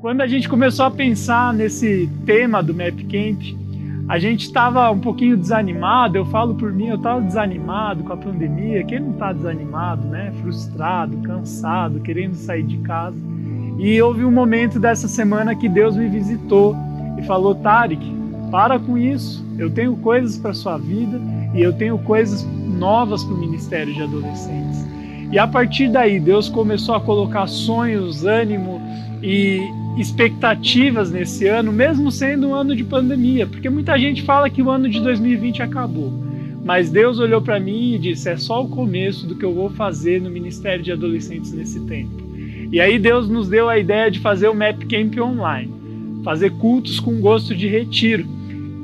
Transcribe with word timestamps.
Quando 0.00 0.20
a 0.20 0.28
gente 0.28 0.48
começou 0.48 0.84
a 0.84 0.90
pensar 0.92 1.52
nesse 1.52 2.08
tema 2.24 2.62
do 2.62 2.72
Map 2.72 2.94
Camp, 3.10 3.42
a 4.08 4.16
gente 4.16 4.42
estava 4.42 4.88
um 4.92 5.00
pouquinho 5.00 5.36
desanimado. 5.36 6.16
Eu 6.16 6.24
falo 6.26 6.54
por 6.54 6.72
mim, 6.72 6.86
eu 6.86 6.96
estava 6.96 7.20
desanimado 7.20 8.04
com 8.04 8.12
a 8.12 8.16
pandemia. 8.16 8.84
Quem 8.84 9.00
não 9.00 9.10
está 9.10 9.32
desanimado, 9.32 10.06
né? 10.06 10.32
Frustrado, 10.40 11.16
cansado, 11.18 11.98
querendo 11.98 12.34
sair 12.34 12.62
de 12.62 12.78
casa. 12.78 13.16
E 13.76 14.00
houve 14.00 14.24
um 14.24 14.30
momento 14.30 14.78
dessa 14.78 15.08
semana 15.08 15.56
que 15.56 15.68
Deus 15.68 15.96
me 15.96 16.08
visitou 16.08 16.76
e 17.18 17.22
falou: 17.24 17.56
Tarek, 17.56 18.14
para 18.52 18.78
com 18.78 18.96
isso. 18.96 19.44
Eu 19.58 19.68
tenho 19.68 19.96
coisas 19.96 20.38
para 20.38 20.54
sua 20.54 20.78
vida 20.78 21.20
e 21.52 21.60
eu 21.60 21.72
tenho 21.72 21.98
coisas 21.98 22.46
novas 22.78 23.24
para 23.24 23.34
o 23.34 23.38
Ministério 23.38 23.92
de 23.92 24.00
Adolescentes. 24.00 24.86
E 25.32 25.38
a 25.40 25.46
partir 25.48 25.88
daí, 25.88 26.20
Deus 26.20 26.48
começou 26.48 26.94
a 26.94 27.00
colocar 27.00 27.48
sonhos, 27.48 28.24
ânimo 28.24 28.80
e 29.20 29.60
expectativas 29.98 31.10
nesse 31.10 31.46
ano, 31.46 31.72
mesmo 31.72 32.10
sendo 32.10 32.48
um 32.48 32.54
ano 32.54 32.74
de 32.76 32.84
pandemia, 32.84 33.46
porque 33.46 33.68
muita 33.68 33.98
gente 33.98 34.22
fala 34.22 34.48
que 34.48 34.62
o 34.62 34.70
ano 34.70 34.88
de 34.88 35.00
2020 35.00 35.62
acabou. 35.62 36.12
Mas 36.64 36.90
Deus 36.90 37.18
olhou 37.18 37.40
para 37.40 37.58
mim 37.58 37.94
e 37.94 37.98
disse: 37.98 38.28
é 38.28 38.36
só 38.36 38.62
o 38.62 38.68
começo 38.68 39.26
do 39.26 39.34
que 39.34 39.44
eu 39.44 39.52
vou 39.52 39.70
fazer 39.70 40.20
no 40.20 40.30
Ministério 40.30 40.84
de 40.84 40.92
Adolescentes 40.92 41.52
nesse 41.52 41.80
tempo. 41.80 42.12
E 42.70 42.80
aí 42.80 42.98
Deus 42.98 43.28
nos 43.28 43.48
deu 43.48 43.68
a 43.68 43.78
ideia 43.78 44.10
de 44.10 44.20
fazer 44.20 44.48
o 44.48 44.54
Map 44.54 44.78
Camp 44.84 45.16
online, 45.18 45.72
fazer 46.22 46.50
cultos 46.52 47.00
com 47.00 47.20
gosto 47.20 47.54
de 47.54 47.66
retiro. 47.66 48.26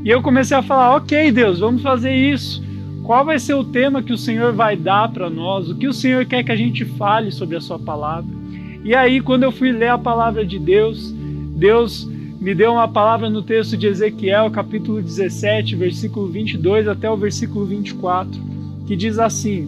E 0.02 0.10
eu 0.10 0.22
comecei 0.22 0.56
a 0.56 0.62
falar: 0.62 0.96
ok, 0.96 1.30
Deus, 1.30 1.60
vamos 1.60 1.82
fazer 1.82 2.14
isso. 2.14 2.64
Qual 3.04 3.24
vai 3.24 3.38
ser 3.38 3.54
o 3.54 3.64
tema 3.64 4.02
que 4.02 4.12
o 4.12 4.18
Senhor 4.18 4.52
vai 4.52 4.76
dar 4.76 5.12
para 5.12 5.28
nós? 5.28 5.68
O 5.68 5.76
que 5.76 5.86
o 5.86 5.92
Senhor 5.92 6.24
quer 6.24 6.42
que 6.42 6.52
a 6.52 6.56
gente 6.56 6.84
fale 6.84 7.30
sobre 7.30 7.56
a 7.56 7.60
Sua 7.60 7.78
palavra? 7.78 8.43
E 8.84 8.94
aí, 8.94 9.22
quando 9.22 9.44
eu 9.44 9.50
fui 9.50 9.72
ler 9.72 9.88
a 9.88 9.96
palavra 9.96 10.44
de 10.44 10.58
Deus, 10.58 11.10
Deus 11.56 12.06
me 12.38 12.54
deu 12.54 12.72
uma 12.72 12.86
palavra 12.86 13.30
no 13.30 13.40
texto 13.40 13.78
de 13.78 13.86
Ezequiel, 13.86 14.50
capítulo 14.50 15.00
17, 15.00 15.74
versículo 15.74 16.26
22 16.28 16.86
até 16.86 17.10
o 17.10 17.16
versículo 17.16 17.64
24, 17.64 18.38
que 18.86 18.94
diz 18.94 19.18
assim: 19.18 19.66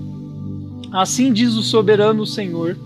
Assim 0.93 1.33
diz 1.33 1.55
o 1.55 1.63
soberano 1.63 2.27
Senhor: 2.27 2.77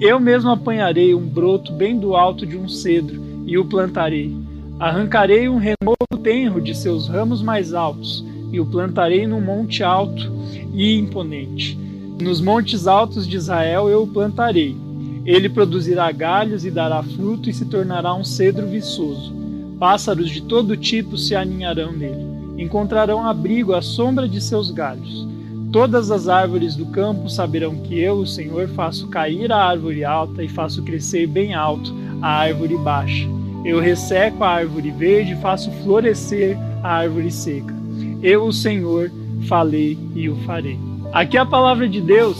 Eu 0.00 0.18
mesmo 0.18 0.50
apanharei 0.50 1.14
um 1.14 1.26
broto 1.26 1.70
bem 1.74 1.98
do 2.00 2.16
alto 2.16 2.46
de 2.46 2.56
um 2.56 2.66
cedro 2.66 3.22
e 3.46 3.58
o 3.58 3.66
plantarei. 3.66 4.34
Arrancarei 4.80 5.50
um 5.50 5.58
renovo 5.58 5.96
tenro 6.22 6.62
de 6.62 6.74
seus 6.74 7.06
ramos 7.06 7.42
mais 7.42 7.74
altos 7.74 8.24
e 8.50 8.58
o 8.58 8.64
plantarei 8.64 9.26
num 9.26 9.42
monte 9.42 9.82
alto 9.82 10.32
e 10.72 10.96
imponente. 10.96 11.78
Nos 12.18 12.40
montes 12.40 12.86
altos 12.86 13.28
de 13.28 13.36
Israel 13.36 13.90
eu 13.90 14.04
o 14.04 14.06
plantarei. 14.06 14.83
Ele 15.24 15.48
produzirá 15.48 16.12
galhos 16.12 16.64
e 16.64 16.70
dará 16.70 17.02
fruto 17.02 17.48
e 17.48 17.52
se 17.52 17.64
tornará 17.64 18.14
um 18.14 18.24
cedro 18.24 18.66
viçoso. 18.66 19.34
Pássaros 19.78 20.30
de 20.30 20.42
todo 20.42 20.76
tipo 20.76 21.16
se 21.16 21.34
aninharão 21.34 21.92
nele. 21.92 22.34
Encontrarão 22.58 23.26
abrigo 23.26 23.72
à 23.72 23.80
sombra 23.80 24.28
de 24.28 24.40
seus 24.40 24.70
galhos. 24.70 25.26
Todas 25.72 26.10
as 26.10 26.28
árvores 26.28 26.76
do 26.76 26.86
campo 26.86 27.28
saberão 27.28 27.74
que 27.78 27.98
eu, 27.98 28.18
o 28.18 28.26
Senhor, 28.26 28.68
faço 28.68 29.08
cair 29.08 29.50
a 29.50 29.56
árvore 29.56 30.04
alta 30.04 30.44
e 30.44 30.48
faço 30.48 30.82
crescer 30.82 31.26
bem 31.26 31.54
alto 31.54 31.92
a 32.22 32.28
árvore 32.28 32.76
baixa. 32.76 33.26
Eu 33.64 33.80
resseco 33.80 34.44
a 34.44 34.50
árvore 34.50 34.90
verde 34.90 35.32
e 35.32 35.40
faço 35.40 35.70
florescer 35.82 36.56
a 36.82 36.98
árvore 36.98 37.30
seca. 37.30 37.74
Eu, 38.22 38.44
o 38.44 38.52
Senhor, 38.52 39.10
falei 39.48 39.98
e 40.14 40.28
o 40.28 40.36
farei. 40.46 40.78
Aqui 41.12 41.36
a 41.36 41.46
palavra 41.46 41.88
de 41.88 42.00
Deus 42.00 42.38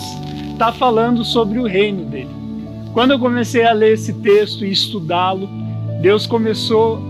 está 0.52 0.70
falando 0.70 1.24
sobre 1.24 1.58
o 1.58 1.66
reino 1.66 2.04
dele. 2.04 2.43
Quando 2.94 3.10
eu 3.10 3.18
comecei 3.18 3.64
a 3.64 3.72
ler 3.72 3.94
esse 3.94 4.12
texto 4.12 4.64
e 4.64 4.70
estudá-lo, 4.70 5.48
Deus 6.00 6.28
começou 6.28 7.02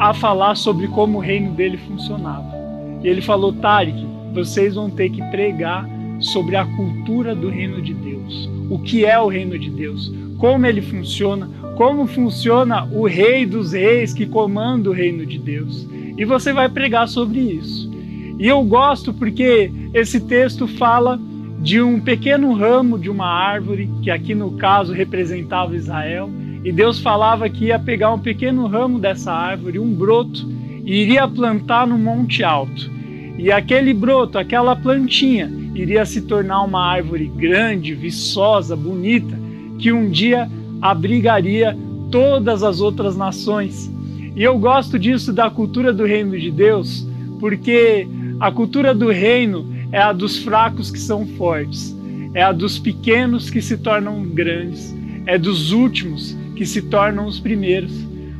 a 0.00 0.12
falar 0.12 0.56
sobre 0.56 0.88
como 0.88 1.18
o 1.18 1.20
reino 1.20 1.52
dele 1.52 1.76
funcionava. 1.76 2.52
E 3.00 3.06
ele 3.06 3.22
falou: 3.22 3.52
Tarek, 3.52 4.04
vocês 4.34 4.74
vão 4.74 4.90
ter 4.90 5.08
que 5.08 5.22
pregar 5.30 5.88
sobre 6.18 6.56
a 6.56 6.66
cultura 6.76 7.32
do 7.32 7.48
reino 7.48 7.80
de 7.80 7.94
Deus. 7.94 8.50
O 8.68 8.80
que 8.80 9.04
é 9.04 9.20
o 9.20 9.28
reino 9.28 9.56
de 9.56 9.70
Deus? 9.70 10.12
Como 10.36 10.66
ele 10.66 10.82
funciona? 10.82 11.48
Como 11.76 12.08
funciona 12.08 12.84
o 12.92 13.06
rei 13.06 13.46
dos 13.46 13.72
reis 13.72 14.12
que 14.12 14.26
comanda 14.26 14.90
o 14.90 14.92
reino 14.92 15.24
de 15.24 15.38
Deus? 15.38 15.88
E 16.18 16.24
você 16.24 16.52
vai 16.52 16.68
pregar 16.68 17.08
sobre 17.08 17.38
isso. 17.38 17.88
E 18.36 18.48
eu 18.48 18.64
gosto 18.64 19.14
porque 19.14 19.70
esse 19.94 20.18
texto 20.18 20.66
fala 20.66 21.20
de 21.60 21.80
um 21.82 22.00
pequeno 22.00 22.54
ramo 22.54 22.98
de 22.98 23.10
uma 23.10 23.26
árvore, 23.26 23.90
que 24.02 24.10
aqui 24.10 24.34
no 24.34 24.52
caso 24.52 24.92
representava 24.92 25.76
Israel, 25.76 26.30
e 26.64 26.72
Deus 26.72 26.98
falava 26.98 27.48
que 27.48 27.66
ia 27.66 27.78
pegar 27.78 28.12
um 28.12 28.18
pequeno 28.18 28.66
ramo 28.66 28.98
dessa 28.98 29.32
árvore, 29.32 29.78
um 29.78 29.92
broto, 29.92 30.46
e 30.84 31.02
iria 31.02 31.28
plantar 31.28 31.86
no 31.86 31.98
monte 31.98 32.42
alto. 32.42 32.90
E 33.38 33.52
aquele 33.52 33.92
broto, 33.92 34.38
aquela 34.38 34.74
plantinha, 34.74 35.50
iria 35.74 36.04
se 36.04 36.22
tornar 36.22 36.62
uma 36.62 36.84
árvore 36.84 37.30
grande, 37.36 37.94
viçosa, 37.94 38.74
bonita, 38.74 39.38
que 39.78 39.92
um 39.92 40.10
dia 40.10 40.50
abrigaria 40.80 41.76
todas 42.10 42.62
as 42.62 42.80
outras 42.80 43.16
nações. 43.16 43.90
E 44.34 44.42
eu 44.42 44.58
gosto 44.58 44.98
disso 44.98 45.32
da 45.32 45.50
cultura 45.50 45.92
do 45.92 46.04
reino 46.04 46.38
de 46.38 46.50
Deus, 46.50 47.06
porque 47.38 48.06
a 48.38 48.50
cultura 48.50 48.94
do 48.94 49.10
reino 49.10 49.79
é 49.92 49.98
a 49.98 50.12
dos 50.12 50.38
fracos 50.38 50.90
que 50.90 50.98
são 50.98 51.26
fortes, 51.26 51.96
é 52.34 52.42
a 52.42 52.52
dos 52.52 52.78
pequenos 52.78 53.50
que 53.50 53.60
se 53.60 53.76
tornam 53.78 54.22
grandes, 54.22 54.94
é 55.26 55.38
dos 55.38 55.72
últimos 55.72 56.36
que 56.54 56.64
se 56.64 56.82
tornam 56.82 57.26
os 57.26 57.40
primeiros. 57.40 57.92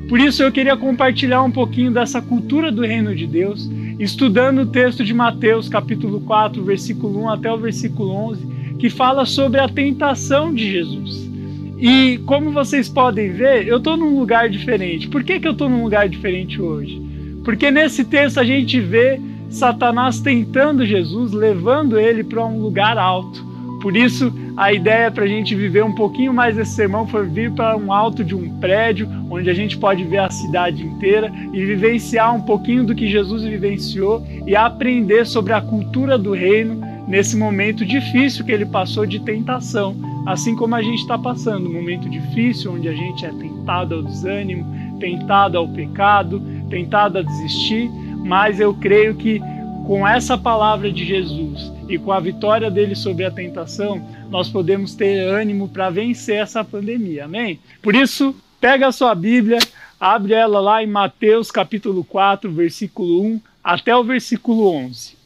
Por 0.09 0.19
isso 0.19 0.43
eu 0.43 0.51
queria 0.51 0.77
compartilhar 0.77 1.43
um 1.43 1.51
pouquinho 1.51 1.93
dessa 1.93 2.21
cultura 2.21 2.71
do 2.71 2.83
reino 2.83 3.15
de 3.15 3.27
Deus, 3.27 3.71
estudando 3.99 4.63
o 4.63 4.67
texto 4.67 5.05
de 5.05 5.15
Mateus, 5.15 5.69
capítulo 5.69 6.21
4, 6.21 6.63
versículo 6.65 7.23
1 7.25 7.29
até 7.31 7.53
o 7.53 7.59
versículo 7.59 8.11
11, 8.11 8.77
que 8.79 8.91
fala 8.91 9.25
sobre 9.25 9.61
a 9.61 9.69
tentação 9.69 10.53
de 10.53 10.71
Jesus. 10.71 11.31
E 11.79 12.19
como 12.27 12.53
vocês 12.53 12.89
podem 12.89 13.33
ver, 13.33 13.67
eu 13.67 13.79
estou 13.79 13.97
num 13.97 14.19
lugar 14.19 14.51
diferente. 14.51 15.09
Por 15.09 15.25
que, 15.25 15.41
que 15.41 15.49
eu 15.49 15.53
estou 15.53 15.69
num 15.69 15.83
lugar 15.83 16.09
diferente 16.09 16.61
hoje? 16.61 17.01
Porque 17.43 17.71
nesse 17.71 18.05
texto 18.05 18.39
a 18.39 18.45
gente 18.45 18.79
vê 18.81 19.19
Satanás 19.51 20.21
tentando 20.21 20.87
Jesus, 20.87 21.33
levando 21.33 21.99
ele 21.99 22.23
para 22.23 22.45
um 22.47 22.61
lugar 22.61 22.97
alto. 22.97 23.51
Por 23.83 23.97
isso, 23.97 24.33
a 24.57 24.73
ideia 24.73 25.11
para 25.11 25.25
a 25.25 25.27
gente 25.27 25.55
viver 25.55 25.83
um 25.83 25.95
pouquinho 25.95 26.35
mais 26.35 26.57
esse 26.59 26.73
sermão 26.73 27.07
foi 27.07 27.27
vir 27.27 27.51
para 27.53 27.77
um 27.77 27.93
alto 27.93 28.23
de 28.23 28.35
um 28.35 28.59
prédio, 28.61 29.09
onde 29.31 29.49
a 29.49 29.55
gente 29.55 29.79
pode 29.79 30.05
ver 30.05 30.19
a 30.19 30.31
cidade 30.31 30.85
inteira 30.85 31.33
e 31.53 31.65
vivenciar 31.65 32.35
um 32.35 32.43
pouquinho 32.43 32.85
do 32.85 32.95
que 32.95 33.09
Jesus 33.09 33.43
vivenciou 33.43 34.25
e 34.47 34.55
aprender 34.55 35.27
sobre 35.27 35.55
a 35.55 35.63
cultura 35.63 36.19
do 36.19 36.33
reino 36.33 36.79
nesse 37.09 37.37
momento 37.37 37.85
difícil 37.85 38.45
que 38.45 38.53
ele 38.53 38.67
passou 38.67 39.07
de 39.07 39.19
tentação. 39.21 39.97
Assim 40.27 40.55
como 40.55 40.75
a 40.75 40.83
gente 40.83 41.01
está 41.01 41.17
passando, 41.17 41.69
um 41.69 41.73
momento 41.73 42.09
difícil 42.09 42.75
onde 42.75 42.87
a 42.87 42.93
gente 42.93 43.25
é 43.25 43.31
tentado 43.31 43.95
ao 43.95 44.03
desânimo, 44.03 44.65
tentado 45.01 45.57
ao 45.57 45.67
pecado, 45.67 46.41
tentado 46.69 47.19
a 47.19 47.23
desistir, 47.23 47.91
mas 48.25 48.61
eu 48.61 48.75
creio 48.75 49.15
que 49.15 49.41
com 49.87 50.07
essa 50.07 50.39
palavra 50.39 50.93
de 50.93 51.05
Jesus 51.05 51.73
e 51.89 51.99
com 51.99 52.13
a 52.13 52.21
vitória 52.21 52.71
dele 52.71 52.95
sobre 52.95 53.25
a 53.25 53.31
tentação, 53.31 54.01
nós 54.31 54.49
podemos 54.49 54.95
ter 54.95 55.19
ânimo 55.27 55.69
para 55.69 55.91
vencer 55.91 56.37
essa 56.37 56.63
pandemia. 56.63 57.25
Amém? 57.25 57.59
Por 57.83 57.95
isso, 57.97 58.35
pega 58.61 58.87
a 58.87 58.93
sua 58.93 59.15
Bíblia, 59.15 59.59
abre 59.99 60.35
ela 60.35 60.61
lá 60.61 60.83
em 60.83 60.87
Mateus 60.87 61.51
capítulo 61.51 62.05
4, 62.05 62.51
versículo 62.53 63.23
1 63.23 63.41
até 63.65 63.95
o 63.97 64.05
versículo 64.05 64.69
11. 64.69 65.17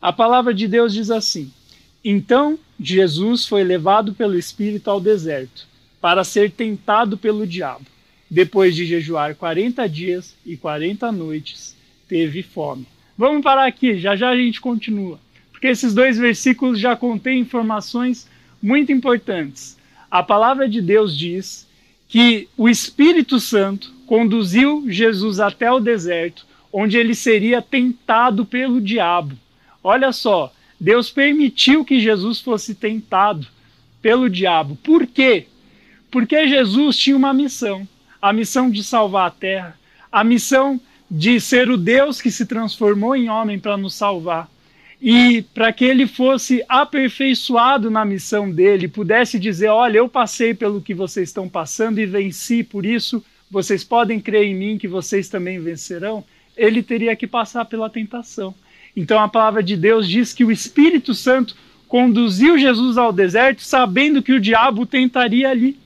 A 0.00 0.12
palavra 0.12 0.54
de 0.54 0.66
Deus 0.66 0.92
diz 0.92 1.10
assim: 1.10 1.52
Então 2.04 2.58
Jesus 2.80 3.46
foi 3.46 3.62
levado 3.62 4.14
pelo 4.14 4.38
Espírito 4.38 4.90
ao 4.90 5.00
deserto 5.00 5.66
para 6.00 6.24
ser 6.24 6.50
tentado 6.50 7.16
pelo 7.16 7.46
diabo. 7.46 7.86
Depois 8.28 8.74
de 8.74 8.86
jejuar 8.86 9.34
40 9.36 9.86
dias 9.88 10.34
e 10.44 10.56
40 10.56 11.12
noites, 11.12 11.76
teve 12.12 12.42
fome. 12.42 12.86
Vamos 13.16 13.42
parar 13.42 13.66
aqui, 13.66 13.98
já 13.98 14.14
já 14.14 14.28
a 14.28 14.36
gente 14.36 14.60
continua, 14.60 15.18
porque 15.50 15.66
esses 15.66 15.94
dois 15.94 16.18
versículos 16.18 16.78
já 16.78 16.94
contêm 16.94 17.40
informações 17.40 18.28
muito 18.62 18.92
importantes. 18.92 19.78
A 20.10 20.22
palavra 20.22 20.68
de 20.68 20.82
Deus 20.82 21.16
diz 21.16 21.66
que 22.06 22.50
o 22.54 22.68
Espírito 22.68 23.40
Santo 23.40 23.90
conduziu 24.06 24.84
Jesus 24.90 25.40
até 25.40 25.72
o 25.72 25.80
deserto, 25.80 26.44
onde 26.70 26.98
ele 26.98 27.14
seria 27.14 27.62
tentado 27.62 28.44
pelo 28.44 28.78
diabo. 28.78 29.34
Olha 29.82 30.12
só, 30.12 30.52
Deus 30.78 31.08
permitiu 31.08 31.82
que 31.82 31.98
Jesus 31.98 32.42
fosse 32.42 32.74
tentado 32.74 33.46
pelo 34.02 34.28
diabo. 34.28 34.76
Por 34.84 35.06
quê? 35.06 35.46
Porque 36.10 36.46
Jesus 36.46 36.94
tinha 36.98 37.16
uma 37.16 37.32
missão, 37.32 37.88
a 38.20 38.34
missão 38.34 38.68
de 38.68 38.84
salvar 38.84 39.28
a 39.28 39.30
terra, 39.30 39.78
a 40.12 40.22
missão 40.22 40.78
de 41.14 41.38
ser 41.38 41.68
o 41.68 41.76
Deus 41.76 42.22
que 42.22 42.30
se 42.30 42.46
transformou 42.46 43.14
em 43.14 43.28
homem 43.28 43.58
para 43.58 43.76
nos 43.76 43.92
salvar. 43.92 44.50
E 44.98 45.42
para 45.52 45.70
que 45.70 45.84
ele 45.84 46.06
fosse 46.06 46.64
aperfeiçoado 46.66 47.90
na 47.90 48.02
missão 48.02 48.50
dele, 48.50 48.88
pudesse 48.88 49.38
dizer: 49.38 49.68
Olha, 49.68 49.98
eu 49.98 50.08
passei 50.08 50.54
pelo 50.54 50.80
que 50.80 50.94
vocês 50.94 51.28
estão 51.28 51.50
passando 51.50 51.98
e 51.98 52.06
venci, 52.06 52.64
por 52.64 52.86
isso 52.86 53.22
vocês 53.50 53.84
podem 53.84 54.18
crer 54.18 54.46
em 54.46 54.54
mim 54.54 54.78
que 54.78 54.88
vocês 54.88 55.28
também 55.28 55.60
vencerão, 55.60 56.24
ele 56.56 56.82
teria 56.82 57.14
que 57.14 57.26
passar 57.26 57.66
pela 57.66 57.90
tentação. 57.90 58.54
Então 58.96 59.20
a 59.20 59.28
palavra 59.28 59.62
de 59.62 59.76
Deus 59.76 60.08
diz 60.08 60.32
que 60.32 60.46
o 60.46 60.50
Espírito 60.50 61.12
Santo 61.12 61.54
conduziu 61.88 62.56
Jesus 62.56 62.96
ao 62.96 63.12
deserto 63.12 63.60
sabendo 63.60 64.22
que 64.22 64.32
o 64.32 64.40
diabo 64.40 64.86
tentaria 64.86 65.50
ali. 65.50 65.76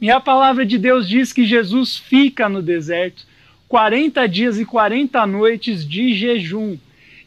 E 0.00 0.10
a 0.10 0.18
palavra 0.18 0.64
de 0.64 0.78
Deus 0.78 1.06
diz 1.06 1.30
que 1.30 1.44
Jesus 1.44 1.98
fica 1.98 2.48
no 2.48 2.62
deserto 2.62 3.28
40 3.70 4.28
dias 4.28 4.58
e 4.58 4.64
40 4.64 5.24
noites 5.28 5.88
de 5.88 6.12
jejum. 6.12 6.76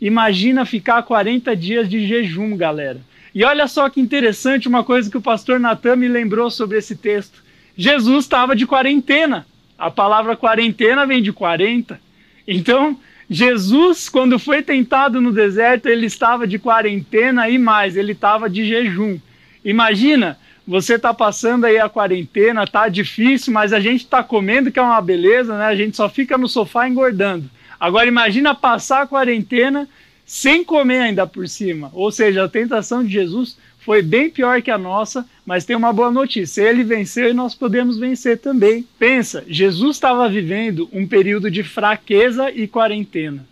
Imagina 0.02 0.66
ficar 0.66 1.02
40 1.02 1.56
dias 1.56 1.88
de 1.88 2.06
jejum, 2.06 2.58
galera. 2.58 3.00
E 3.34 3.46
olha 3.46 3.66
só 3.66 3.90
que 3.90 4.02
interessante 4.02 4.68
uma 4.68 4.84
coisa 4.84 5.10
que 5.10 5.18
o 5.18 5.22
pastor 5.22 5.58
Natan 5.58 5.96
me 5.96 6.10
lembrou 6.10 6.52
sobre 6.52 6.78
esse 6.78 6.98
texto. 6.98 7.42
Jesus 7.78 8.26
estava 8.26 8.58
de 8.58 8.68
quarentena. 8.68 9.48
A 9.78 9.90
palavra 9.90 10.36
quarentena 10.36 11.06
vem 11.06 11.24
de 11.24 11.32
40. 11.32 11.98
Então, 12.46 13.00
Jesus, 13.30 14.10
quando 14.10 14.38
foi 14.38 14.62
tentado 14.62 15.22
no 15.22 15.32
deserto, 15.32 15.88
ele 15.88 16.08
estava 16.08 16.46
de 16.46 16.60
quarentena 16.60 17.48
e 17.48 17.58
mais, 17.58 17.96
ele 17.96 18.12
estava 18.12 18.50
de 18.50 18.66
jejum. 18.66 19.18
Imagina, 19.64 20.38
você 20.66 20.96
está 20.96 21.14
passando 21.14 21.66
aí 21.66 21.78
a 21.78 21.90
quarentena, 21.90 22.66
tá 22.66 22.88
difícil, 22.88 23.52
mas 23.52 23.74
a 23.74 23.80
gente 23.80 24.04
está 24.04 24.24
comendo, 24.24 24.72
que 24.72 24.80
é 24.80 24.82
uma 24.82 25.02
beleza, 25.02 25.58
né? 25.58 25.66
A 25.66 25.76
gente 25.76 25.98
só 25.98 26.08
fica 26.08 26.38
no 26.38 26.48
sofá 26.48 26.88
engordando. 26.88 27.50
Agora 27.80 28.08
imagina 28.08 28.56
passar 28.56 29.02
a 29.02 29.08
quarentena 29.08 29.88
sem 30.26 30.64
comer 30.64 31.00
ainda 31.00 31.28
por 31.28 31.48
cima. 31.50 31.92
Ou 31.94 32.12
seja, 32.12 32.46
a 32.46 32.50
tentação 32.50 33.04
de 33.04 33.12
Jesus 33.12 33.58
foi 33.80 34.02
bem 34.02 34.30
pior 34.30 34.62
que 34.62 34.72
a 34.72 34.78
nossa, 34.78 35.28
mas 35.46 35.66
tem 35.66 35.76
uma 35.76 35.92
boa 35.92 36.10
notícia. 36.10 36.62
Ele 36.62 36.84
venceu 36.84 37.30
e 37.30 37.34
nós 37.34 37.54
podemos 37.54 37.98
vencer 37.98 38.38
também. 38.38 38.88
Pensa, 38.98 39.44
Jesus 39.46 39.98
estava 39.98 40.30
vivendo 40.30 40.90
um 40.94 41.06
período 41.06 41.52
de 41.52 41.62
fraqueza 41.62 42.50
e 42.50 42.68
quarentena. 42.68 43.46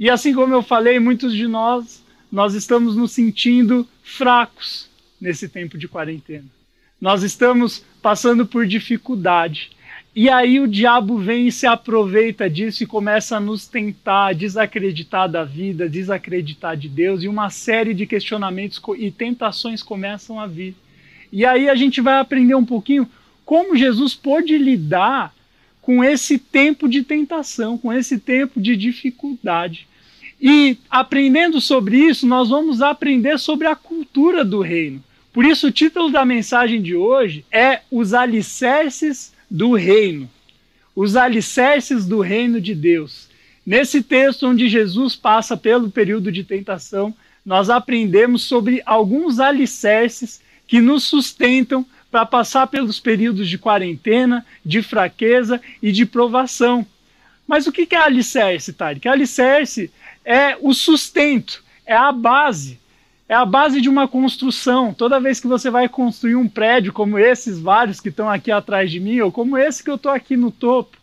E 0.00 0.08
assim 0.08 0.34
como 0.34 0.54
eu 0.54 0.62
falei, 0.62 0.98
muitos 0.98 1.34
de 1.34 1.46
nós 1.46 2.04
nós 2.32 2.54
estamos 2.54 2.96
nos 2.96 3.12
sentindo 3.12 3.86
fracos 4.02 4.88
nesse 5.26 5.48
tempo 5.48 5.76
de 5.76 5.88
quarentena. 5.88 6.44
Nós 7.00 7.24
estamos 7.24 7.84
passando 8.00 8.46
por 8.46 8.64
dificuldade. 8.64 9.70
E 10.14 10.30
aí 10.30 10.60
o 10.60 10.68
diabo 10.68 11.18
vem 11.18 11.48
e 11.48 11.52
se 11.52 11.66
aproveita 11.66 12.48
disso 12.48 12.84
e 12.84 12.86
começa 12.86 13.36
a 13.36 13.40
nos 13.40 13.66
tentar 13.66 14.34
desacreditar 14.34 15.28
da 15.28 15.42
vida, 15.42 15.88
desacreditar 15.88 16.76
de 16.76 16.88
Deus, 16.88 17.24
e 17.24 17.28
uma 17.28 17.50
série 17.50 17.92
de 17.92 18.06
questionamentos 18.06 18.80
e 18.96 19.10
tentações 19.10 19.82
começam 19.82 20.38
a 20.38 20.46
vir. 20.46 20.76
E 21.32 21.44
aí 21.44 21.68
a 21.68 21.74
gente 21.74 22.00
vai 22.00 22.20
aprender 22.20 22.54
um 22.54 22.64
pouquinho 22.64 23.10
como 23.44 23.76
Jesus 23.76 24.14
pôde 24.14 24.56
lidar 24.56 25.34
com 25.82 26.04
esse 26.04 26.38
tempo 26.38 26.88
de 26.88 27.02
tentação, 27.02 27.76
com 27.76 27.92
esse 27.92 28.18
tempo 28.18 28.60
de 28.60 28.76
dificuldade. 28.76 29.88
E 30.40 30.78
aprendendo 30.88 31.60
sobre 31.60 31.98
isso, 31.98 32.26
nós 32.28 32.48
vamos 32.48 32.80
aprender 32.80 33.38
sobre 33.40 33.66
a 33.66 33.74
cultura 33.74 34.44
do 34.44 34.60
reino. 34.60 35.02
Por 35.36 35.44
isso, 35.44 35.66
o 35.66 35.70
título 35.70 36.10
da 36.10 36.24
mensagem 36.24 36.80
de 36.80 36.96
hoje 36.96 37.44
é 37.52 37.82
Os 37.90 38.14
Alicerces 38.14 39.34
do 39.50 39.74
Reino. 39.74 40.30
Os 40.94 41.14
Alicerces 41.14 42.06
do 42.06 42.20
Reino 42.20 42.58
de 42.58 42.74
Deus. 42.74 43.28
Nesse 43.66 44.02
texto, 44.02 44.46
onde 44.46 44.66
Jesus 44.66 45.14
passa 45.14 45.54
pelo 45.54 45.90
período 45.90 46.32
de 46.32 46.42
tentação, 46.42 47.14
nós 47.44 47.68
aprendemos 47.68 48.44
sobre 48.44 48.80
alguns 48.86 49.38
alicerces 49.38 50.40
que 50.66 50.80
nos 50.80 51.04
sustentam 51.04 51.84
para 52.10 52.24
passar 52.24 52.66
pelos 52.68 52.98
períodos 52.98 53.46
de 53.46 53.58
quarentena, 53.58 54.42
de 54.64 54.80
fraqueza 54.80 55.60
e 55.82 55.92
de 55.92 56.06
provação. 56.06 56.86
Mas 57.46 57.66
o 57.66 57.72
que 57.72 57.86
é 57.94 57.98
alicerce, 57.98 58.72
Tarek? 58.72 59.06
Alicerce 59.06 59.90
é 60.24 60.56
o 60.58 60.72
sustento, 60.72 61.62
é 61.84 61.94
a 61.94 62.10
base 62.10 62.78
é 63.28 63.34
a 63.34 63.44
base 63.44 63.80
de 63.80 63.88
uma 63.88 64.06
construção. 64.06 64.94
Toda 64.94 65.20
vez 65.20 65.40
que 65.40 65.46
você 65.46 65.70
vai 65.70 65.88
construir 65.88 66.36
um 66.36 66.48
prédio, 66.48 66.92
como 66.92 67.18
esses 67.18 67.58
vários 67.58 68.00
que 68.00 68.08
estão 68.08 68.30
aqui 68.30 68.50
atrás 68.50 68.90
de 68.90 69.00
mim, 69.00 69.20
ou 69.20 69.32
como 69.32 69.58
esse 69.58 69.82
que 69.82 69.90
eu 69.90 69.96
estou 69.96 70.12
aqui 70.12 70.36
no 70.36 70.50
topo, 70.50 70.96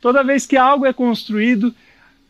toda 0.00 0.24
vez 0.24 0.44
que 0.44 0.56
algo 0.56 0.86
é 0.86 0.92
construído, 0.92 1.74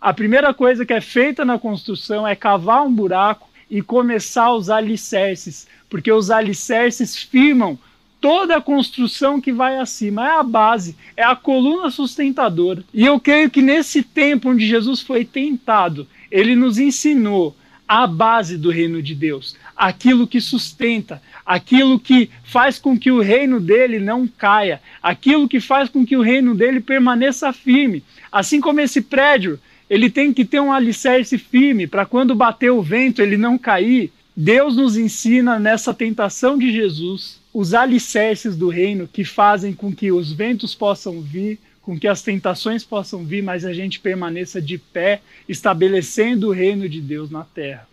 a 0.00 0.12
primeira 0.12 0.52
coisa 0.52 0.84
que 0.84 0.92
é 0.92 1.00
feita 1.00 1.44
na 1.44 1.58
construção 1.58 2.26
é 2.26 2.36
cavar 2.36 2.84
um 2.84 2.92
buraco 2.92 3.48
e 3.70 3.82
começar 3.82 4.52
os 4.52 4.70
alicerces, 4.70 5.66
porque 5.88 6.12
os 6.12 6.30
alicerces 6.30 7.16
firmam 7.16 7.78
toda 8.20 8.56
a 8.56 8.60
construção 8.60 9.40
que 9.40 9.52
vai 9.52 9.78
acima. 9.78 10.26
É 10.26 10.30
a 10.32 10.42
base, 10.42 10.96
é 11.16 11.24
a 11.24 11.34
coluna 11.34 11.90
sustentadora. 11.90 12.84
E 12.92 13.04
eu 13.04 13.18
creio 13.18 13.50
que 13.50 13.62
nesse 13.62 14.02
tempo 14.02 14.50
onde 14.50 14.66
Jesus 14.66 15.00
foi 15.00 15.24
tentado, 15.24 16.06
ele 16.30 16.54
nos 16.54 16.78
ensinou 16.78 17.56
a 17.88 18.06
base 18.06 18.58
do 18.58 18.70
reino 18.70 19.02
de 19.02 19.14
Deus, 19.14 19.56
aquilo 19.74 20.26
que 20.26 20.40
sustenta, 20.42 21.22
aquilo 21.44 21.98
que 21.98 22.28
faz 22.44 22.78
com 22.78 22.98
que 22.98 23.10
o 23.10 23.22
reino 23.22 23.58
dele 23.58 23.98
não 23.98 24.28
caia, 24.28 24.80
aquilo 25.02 25.48
que 25.48 25.58
faz 25.58 25.88
com 25.88 26.04
que 26.04 26.14
o 26.14 26.20
reino 26.20 26.54
dele 26.54 26.80
permaneça 26.80 27.50
firme. 27.50 28.04
Assim 28.30 28.60
como 28.60 28.80
esse 28.80 29.00
prédio, 29.00 29.58
ele 29.88 30.10
tem 30.10 30.34
que 30.34 30.44
ter 30.44 30.60
um 30.60 30.70
alicerce 30.70 31.38
firme 31.38 31.86
para 31.86 32.04
quando 32.04 32.34
bater 32.34 32.70
o 32.70 32.82
vento 32.82 33.22
ele 33.22 33.38
não 33.38 33.56
cair. 33.56 34.12
Deus 34.36 34.76
nos 34.76 34.96
ensina 34.96 35.58
nessa 35.58 35.94
tentação 35.94 36.58
de 36.58 36.70
Jesus 36.70 37.40
os 37.52 37.72
alicerces 37.72 38.54
do 38.54 38.68
reino 38.68 39.08
que 39.10 39.24
fazem 39.24 39.72
com 39.72 39.92
que 39.92 40.12
os 40.12 40.30
ventos 40.30 40.74
possam 40.74 41.20
vir, 41.22 41.58
com 41.88 41.98
que 41.98 42.06
as 42.06 42.20
tentações 42.20 42.84
possam 42.84 43.24
vir, 43.24 43.42
mas 43.42 43.64
a 43.64 43.72
gente 43.72 43.98
permaneça 43.98 44.60
de 44.60 44.76
pé, 44.76 45.22
estabelecendo 45.48 46.48
o 46.48 46.52
reino 46.52 46.86
de 46.86 47.00
Deus 47.00 47.30
na 47.30 47.44
terra. 47.44 47.88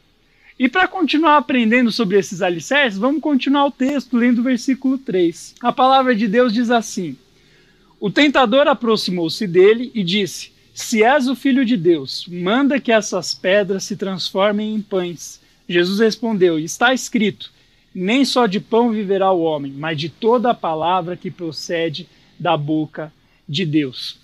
E 0.59 0.67
para 0.67 0.85
continuar 0.85 1.37
aprendendo 1.37 1.89
sobre 1.89 2.19
esses 2.19 2.41
alicerces, 2.41 2.99
vamos 2.99 3.21
continuar 3.21 3.67
o 3.67 3.71
texto 3.71 4.17
lendo 4.17 4.39
o 4.39 4.43
versículo 4.43 4.97
3. 4.97 5.55
A 5.61 5.71
palavra 5.71 6.13
de 6.13 6.27
Deus 6.27 6.51
diz 6.51 6.69
assim: 6.71 7.15
O 7.97 8.11
tentador 8.11 8.67
aproximou-se 8.67 9.47
dele 9.47 9.93
e 9.95 10.03
disse: 10.03 10.51
Se 10.73 11.01
és 11.01 11.29
o 11.29 11.33
filho 11.35 11.63
de 11.63 11.77
Deus, 11.77 12.27
manda 12.27 12.81
que 12.81 12.91
essas 12.91 13.33
pedras 13.33 13.85
se 13.85 13.95
transformem 13.95 14.75
em 14.75 14.81
pães. 14.81 15.39
Jesus 15.69 16.01
respondeu: 16.01 16.59
Está 16.59 16.93
escrito: 16.93 17.49
Nem 17.93 18.25
só 18.25 18.45
de 18.45 18.59
pão 18.59 18.91
viverá 18.91 19.31
o 19.31 19.41
homem, 19.41 19.71
mas 19.71 19.97
de 19.97 20.09
toda 20.09 20.51
a 20.51 20.53
palavra 20.53 21.15
que 21.15 21.31
procede 21.31 22.09
da 22.37 22.57
boca 22.57 23.05
de 23.05 23.24
Deus. 23.65 24.17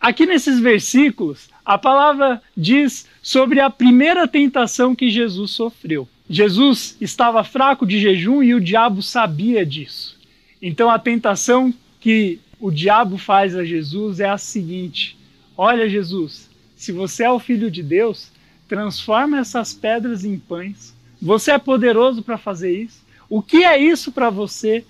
Aqui 0.00 0.26
nesses 0.26 0.60
versículos, 0.60 1.48
a 1.64 1.78
palavra 1.78 2.42
diz 2.56 3.06
sobre 3.22 3.60
a 3.60 3.70
primeira 3.70 4.28
tentação 4.28 4.94
que 4.94 5.08
Jesus 5.08 5.52
sofreu. 5.52 6.08
Jesus 6.28 6.96
estava 7.00 7.44
fraco 7.44 7.86
de 7.86 7.98
jejum 7.98 8.42
e 8.42 8.54
o 8.54 8.60
diabo 8.60 9.02
sabia 9.02 9.64
disso. 9.64 10.18
Então 10.60 10.90
a 10.90 10.98
tentação 10.98 11.72
que 12.00 12.38
o 12.60 12.70
diabo 12.70 13.16
faz 13.16 13.54
a 13.54 13.64
Jesus 13.64 14.20
é 14.20 14.28
a 14.28 14.38
seguinte: 14.38 15.16
Olha, 15.56 15.88
Jesus, 15.88 16.50
se 16.74 16.92
você 16.92 17.24
é 17.24 17.30
o 17.30 17.38
filho 17.38 17.70
de 17.70 17.82
Deus, 17.82 18.30
transforma 18.68 19.38
essas 19.38 19.72
pedras 19.72 20.24
em 20.24 20.38
pães. 20.38 20.94
Você 21.20 21.52
é 21.52 21.58
poderoso 21.58 22.22
para 22.22 22.36
fazer 22.36 22.72
isso. 22.78 23.02
O 23.28 23.42
que 23.42 23.64
é 23.64 23.78
isso 23.78 24.12
para 24.12 24.30
você? 24.30 24.84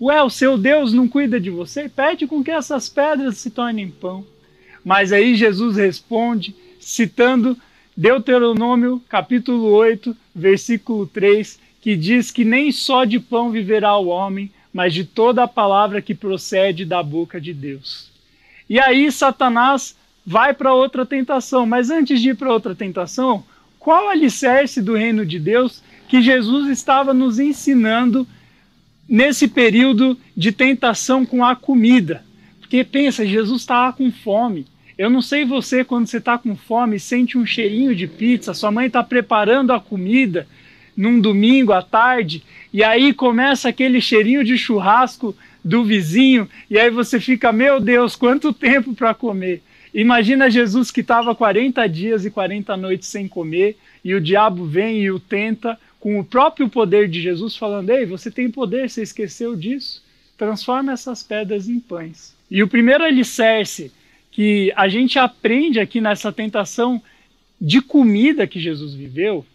Ué, 0.00 0.22
o 0.22 0.30
seu 0.30 0.58
Deus 0.58 0.92
não 0.92 1.06
cuida 1.06 1.40
de 1.40 1.50
você? 1.50 1.88
Pede 1.88 2.26
com 2.26 2.42
que 2.42 2.50
essas 2.50 2.88
pedras 2.88 3.38
se 3.38 3.50
tornem 3.50 3.90
pão. 3.90 4.24
Mas 4.84 5.12
aí 5.12 5.36
Jesus 5.36 5.76
responde, 5.76 6.54
citando 6.80 7.56
Deuteronômio 7.96 9.00
capítulo 9.08 9.70
8, 9.70 10.16
versículo 10.34 11.06
3, 11.06 11.60
que 11.80 11.96
diz 11.96 12.30
que 12.30 12.44
nem 12.44 12.72
só 12.72 13.04
de 13.04 13.20
pão 13.20 13.50
viverá 13.50 13.96
o 13.96 14.08
homem, 14.08 14.50
mas 14.72 14.92
de 14.92 15.04
toda 15.04 15.44
a 15.44 15.48
palavra 15.48 16.02
que 16.02 16.14
procede 16.14 16.84
da 16.84 17.02
boca 17.02 17.40
de 17.40 17.54
Deus. 17.54 18.10
E 18.68 18.80
aí 18.80 19.10
Satanás 19.12 19.96
vai 20.26 20.52
para 20.52 20.74
outra 20.74 21.06
tentação, 21.06 21.64
mas 21.66 21.90
antes 21.90 22.20
de 22.20 22.30
ir 22.30 22.36
para 22.36 22.52
outra 22.52 22.74
tentação, 22.74 23.44
qual 23.78 24.08
alicerce 24.08 24.82
do 24.82 24.94
reino 24.94 25.24
de 25.24 25.38
Deus 25.38 25.82
que 26.08 26.20
Jesus 26.20 26.68
estava 26.68 27.14
nos 27.14 27.38
ensinando 27.38 28.26
nesse 29.08 29.48
período 29.48 30.18
de 30.36 30.52
tentação 30.52 31.24
com 31.24 31.44
a 31.44 31.54
comida. 31.54 32.24
Porque 32.60 32.82
pensa, 32.82 33.26
Jesus 33.26 33.62
estava 33.62 33.92
com 33.92 34.10
fome. 34.10 34.66
Eu 34.96 35.10
não 35.10 35.20
sei 35.20 35.44
você 35.44 35.84
quando 35.84 36.06
você 36.06 36.18
está 36.18 36.38
com 36.38 36.54
fome, 36.54 37.00
sente 37.00 37.36
um 37.36 37.44
cheirinho 37.44 37.94
de 37.94 38.06
pizza, 38.06 38.54
sua 38.54 38.70
mãe 38.70 38.86
está 38.86 39.02
preparando 39.02 39.72
a 39.72 39.80
comida 39.80 40.46
num 40.96 41.20
domingo 41.20 41.72
à 41.72 41.82
tarde, 41.82 42.44
e 42.72 42.84
aí 42.84 43.12
começa 43.12 43.68
aquele 43.68 44.00
cheirinho 44.00 44.44
de 44.44 44.56
churrasco 44.56 45.36
do 45.64 45.84
vizinho, 45.84 46.48
e 46.70 46.78
aí 46.78 46.90
você 46.90 47.18
fica, 47.18 47.52
meu 47.52 47.80
Deus, 47.80 48.14
quanto 48.14 48.52
tempo 48.52 48.94
para 48.94 49.12
comer. 49.12 49.62
Imagina 49.92 50.50
Jesus 50.50 50.90
que 50.90 51.00
estava 51.00 51.34
40 51.34 51.88
dias 51.88 52.24
e 52.24 52.30
40 52.30 52.76
noites 52.76 53.08
sem 53.08 53.26
comer, 53.26 53.76
e 54.04 54.14
o 54.14 54.20
diabo 54.20 54.64
vem 54.66 55.00
e 55.00 55.10
o 55.10 55.18
tenta 55.18 55.78
com 56.04 56.20
o 56.20 56.24
próprio 56.24 56.68
poder 56.68 57.08
de 57.08 57.18
Jesus, 57.18 57.56
falando: 57.56 57.88
Ei, 57.88 58.04
você 58.04 58.30
tem 58.30 58.50
poder, 58.50 58.90
você 58.90 59.02
esqueceu 59.02 59.56
disso? 59.56 60.04
Transforma 60.36 60.92
essas 60.92 61.22
pedras 61.22 61.66
em 61.66 61.80
pães. 61.80 62.36
E 62.50 62.62
o 62.62 62.68
primeiro 62.68 63.02
alicerce 63.02 63.90
que 64.30 64.70
a 64.76 64.86
gente 64.86 65.18
aprende 65.18 65.80
aqui 65.80 66.02
nessa 66.02 66.30
tentação 66.30 67.00
de 67.58 67.80
comida 67.80 68.46
que 68.46 68.60
Jesus 68.60 68.92
viveu 68.92 69.46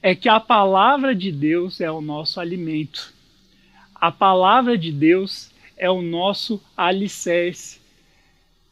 é 0.00 0.14
que 0.14 0.30
a 0.30 0.40
palavra 0.40 1.14
de 1.14 1.30
Deus 1.30 1.78
é 1.78 1.90
o 1.90 2.00
nosso 2.00 2.40
alimento. 2.40 3.12
A 3.94 4.10
palavra 4.10 4.78
de 4.78 4.90
Deus 4.90 5.50
é 5.76 5.90
o 5.90 6.00
nosso 6.00 6.58
alicerce. 6.74 7.80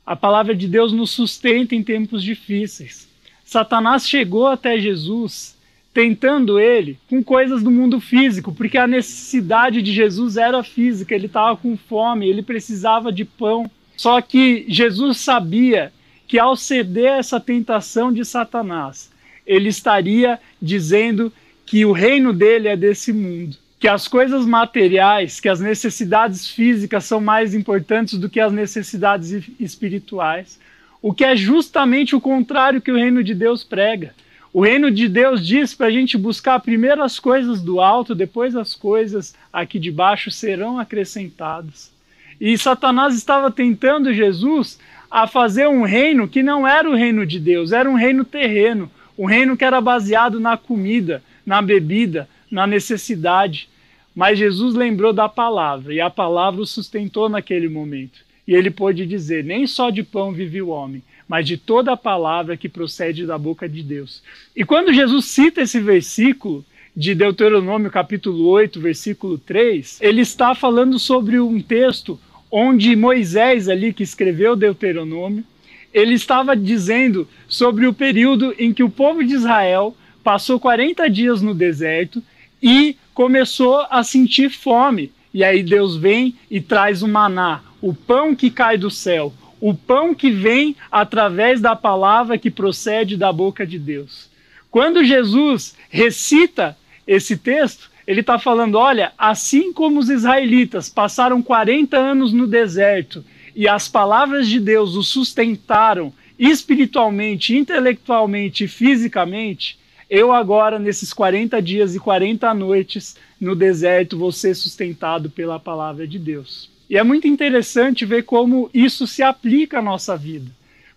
A 0.07 0.17
palavra 0.17 0.55
de 0.55 0.67
Deus 0.67 0.91
nos 0.91 1.11
sustenta 1.11 1.75
em 1.75 1.83
tempos 1.83 2.23
difíceis. 2.23 3.07
Satanás 3.45 4.09
chegou 4.09 4.47
até 4.47 4.81
Jesus 4.81 5.56
tentando 5.97 6.61
ele 6.61 6.99
com 7.09 7.25
coisas 7.25 7.63
do 7.63 7.71
mundo 7.71 7.99
físico, 7.99 8.53
porque 8.53 8.77
a 8.77 8.87
necessidade 8.87 9.81
de 9.81 9.95
Jesus 9.95 10.37
era 10.37 10.63
física, 10.63 11.15
ele 11.15 11.25
estava 11.25 11.57
com 11.57 11.75
fome, 11.75 12.29
ele 12.29 12.43
precisava 12.43 13.11
de 13.11 13.25
pão. 13.25 13.71
Só 13.97 14.21
que 14.21 14.67
Jesus 14.69 15.17
sabia 15.17 15.91
que 16.29 16.39
ao 16.39 16.55
ceder 16.55 17.13
essa 17.13 17.41
tentação 17.41 18.13
de 18.13 18.27
Satanás, 18.27 19.11
ele 19.47 19.71
estaria 19.71 20.39
dizendo 20.61 21.33
que 21.65 21.87
o 21.87 21.93
reino 21.93 22.31
dele 22.31 22.69
é 22.69 22.77
desse 22.77 23.11
mundo, 23.11 23.57
que 23.81 23.89
as 23.89 24.07
coisas 24.07 24.45
materiais, 24.45 25.41
que 25.41 25.49
as 25.49 25.61
necessidades 25.61 26.47
físicas 26.47 27.07
são 27.07 27.23
mais 27.23 27.55
importantes 27.55 28.19
do 28.19 28.29
que 28.29 28.39
as 28.39 28.53
necessidades 28.53 29.49
espirituais, 29.59 30.61
o 31.01 31.15
que 31.15 31.25
é 31.25 31.35
justamente 31.35 32.15
o 32.15 32.21
contrário 32.21 32.83
que 32.83 32.93
o 32.93 32.97
reino 32.97 33.25
de 33.25 33.33
Deus 33.35 33.65
prega. 33.65 34.13
O 34.57 34.63
reino 34.63 34.91
de 34.91 35.07
Deus 35.07 35.47
diz 35.47 35.75
para 35.75 35.89
a 35.89 35.91
gente 35.91 36.17
buscar 36.17 36.59
primeiro 36.61 37.03
as 37.03 37.21
coisas 37.21 37.61
do 37.61 37.79
alto, 37.79 38.15
depois 38.15 38.57
as 38.57 38.75
coisas 38.75 39.35
aqui 39.53 39.79
de 39.79 39.91
baixo 39.91 40.31
serão 40.31 40.79
acrescentadas. 40.79 41.93
E 42.41 42.57
Satanás 42.57 43.15
estava 43.15 43.51
tentando 43.51 44.15
Jesus 44.15 44.81
a 45.11 45.27
fazer 45.27 45.69
um 45.69 45.83
reino 45.83 46.27
que 46.27 46.43
não 46.43 46.67
era 46.67 46.89
o 46.89 46.95
reino 46.95 47.27
de 47.27 47.39
Deus, 47.39 47.71
era 47.71 47.87
um 47.87 47.97
reino 47.97 48.25
terreno, 48.25 48.91
um 49.19 49.27
reino 49.27 49.59
que 49.59 49.65
era 49.65 49.79
baseado 49.79 50.41
na 50.41 50.57
comida, 50.57 51.23
na 51.45 51.61
bebida, 51.61 52.27
na 52.51 52.67
necessidade. 52.67 53.69
Mas 54.15 54.39
Jesus 54.39 54.75
lembrou 54.75 55.13
da 55.13 55.29
palavra 55.29 55.93
e 55.93 56.01
a 56.01 56.09
palavra 56.09 56.63
o 56.63 56.67
sustentou 56.67 57.29
naquele 57.29 57.69
momento. 57.69 58.25
E 58.49 58.55
ele 58.55 58.71
pôde 58.71 59.05
dizer: 59.05 59.45
Nem 59.45 59.67
só 59.67 59.91
de 59.91 60.03
pão 60.03 60.33
vive 60.33 60.63
o 60.63 60.69
homem, 60.69 61.03
mas 61.29 61.47
de 61.47 61.57
toda 61.57 61.93
a 61.93 61.97
palavra 61.97 62.57
que 62.57 62.69
procede 62.69 63.27
da 63.27 63.37
boca 63.37 63.69
de 63.69 63.83
Deus. 63.83 64.23
E 64.55 64.65
quando 64.65 64.93
Jesus 64.93 65.25
cita 65.27 65.63
esse 65.63 65.81
versículo 65.81 66.65
de 66.97 67.15
Deuteronômio, 67.15 67.91
capítulo 67.91 68.47
8, 68.49 68.81
versículo 68.81 69.37
3, 69.39 69.99
ele 70.01 70.23
está 70.23 70.55
falando 70.55 70.99
sobre 70.99 71.39
um 71.39 71.61
texto 71.61 72.19
onde 72.51 72.97
Moisés, 72.97 73.69
ali 73.69 73.93
que 73.93 74.03
escreveu 74.03 74.57
Deuteronômio, 74.57 75.45
ele 75.93 76.15
estava 76.15 76.57
dizendo 76.57 77.29
sobre 77.49 77.87
o 77.87 77.93
período 77.93 78.55
em 78.59 78.73
que 78.73 78.83
o 78.83 78.91
povo 78.91 79.25
de 79.25 79.35
Israel 79.35 79.97
passou 80.23 80.59
40 80.59 81.09
dias 81.09 81.41
no 81.43 81.55
deserto 81.55 82.23
e 82.63 82.97
começou 83.15 83.87
a 83.91 84.03
sentir 84.03 84.51
fome. 84.51 85.13
E 85.33 85.45
aí 85.45 85.63
Deus 85.63 85.97
vem 85.97 86.35
e 86.51 86.61
traz 86.61 87.03
o 87.03 87.09
maná, 87.09 87.63
o 87.81 87.95
pão 87.95 88.35
que 88.35 88.51
cai 88.51 88.77
do 88.77 88.91
céu, 88.91 89.33
o 89.61 89.75
pão 89.75 90.15
que 90.15 90.31
vem 90.31 90.77
através 90.91 91.61
da 91.61 91.75
palavra 91.75 92.39
que 92.39 92.51
procede 92.51 93.17
da 93.17 93.33
boca 93.33 93.67
de 93.67 93.79
Deus. 93.79 94.29
Quando 94.71 95.05
Jesus 95.05 95.75
recita 95.89 96.77
esse 97.07 97.37
texto, 97.37 97.91
ele 98.07 98.21
está 98.21 98.39
falando: 98.39 98.77
olha, 98.77 99.13
assim 99.17 99.73
como 99.73 99.99
os 99.99 100.09
israelitas 100.09 100.89
passaram 100.89 101.43
40 101.43 101.97
anos 101.97 102.33
no 102.33 102.47
deserto 102.47 103.25
e 103.55 103.67
as 103.67 103.89
palavras 103.89 104.49
de 104.49 104.61
Deus 104.61 104.95
os 104.95 105.09
sustentaram 105.09 106.13
espiritualmente, 106.39 107.57
intelectualmente 107.57 108.65
e 108.65 108.69
fisicamente, 108.69 109.79
eu 110.09 110.31
agora, 110.31 110.79
nesses 110.79 111.13
40 111.13 111.61
dias 111.61 111.95
e 111.95 111.99
40 111.99 112.53
noites 112.55 113.17
no 113.41 113.57
deserto, 113.57 114.19
vou 114.19 114.31
ser 114.31 114.55
sustentado 114.55 115.29
pela 115.29 115.59
palavra 115.59 116.07
de 116.07 116.19
Deus. 116.19 116.71
E 116.89 116.97
é 116.97 117.03
muito 117.03 117.27
interessante 117.27 118.05
ver 118.05 118.23
como 118.23 118.71
isso 118.73 119.07
se 119.07 119.23
aplica 119.23 119.79
à 119.79 119.83
nossa 119.83 120.17
vida. 120.17 120.51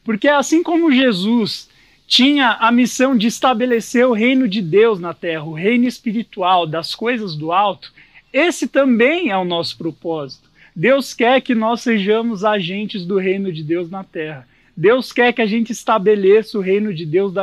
Porque 0.03 0.27
assim 0.27 0.61
como 0.61 0.91
Jesus 0.91 1.69
tinha 2.07 2.57
a 2.59 2.71
missão 2.71 3.15
de 3.15 3.27
estabelecer 3.27 4.05
o 4.07 4.13
reino 4.13 4.47
de 4.47 4.61
Deus 4.61 4.99
na 4.99 5.13
terra, 5.13 5.43
o 5.43 5.53
reino 5.53 5.87
espiritual 5.87 6.65
das 6.65 6.95
coisas 6.95 7.35
do 7.35 7.51
alto, 7.51 7.91
esse 8.33 8.67
também 8.67 9.29
é 9.29 9.37
o 9.37 9.45
nosso 9.45 9.77
propósito. 9.77 10.49
Deus 10.75 11.13
quer 11.13 11.41
que 11.41 11.53
nós 11.53 11.81
sejamos 11.81 12.43
agentes 12.43 13.05
do 13.05 13.17
reino 13.17 13.51
de 13.51 13.63
Deus 13.63 13.89
na 13.89 14.03
terra. 14.03 14.47
Deus 14.75 15.11
quer 15.11 15.33
que 15.33 15.41
a 15.41 15.45
gente 15.45 15.71
estabeleça 15.71 16.57
o 16.57 16.61
reino 16.61 16.93
de 16.93 17.05
Deus 17.05 17.33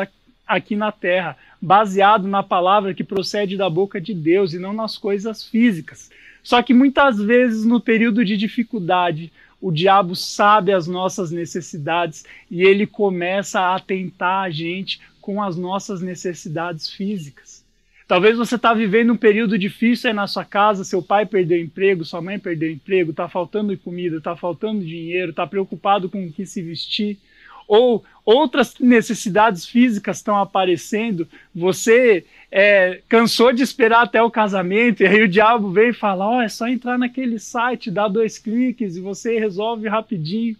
aqui 0.46 0.74
na 0.74 0.90
terra, 0.90 1.36
baseado 1.60 2.26
na 2.26 2.42
palavra 2.42 2.94
que 2.94 3.04
procede 3.04 3.56
da 3.56 3.68
boca 3.68 4.00
de 4.00 4.14
Deus 4.14 4.52
e 4.54 4.58
não 4.58 4.72
nas 4.72 4.96
coisas 4.96 5.44
físicas. 5.44 6.10
Só 6.46 6.62
que 6.62 6.72
muitas 6.72 7.18
vezes, 7.18 7.64
no 7.64 7.80
período 7.80 8.24
de 8.24 8.36
dificuldade, 8.36 9.32
o 9.60 9.72
diabo 9.72 10.14
sabe 10.14 10.72
as 10.72 10.86
nossas 10.86 11.32
necessidades 11.32 12.24
e 12.48 12.62
ele 12.62 12.86
começa 12.86 13.58
a 13.58 13.74
atentar 13.74 14.44
a 14.44 14.48
gente 14.48 15.00
com 15.20 15.42
as 15.42 15.56
nossas 15.56 16.00
necessidades 16.00 16.88
físicas. 16.88 17.64
Talvez 18.06 18.36
você 18.36 18.54
está 18.54 18.72
vivendo 18.72 19.12
um 19.12 19.16
período 19.16 19.58
difícil 19.58 20.08
aí 20.08 20.14
na 20.14 20.28
sua 20.28 20.44
casa, 20.44 20.84
seu 20.84 21.02
pai 21.02 21.26
perdeu 21.26 21.60
emprego, 21.60 22.04
sua 22.04 22.22
mãe 22.22 22.38
perdeu 22.38 22.70
emprego, 22.70 23.10
está 23.10 23.28
faltando 23.28 23.76
comida, 23.76 24.18
está 24.18 24.36
faltando 24.36 24.84
dinheiro, 24.84 25.30
está 25.30 25.48
preocupado 25.48 26.08
com 26.08 26.24
o 26.24 26.32
que 26.32 26.46
se 26.46 26.62
vestir, 26.62 27.18
ou 27.66 28.04
outras 28.24 28.74
necessidades 28.80 29.64
físicas 29.64 30.16
estão 30.16 30.36
aparecendo, 30.36 31.28
você 31.54 32.24
é, 32.50 33.00
cansou 33.08 33.52
de 33.52 33.62
esperar 33.62 34.02
até 34.02 34.20
o 34.22 34.30
casamento, 34.30 35.02
e 35.02 35.06
aí 35.06 35.22
o 35.22 35.28
diabo 35.28 35.70
vem 35.70 35.90
e 35.90 35.94
fala: 35.94 36.26
Ó, 36.26 36.38
oh, 36.38 36.42
é 36.42 36.48
só 36.48 36.66
entrar 36.66 36.98
naquele 36.98 37.38
site, 37.38 37.90
dar 37.90 38.08
dois 38.08 38.38
cliques 38.38 38.96
e 38.96 39.00
você 39.00 39.38
resolve 39.38 39.88
rapidinho. 39.88 40.56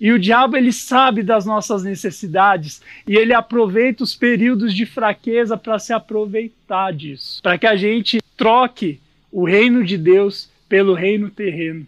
E 0.00 0.12
o 0.12 0.18
diabo 0.18 0.56
ele 0.56 0.72
sabe 0.72 1.22
das 1.22 1.46
nossas 1.46 1.84
necessidades 1.84 2.82
e 3.06 3.16
ele 3.16 3.32
aproveita 3.32 4.02
os 4.02 4.14
períodos 4.14 4.74
de 4.74 4.84
fraqueza 4.84 5.56
para 5.56 5.78
se 5.78 5.92
aproveitar 5.92 6.92
disso, 6.92 7.40
para 7.42 7.56
que 7.56 7.66
a 7.66 7.76
gente 7.76 8.20
troque 8.36 9.00
o 9.30 9.44
reino 9.44 9.84
de 9.84 9.96
Deus 9.96 10.50
pelo 10.68 10.94
reino 10.94 11.30
terreno, 11.30 11.86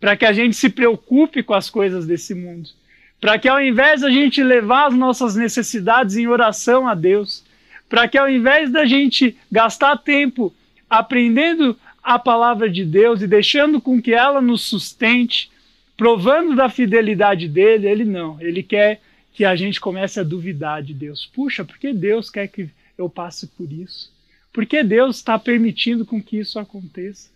para 0.00 0.16
que 0.16 0.24
a 0.24 0.32
gente 0.32 0.56
se 0.56 0.70
preocupe 0.70 1.42
com 1.42 1.54
as 1.54 1.68
coisas 1.68 2.06
desse 2.06 2.34
mundo, 2.34 2.70
para 3.20 3.38
que 3.38 3.48
ao 3.48 3.60
invés 3.60 4.00
da 4.00 4.10
gente 4.10 4.42
levar 4.42 4.86
as 4.86 4.94
nossas 4.94 5.34
necessidades 5.34 6.16
em 6.16 6.26
oração 6.26 6.86
a 6.86 6.94
Deus, 6.94 7.44
para 7.88 8.06
que 8.06 8.18
ao 8.18 8.28
invés 8.28 8.70
da 8.70 8.84
gente 8.84 9.36
gastar 9.50 9.96
tempo 9.96 10.54
aprendendo 10.88 11.76
a 12.02 12.18
palavra 12.18 12.70
de 12.70 12.84
Deus 12.84 13.20
e 13.20 13.26
deixando 13.26 13.80
com 13.80 14.00
que 14.00 14.12
ela 14.12 14.40
nos 14.40 14.62
sustente, 14.62 15.50
provando 15.96 16.54
da 16.54 16.68
fidelidade 16.68 17.48
dele, 17.48 17.88
ele 17.88 18.04
não, 18.04 18.40
ele 18.40 18.62
quer 18.62 19.00
que 19.32 19.44
a 19.44 19.54
gente 19.54 19.80
comece 19.80 20.18
a 20.18 20.24
duvidar 20.24 20.82
de 20.82 20.94
Deus. 20.94 21.26
Puxa, 21.26 21.64
por 21.64 21.78
que 21.78 21.92
Deus 21.92 22.30
quer 22.30 22.48
que 22.48 22.68
eu 22.96 23.08
passe 23.08 23.46
por 23.46 23.70
isso? 23.70 24.12
Por 24.52 24.64
que 24.64 24.82
Deus 24.82 25.16
está 25.16 25.38
permitindo 25.38 26.04
com 26.04 26.22
que 26.22 26.38
isso 26.38 26.58
aconteça? 26.58 27.30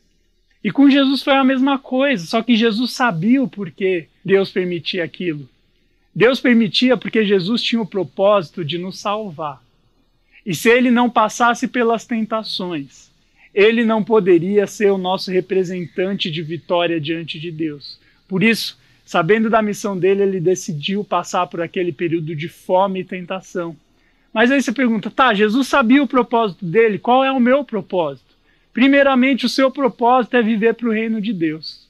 E 0.64 0.70
com 0.70 0.88
Jesus 0.88 1.22
foi 1.22 1.34
a 1.34 1.44
mesma 1.44 1.78
coisa, 1.78 2.24
só 2.24 2.42
que 2.42 2.56
Jesus 2.56 2.92
sabia 2.92 3.42
o 3.42 3.48
porquê 3.48 4.08
Deus 4.24 4.50
permitia 4.50 5.04
aquilo. 5.04 5.48
Deus 6.14 6.40
permitia 6.40 6.96
porque 6.96 7.24
Jesus 7.24 7.62
tinha 7.62 7.80
o 7.80 7.86
propósito 7.86 8.64
de 8.64 8.78
nos 8.78 8.98
salvar. 8.98 9.62
E 10.44 10.54
se 10.54 10.68
ele 10.68 10.90
não 10.90 11.08
passasse 11.08 11.68
pelas 11.68 12.04
tentações, 12.04 13.10
ele 13.54 13.84
não 13.84 14.02
poderia 14.02 14.66
ser 14.66 14.90
o 14.90 14.98
nosso 14.98 15.30
representante 15.30 16.30
de 16.30 16.42
vitória 16.42 17.00
diante 17.00 17.38
de 17.38 17.50
Deus. 17.50 17.98
Por 18.28 18.42
isso, 18.42 18.78
sabendo 19.04 19.48
da 19.48 19.62
missão 19.62 19.98
dele, 19.98 20.22
ele 20.22 20.40
decidiu 20.40 21.04
passar 21.04 21.46
por 21.46 21.60
aquele 21.60 21.92
período 21.92 22.34
de 22.34 22.48
fome 22.48 23.00
e 23.00 23.04
tentação. 23.04 23.76
Mas 24.32 24.50
aí 24.50 24.62
você 24.62 24.72
pergunta, 24.72 25.10
tá, 25.10 25.34
Jesus 25.34 25.68
sabia 25.68 26.02
o 26.02 26.08
propósito 26.08 26.64
dele, 26.64 26.98
qual 26.98 27.22
é 27.22 27.30
o 27.30 27.40
meu 27.40 27.64
propósito? 27.64 28.32
Primeiramente, 28.72 29.44
o 29.44 29.50
seu 29.50 29.70
propósito 29.70 30.36
é 30.36 30.42
viver 30.42 30.74
para 30.74 30.88
o 30.88 30.92
reino 30.92 31.20
de 31.20 31.32
Deus. 31.32 31.86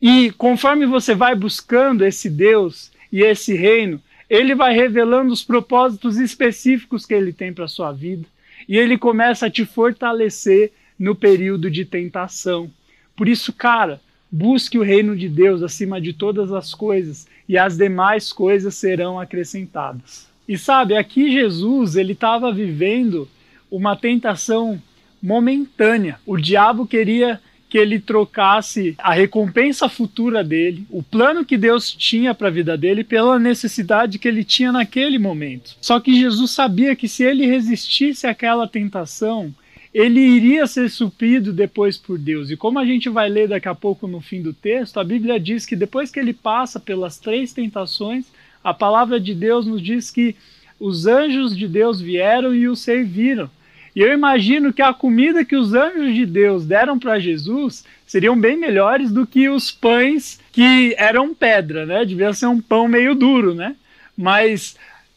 E 0.00 0.30
conforme 0.32 0.86
você 0.86 1.14
vai 1.14 1.34
buscando 1.34 2.04
esse 2.04 2.30
Deus 2.30 2.90
e 3.12 3.22
esse 3.22 3.54
reino, 3.54 4.00
ele 4.28 4.54
vai 4.54 4.74
revelando 4.74 5.32
os 5.32 5.42
propósitos 5.42 6.18
específicos 6.18 7.06
que 7.06 7.14
ele 7.14 7.32
tem 7.32 7.52
para 7.52 7.64
a 7.64 7.68
sua 7.68 7.92
vida 7.92 8.26
e 8.68 8.76
ele 8.76 8.98
começa 8.98 9.46
a 9.46 9.50
te 9.50 9.64
fortalecer 9.64 10.72
no 10.98 11.14
período 11.14 11.70
de 11.70 11.84
tentação. 11.84 12.70
Por 13.16 13.28
isso, 13.28 13.52
cara, 13.52 14.00
busque 14.30 14.78
o 14.78 14.82
reino 14.82 15.16
de 15.16 15.28
Deus 15.28 15.62
acima 15.62 16.00
de 16.00 16.12
todas 16.12 16.52
as 16.52 16.74
coisas 16.74 17.26
e 17.48 17.56
as 17.56 17.76
demais 17.76 18.32
coisas 18.32 18.74
serão 18.74 19.18
acrescentadas. 19.18 20.28
E 20.46 20.58
sabe, 20.58 20.96
aqui 20.96 21.30
Jesus, 21.30 21.96
ele 21.96 22.12
estava 22.12 22.52
vivendo 22.52 23.28
uma 23.70 23.96
tentação 23.96 24.80
momentânea. 25.22 26.18
O 26.26 26.36
diabo 26.36 26.86
queria 26.86 27.40
que 27.68 27.76
ele 27.76 28.00
trocasse 28.00 28.94
a 28.98 29.12
recompensa 29.12 29.88
futura 29.88 30.42
dele, 30.42 30.86
o 30.90 31.02
plano 31.02 31.44
que 31.44 31.56
Deus 31.56 31.92
tinha 31.92 32.34
para 32.34 32.48
a 32.48 32.50
vida 32.50 32.76
dele, 32.76 33.04
pela 33.04 33.38
necessidade 33.38 34.18
que 34.18 34.26
ele 34.26 34.42
tinha 34.42 34.72
naquele 34.72 35.18
momento. 35.18 35.76
Só 35.80 36.00
que 36.00 36.18
Jesus 36.18 36.50
sabia 36.50 36.96
que 36.96 37.06
se 37.06 37.22
ele 37.22 37.46
resistisse 37.46 38.26
àquela 38.26 38.66
tentação, 38.66 39.52
ele 39.92 40.20
iria 40.20 40.66
ser 40.66 40.90
suprido 40.90 41.52
depois 41.52 41.96
por 41.96 42.18
Deus. 42.18 42.50
E 42.50 42.56
como 42.56 42.78
a 42.78 42.86
gente 42.86 43.08
vai 43.08 43.28
ler 43.28 43.48
daqui 43.48 43.68
a 43.68 43.74
pouco 43.74 44.06
no 44.06 44.20
fim 44.20 44.40
do 44.42 44.52
texto, 44.52 44.98
a 44.98 45.04
Bíblia 45.04 45.38
diz 45.38 45.66
que 45.66 45.76
depois 45.76 46.10
que 46.10 46.20
ele 46.20 46.32
passa 46.32 46.78
pelas 46.80 47.18
três 47.18 47.52
tentações, 47.52 48.26
a 48.62 48.72
palavra 48.72 49.18
de 49.20 49.34
Deus 49.34 49.66
nos 49.66 49.82
diz 49.82 50.10
que 50.10 50.36
os 50.78 51.06
anjos 51.06 51.56
de 51.56 51.66
Deus 51.66 52.00
vieram 52.00 52.54
e 52.54 52.68
o 52.68 52.76
serviram. 52.76 53.50
E 53.98 54.00
eu 54.00 54.12
imagino 54.12 54.72
que 54.72 54.80
a 54.80 54.94
comida 54.94 55.44
que 55.44 55.56
os 55.56 55.74
anjos 55.74 56.14
de 56.14 56.24
Deus 56.24 56.64
deram 56.64 57.00
para 57.00 57.18
Jesus 57.18 57.84
seriam 58.06 58.38
bem 58.38 58.56
melhores 58.56 59.10
do 59.10 59.26
que 59.26 59.48
os 59.48 59.72
pães 59.72 60.38
que 60.52 60.94
eram 60.96 61.34
pedra, 61.34 61.84
né? 61.84 62.04
Devia 62.04 62.32
ser 62.32 62.46
um 62.46 62.60
pão 62.60 62.86
meio 62.86 63.12
duro, 63.16 63.56
né? 63.56 63.74
Mas 64.16 64.76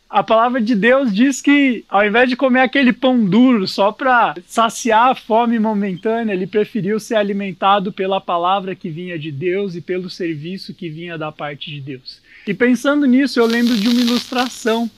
a 0.10 0.24
palavra 0.24 0.60
de 0.60 0.74
Deus 0.74 1.14
diz 1.14 1.44
que 1.44 1.86
ao 1.88 2.04
invés 2.04 2.28
de 2.28 2.36
comer 2.36 2.62
aquele 2.62 2.92
pão 2.92 3.24
duro 3.24 3.68
só 3.68 3.92
para 3.92 4.34
saciar 4.48 5.12
a 5.12 5.16
fome 5.16 5.60
momentânea, 5.60 6.34
ele 6.34 6.48
preferiu 6.48 7.00
ser 7.00 7.18
alimentado 7.18 7.94
pela 7.94 8.20
palavra 8.20 8.74
que 8.74 8.90
vinha 8.90 9.20
de 9.20 9.32
Deus 9.32 9.76
e 9.76 9.82
pelo 9.82 10.10
serviço 10.10 10.74
que 10.74 10.90
vinha 10.90 11.20
da 11.20 11.32
parte 11.32 11.70
de 11.70 11.80
Deus. 11.80 12.20
E 12.48 12.54
pensando 12.56 13.06
nisso, 13.06 13.40
eu 13.40 13.46
lembro 13.46 13.76
de 13.76 13.88
uma 13.88 14.02
ilustração. 14.02 14.90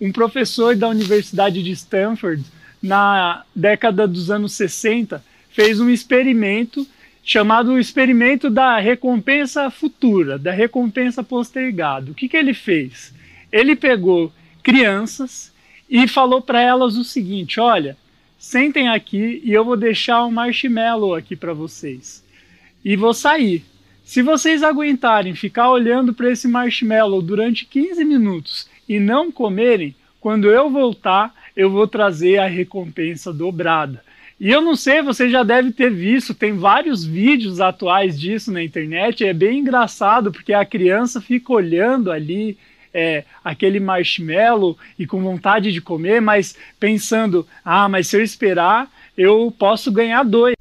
Um 0.00 0.10
professor 0.10 0.74
da 0.74 0.88
Universidade 0.88 1.62
de 1.62 1.70
Stanford 1.70 2.42
na 2.82 3.44
década 3.54 4.06
dos 4.06 4.30
anos 4.30 4.52
60, 4.52 5.22
fez 5.50 5.80
um 5.80 5.90
experimento 5.90 6.86
chamado 7.28 7.78
experimento 7.78 8.48
da 8.48 8.78
recompensa 8.78 9.70
futura, 9.70 10.38
da 10.38 10.50
recompensa 10.50 11.22
postergada. 11.22 12.10
O 12.10 12.14
que, 12.14 12.26
que 12.26 12.36
ele 12.36 12.54
fez? 12.54 13.12
Ele 13.52 13.76
pegou 13.76 14.32
crianças 14.62 15.52
e 15.90 16.08
falou 16.08 16.40
para 16.40 16.60
elas 16.60 16.96
o 16.96 17.04
seguinte: 17.04 17.60
olha, 17.60 17.96
sentem 18.38 18.88
aqui 18.88 19.42
e 19.44 19.52
eu 19.52 19.64
vou 19.64 19.76
deixar 19.76 20.24
um 20.24 20.30
marshmallow 20.30 21.14
aqui 21.14 21.36
para 21.36 21.52
vocês. 21.52 22.24
E 22.84 22.96
vou 22.96 23.12
sair. 23.12 23.62
Se 24.04 24.22
vocês 24.22 24.62
aguentarem 24.62 25.34
ficar 25.34 25.70
olhando 25.70 26.14
para 26.14 26.30
esse 26.30 26.48
marshmallow 26.48 27.20
durante 27.20 27.66
15 27.66 28.02
minutos 28.06 28.70
e 28.88 28.98
não 28.98 29.30
comerem, 29.30 29.94
quando 30.18 30.50
eu 30.50 30.70
voltar, 30.70 31.34
eu 31.58 31.68
vou 31.68 31.88
trazer 31.88 32.38
a 32.38 32.46
recompensa 32.46 33.32
dobrada. 33.32 34.00
E 34.38 34.48
eu 34.48 34.62
não 34.62 34.76
sei, 34.76 35.02
você 35.02 35.28
já 35.28 35.42
deve 35.42 35.72
ter 35.72 35.90
visto, 35.90 36.32
tem 36.32 36.52
vários 36.56 37.04
vídeos 37.04 37.60
atuais 37.60 38.18
disso 38.18 38.52
na 38.52 38.62
internet, 38.62 39.24
é 39.24 39.34
bem 39.34 39.58
engraçado, 39.58 40.30
porque 40.30 40.52
a 40.52 40.64
criança 40.64 41.20
fica 41.20 41.52
olhando 41.52 42.12
ali 42.12 42.56
é, 42.94 43.24
aquele 43.42 43.80
marshmallow 43.80 44.78
e 44.96 45.04
com 45.04 45.20
vontade 45.20 45.72
de 45.72 45.80
comer, 45.80 46.20
mas 46.20 46.56
pensando, 46.78 47.44
ah, 47.64 47.88
mas 47.88 48.06
se 48.06 48.16
eu 48.16 48.22
esperar, 48.22 48.88
eu 49.16 49.52
posso 49.58 49.90
ganhar 49.90 50.22
dois. 50.22 50.54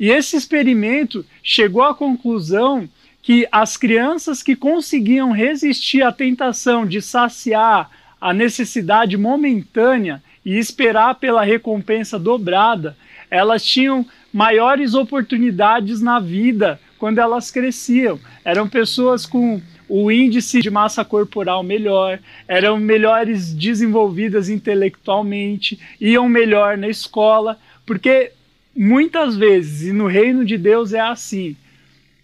E 0.00 0.08
esse 0.08 0.34
experimento 0.34 1.26
chegou 1.42 1.82
à 1.82 1.94
conclusão 1.94 2.88
que 3.20 3.46
as 3.52 3.76
crianças 3.76 4.42
que 4.42 4.56
conseguiam 4.56 5.30
resistir 5.30 6.00
à 6.00 6.10
tentação 6.10 6.86
de 6.86 7.02
saciar 7.02 7.90
a 8.18 8.32
necessidade 8.32 9.14
momentânea 9.18 10.22
e 10.48 10.56
esperar 10.58 11.16
pela 11.16 11.44
recompensa 11.44 12.18
dobrada, 12.18 12.96
elas 13.30 13.62
tinham 13.62 14.06
maiores 14.32 14.94
oportunidades 14.94 16.00
na 16.00 16.18
vida 16.18 16.80
quando 16.98 17.18
elas 17.18 17.50
cresciam. 17.50 18.18
Eram 18.42 18.66
pessoas 18.66 19.26
com 19.26 19.60
o 19.86 20.10
índice 20.10 20.62
de 20.62 20.70
massa 20.70 21.04
corporal 21.04 21.62
melhor, 21.62 22.18
eram 22.48 22.78
melhores 22.78 23.52
desenvolvidas 23.52 24.48
intelectualmente, 24.48 25.78
iam 26.00 26.26
melhor 26.26 26.78
na 26.78 26.88
escola, 26.88 27.58
porque 27.84 28.32
muitas 28.74 29.36
vezes, 29.36 29.88
e 29.88 29.92
no 29.92 30.06
reino 30.06 30.46
de 30.46 30.56
Deus 30.56 30.94
é 30.94 31.00
assim, 31.00 31.54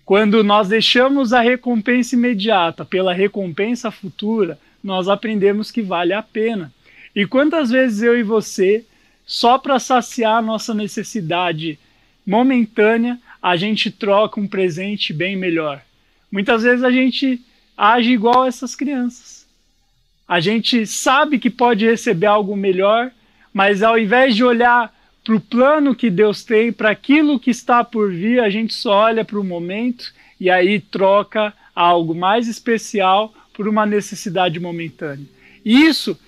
quando 0.02 0.42
nós 0.42 0.68
deixamos 0.68 1.34
a 1.34 1.42
recompensa 1.42 2.14
imediata 2.14 2.86
pela 2.86 3.12
recompensa 3.12 3.90
futura, 3.90 4.58
nós 4.82 5.08
aprendemos 5.08 5.70
que 5.70 5.82
vale 5.82 6.14
a 6.14 6.22
pena. 6.22 6.72
E 7.14 7.26
quantas 7.26 7.70
vezes 7.70 8.02
eu 8.02 8.18
e 8.18 8.22
você, 8.22 8.84
só 9.24 9.56
para 9.58 9.78
saciar 9.78 10.38
a 10.38 10.42
nossa 10.42 10.74
necessidade 10.74 11.78
momentânea, 12.26 13.18
a 13.40 13.56
gente 13.56 13.90
troca 13.90 14.40
um 14.40 14.48
presente 14.48 15.12
bem 15.12 15.36
melhor? 15.36 15.82
Muitas 16.30 16.62
vezes 16.62 16.82
a 16.82 16.90
gente 16.90 17.40
age 17.76 18.12
igual 18.12 18.46
essas 18.46 18.74
crianças. 18.74 19.46
A 20.26 20.40
gente 20.40 20.86
sabe 20.86 21.38
que 21.38 21.50
pode 21.50 21.84
receber 21.84 22.26
algo 22.26 22.56
melhor, 22.56 23.10
mas 23.52 23.82
ao 23.82 23.98
invés 23.98 24.34
de 24.34 24.42
olhar 24.42 24.92
para 25.22 25.36
o 25.36 25.40
plano 25.40 25.94
que 25.94 26.10
Deus 26.10 26.42
tem, 26.42 26.72
para 26.72 26.90
aquilo 26.90 27.38
que 27.38 27.50
está 27.50 27.84
por 27.84 28.10
vir, 28.10 28.40
a 28.40 28.50
gente 28.50 28.74
só 28.74 29.04
olha 29.04 29.24
para 29.24 29.38
o 29.38 29.44
momento 29.44 30.12
e 30.40 30.50
aí 30.50 30.80
troca 30.80 31.54
algo 31.74 32.14
mais 32.14 32.48
especial 32.48 33.32
por 33.52 33.68
uma 33.68 33.86
necessidade 33.86 34.58
momentânea. 34.58 35.26
Isso 35.64 36.18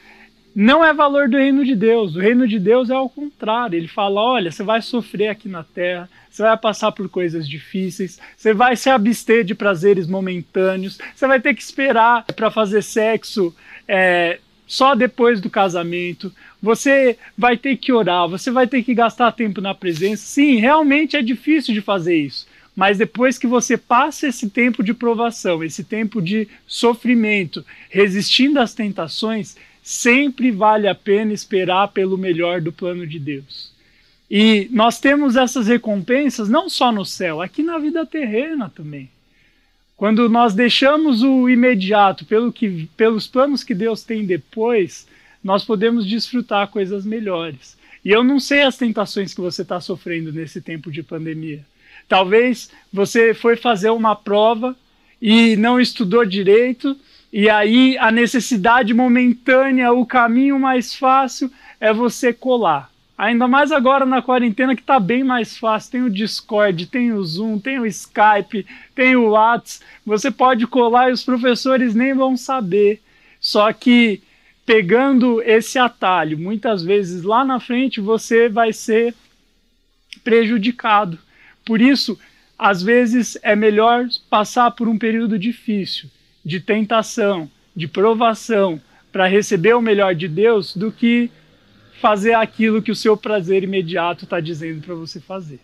não 0.58 0.82
é 0.82 0.90
valor 0.94 1.28
do 1.28 1.36
reino 1.36 1.66
de 1.66 1.76
Deus. 1.76 2.16
O 2.16 2.18
reino 2.18 2.48
de 2.48 2.58
Deus 2.58 2.88
é 2.88 2.94
ao 2.94 3.10
contrário. 3.10 3.76
Ele 3.76 3.86
fala: 3.86 4.22
olha, 4.22 4.50
você 4.50 4.62
vai 4.62 4.80
sofrer 4.80 5.28
aqui 5.28 5.50
na 5.50 5.62
terra, 5.62 6.08
você 6.30 6.42
vai 6.42 6.56
passar 6.56 6.92
por 6.92 7.06
coisas 7.10 7.46
difíceis, 7.46 8.18
você 8.34 8.54
vai 8.54 8.74
se 8.74 8.88
abster 8.88 9.44
de 9.44 9.54
prazeres 9.54 10.06
momentâneos, 10.06 10.98
você 11.14 11.26
vai 11.26 11.38
ter 11.40 11.52
que 11.52 11.60
esperar 11.60 12.24
para 12.34 12.50
fazer 12.50 12.82
sexo 12.82 13.54
é, 13.86 14.38
só 14.66 14.94
depois 14.94 15.42
do 15.42 15.50
casamento, 15.50 16.32
você 16.60 17.18
vai 17.36 17.58
ter 17.58 17.76
que 17.76 17.92
orar, 17.92 18.26
você 18.26 18.50
vai 18.50 18.66
ter 18.66 18.82
que 18.82 18.94
gastar 18.94 19.32
tempo 19.32 19.60
na 19.60 19.74
presença. 19.74 20.24
Sim, 20.24 20.56
realmente 20.56 21.18
é 21.18 21.22
difícil 21.22 21.74
de 21.74 21.82
fazer 21.82 22.16
isso. 22.16 22.46
Mas 22.74 22.96
depois 22.96 23.38
que 23.38 23.46
você 23.46 23.76
passa 23.76 24.28
esse 24.28 24.48
tempo 24.48 24.82
de 24.82 24.94
provação, 24.94 25.62
esse 25.62 25.84
tempo 25.84 26.20
de 26.20 26.48
sofrimento, 26.66 27.64
resistindo 27.90 28.58
às 28.58 28.74
tentações, 28.74 29.56
sempre 29.86 30.50
vale 30.50 30.88
a 30.88 30.96
pena 30.96 31.32
esperar 31.32 31.86
pelo 31.92 32.18
melhor 32.18 32.60
do 32.60 32.72
plano 32.72 33.06
de 33.06 33.20
Deus. 33.20 33.70
E 34.28 34.68
nós 34.72 34.98
temos 34.98 35.36
essas 35.36 35.68
recompensas 35.68 36.48
não 36.48 36.68
só 36.68 36.90
no 36.90 37.04
céu, 37.04 37.40
aqui 37.40 37.62
na 37.62 37.78
vida 37.78 38.04
terrena 38.04 38.68
também. 38.68 39.08
Quando 39.96 40.28
nós 40.28 40.54
deixamos 40.54 41.22
o 41.22 41.48
imediato 41.48 42.24
pelo 42.24 42.52
que, 42.52 42.88
pelos 42.96 43.28
planos 43.28 43.62
que 43.62 43.76
Deus 43.76 44.02
tem 44.02 44.26
depois, 44.26 45.06
nós 45.42 45.64
podemos 45.64 46.04
desfrutar 46.04 46.66
coisas 46.66 47.06
melhores. 47.06 47.78
E 48.04 48.10
eu 48.10 48.24
não 48.24 48.40
sei 48.40 48.62
as 48.62 48.76
tentações 48.76 49.32
que 49.32 49.40
você 49.40 49.62
está 49.62 49.80
sofrendo 49.80 50.32
nesse 50.32 50.60
tempo 50.60 50.90
de 50.90 51.00
pandemia. 51.00 51.64
Talvez 52.08 52.72
você 52.92 53.32
foi 53.32 53.54
fazer 53.54 53.90
uma 53.90 54.16
prova 54.16 54.74
e 55.22 55.54
não 55.54 55.80
estudou 55.80 56.24
direito, 56.24 56.98
e 57.38 57.50
aí 57.50 57.98
a 57.98 58.10
necessidade 58.10 58.94
momentânea, 58.94 59.92
o 59.92 60.06
caminho 60.06 60.58
mais 60.58 60.94
fácil 60.94 61.52
é 61.78 61.92
você 61.92 62.32
colar. 62.32 62.90
Ainda 63.18 63.46
mais 63.46 63.70
agora 63.70 64.06
na 64.06 64.22
quarentena 64.22 64.74
que 64.74 64.80
está 64.80 64.98
bem 64.98 65.22
mais 65.22 65.54
fácil. 65.54 65.92
Tem 65.92 66.02
o 66.02 66.08
Discord, 66.08 66.86
tem 66.86 67.12
o 67.12 67.22
Zoom, 67.22 67.58
tem 67.58 67.78
o 67.78 67.84
Skype, 67.84 68.66
tem 68.94 69.16
o 69.16 69.32
Whats. 69.32 69.82
Você 70.06 70.30
pode 70.30 70.66
colar 70.66 71.10
e 71.10 71.12
os 71.12 71.22
professores 71.22 71.94
nem 71.94 72.14
vão 72.14 72.38
saber. 72.38 73.02
Só 73.38 73.70
que 73.70 74.22
pegando 74.64 75.42
esse 75.42 75.78
atalho, 75.78 76.38
muitas 76.38 76.82
vezes 76.82 77.22
lá 77.22 77.44
na 77.44 77.60
frente 77.60 78.00
você 78.00 78.48
vai 78.48 78.72
ser 78.72 79.14
prejudicado. 80.24 81.18
Por 81.66 81.82
isso, 81.82 82.18
às 82.58 82.82
vezes 82.82 83.36
é 83.42 83.54
melhor 83.54 84.06
passar 84.30 84.70
por 84.70 84.88
um 84.88 84.96
período 84.96 85.38
difícil, 85.38 86.08
de 86.46 86.60
tentação, 86.60 87.50
de 87.74 87.88
provação, 87.88 88.80
para 89.10 89.26
receber 89.26 89.74
o 89.74 89.82
melhor 89.82 90.14
de 90.14 90.28
Deus, 90.28 90.76
do 90.76 90.92
que 90.92 91.28
fazer 92.00 92.34
aquilo 92.34 92.80
que 92.80 92.92
o 92.92 92.96
seu 92.96 93.16
prazer 93.16 93.64
imediato 93.64 94.24
está 94.24 94.38
dizendo 94.38 94.80
para 94.80 94.94
você 94.94 95.18
fazer. 95.18 95.58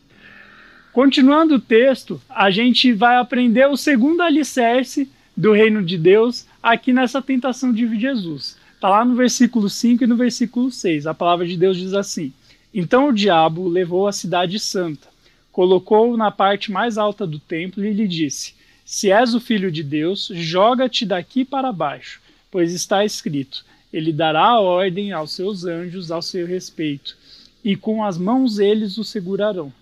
Continuando 0.93 1.55
o 1.55 1.61
texto, 1.61 2.21
a 2.29 2.51
gente 2.51 2.93
vai 2.93 3.17
aprender 3.17 3.67
o 3.69 3.77
segundo 3.77 4.23
alicerce 4.23 5.09
do 5.37 5.53
reino 5.53 5.83
de 5.83 5.97
Deus 5.97 6.47
aqui 6.61 6.93
nessa 6.93 7.23
tentação 7.23 7.73
de 7.73 7.99
Jesus. 7.99 8.59
Está 8.75 8.89
lá 8.89 9.05
no 9.05 9.15
versículo 9.15 9.71
5 9.71 10.03
e 10.03 10.07
no 10.09 10.17
versículo 10.17 10.71
6. 10.71 11.07
A 11.07 11.15
palavra 11.15 11.47
de 11.47 11.57
Deus 11.57 11.77
diz 11.77 11.95
assim: 11.95 12.33
Então 12.75 13.09
o 13.09 13.13
diabo 13.13 13.69
levou 13.69 14.09
a 14.09 14.13
cidade 14.13 14.59
santa 14.59 15.13
colocou-o 15.53 16.17
na 16.17 16.31
parte 16.31 16.73
mais 16.73 16.97
alta 16.97 17.27
do 17.27 17.39
templo 17.39 17.85
e 17.85 17.93
lhe 17.93 18.09
disse: 18.09 18.55
Se 18.85 19.11
és 19.11 19.35
o 19.35 19.41
filho 19.41 19.71
de 19.71 19.83
Deus, 19.83 20.31
joga-te 20.33 21.07
daqui 21.07 21.45
para 21.45 21.73
baixo, 21.73 22.21
pois 22.51 22.73
está 22.73 23.05
escrito: 23.05 23.65
Ele 23.93 24.13
dará 24.13 24.59
ordem 24.59 25.13
aos 25.13 25.33
seus 25.33 25.65
anjos 25.65 26.11
ao 26.11 26.23
seu 26.23 26.47
respeito, 26.47 27.17
e 27.65 27.77
com 27.77 28.05
as 28.05 28.19
mãos 28.19 28.59
eles 28.59 28.99
o 28.99 29.05
segurarão, 29.05 29.73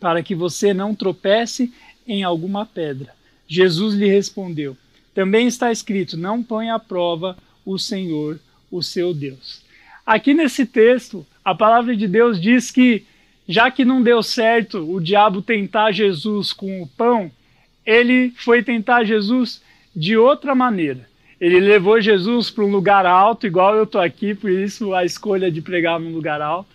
para 0.00 0.22
que 0.22 0.34
você 0.34 0.74
não 0.74 0.94
tropece 0.94 1.72
em 2.06 2.22
alguma 2.22 2.66
pedra. 2.66 3.14
Jesus 3.46 3.94
lhe 3.94 4.08
respondeu: 4.08 4.76
Também 5.14 5.46
está 5.46 5.70
escrito: 5.70 6.16
Não 6.16 6.42
põe 6.42 6.70
à 6.70 6.78
prova 6.78 7.36
o 7.64 7.78
Senhor, 7.78 8.40
o 8.70 8.82
seu 8.82 9.14
Deus. 9.14 9.62
Aqui 10.04 10.34
nesse 10.34 10.66
texto, 10.66 11.24
a 11.44 11.54
palavra 11.54 11.96
de 11.96 12.08
Deus 12.08 12.40
diz 12.40 12.70
que, 12.70 13.04
já 13.48 13.70
que 13.70 13.84
não 13.84 14.02
deu 14.02 14.22
certo 14.22 14.78
o 14.78 15.00
diabo 15.00 15.40
tentar 15.40 15.92
Jesus 15.92 16.52
com 16.52 16.82
o 16.82 16.86
pão, 16.86 17.30
ele 17.84 18.32
foi 18.36 18.62
tentar 18.62 19.04
Jesus 19.04 19.62
de 19.94 20.16
outra 20.16 20.54
maneira. 20.54 21.08
Ele 21.40 21.58
levou 21.58 22.00
Jesus 22.00 22.50
para 22.50 22.64
um 22.64 22.70
lugar 22.70 23.04
alto, 23.04 23.46
igual 23.46 23.74
eu 23.74 23.84
estou 23.84 24.00
aqui, 24.00 24.34
por 24.34 24.50
isso 24.50 24.94
a 24.94 25.04
escolha 25.04 25.50
de 25.50 25.60
pregar 25.60 25.98
num 25.98 26.12
lugar 26.12 26.40
alto. 26.40 26.70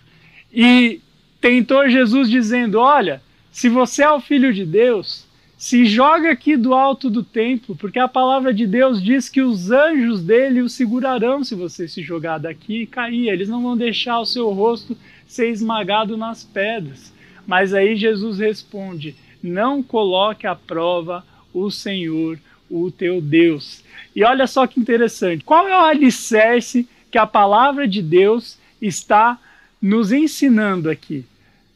E 0.52 1.00
tentou 1.40 1.88
Jesus 1.88 2.28
dizendo: 2.28 2.78
Olha, 2.78 3.22
se 3.50 3.68
você 3.68 4.02
é 4.02 4.10
o 4.10 4.20
filho 4.20 4.52
de 4.52 4.66
Deus, 4.66 5.26
se 5.56 5.86
joga 5.86 6.30
aqui 6.30 6.56
do 6.56 6.74
alto 6.74 7.08
do 7.08 7.24
templo, 7.24 7.74
porque 7.74 7.98
a 7.98 8.06
palavra 8.06 8.52
de 8.52 8.66
Deus 8.66 9.02
diz 9.02 9.28
que 9.28 9.40
os 9.40 9.70
anjos 9.70 10.22
dele 10.22 10.60
o 10.60 10.68
segurarão 10.68 11.42
se 11.42 11.54
você 11.54 11.88
se 11.88 12.02
jogar 12.02 12.38
daqui 12.38 12.82
e 12.82 12.86
cair. 12.86 13.28
Eles 13.28 13.48
não 13.48 13.62
vão 13.62 13.76
deixar 13.76 14.20
o 14.20 14.26
seu 14.26 14.50
rosto 14.50 14.96
ser 15.26 15.50
esmagado 15.50 16.16
nas 16.16 16.44
pedras. 16.44 17.12
Mas 17.46 17.72
aí 17.72 17.96
Jesus 17.96 18.38
responde: 18.38 19.16
Não 19.48 19.82
coloque 19.82 20.46
à 20.46 20.54
prova 20.54 21.24
o 21.52 21.70
Senhor, 21.70 22.38
o 22.70 22.90
teu 22.90 23.20
Deus. 23.20 23.82
E 24.14 24.22
olha 24.22 24.46
só 24.46 24.66
que 24.66 24.80
interessante: 24.80 25.44
qual 25.44 25.68
é 25.68 25.76
o 25.76 25.84
alicerce 25.84 26.88
que 27.10 27.18
a 27.18 27.26
palavra 27.26 27.88
de 27.88 28.02
Deus 28.02 28.58
está 28.80 29.38
nos 29.80 30.12
ensinando 30.12 30.90
aqui? 30.90 31.24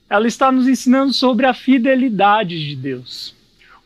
Ela 0.08 0.26
está 0.26 0.52
nos 0.52 0.68
ensinando 0.68 1.12
sobre 1.12 1.46
a 1.46 1.54
fidelidade 1.54 2.68
de 2.68 2.76
Deus. 2.76 3.34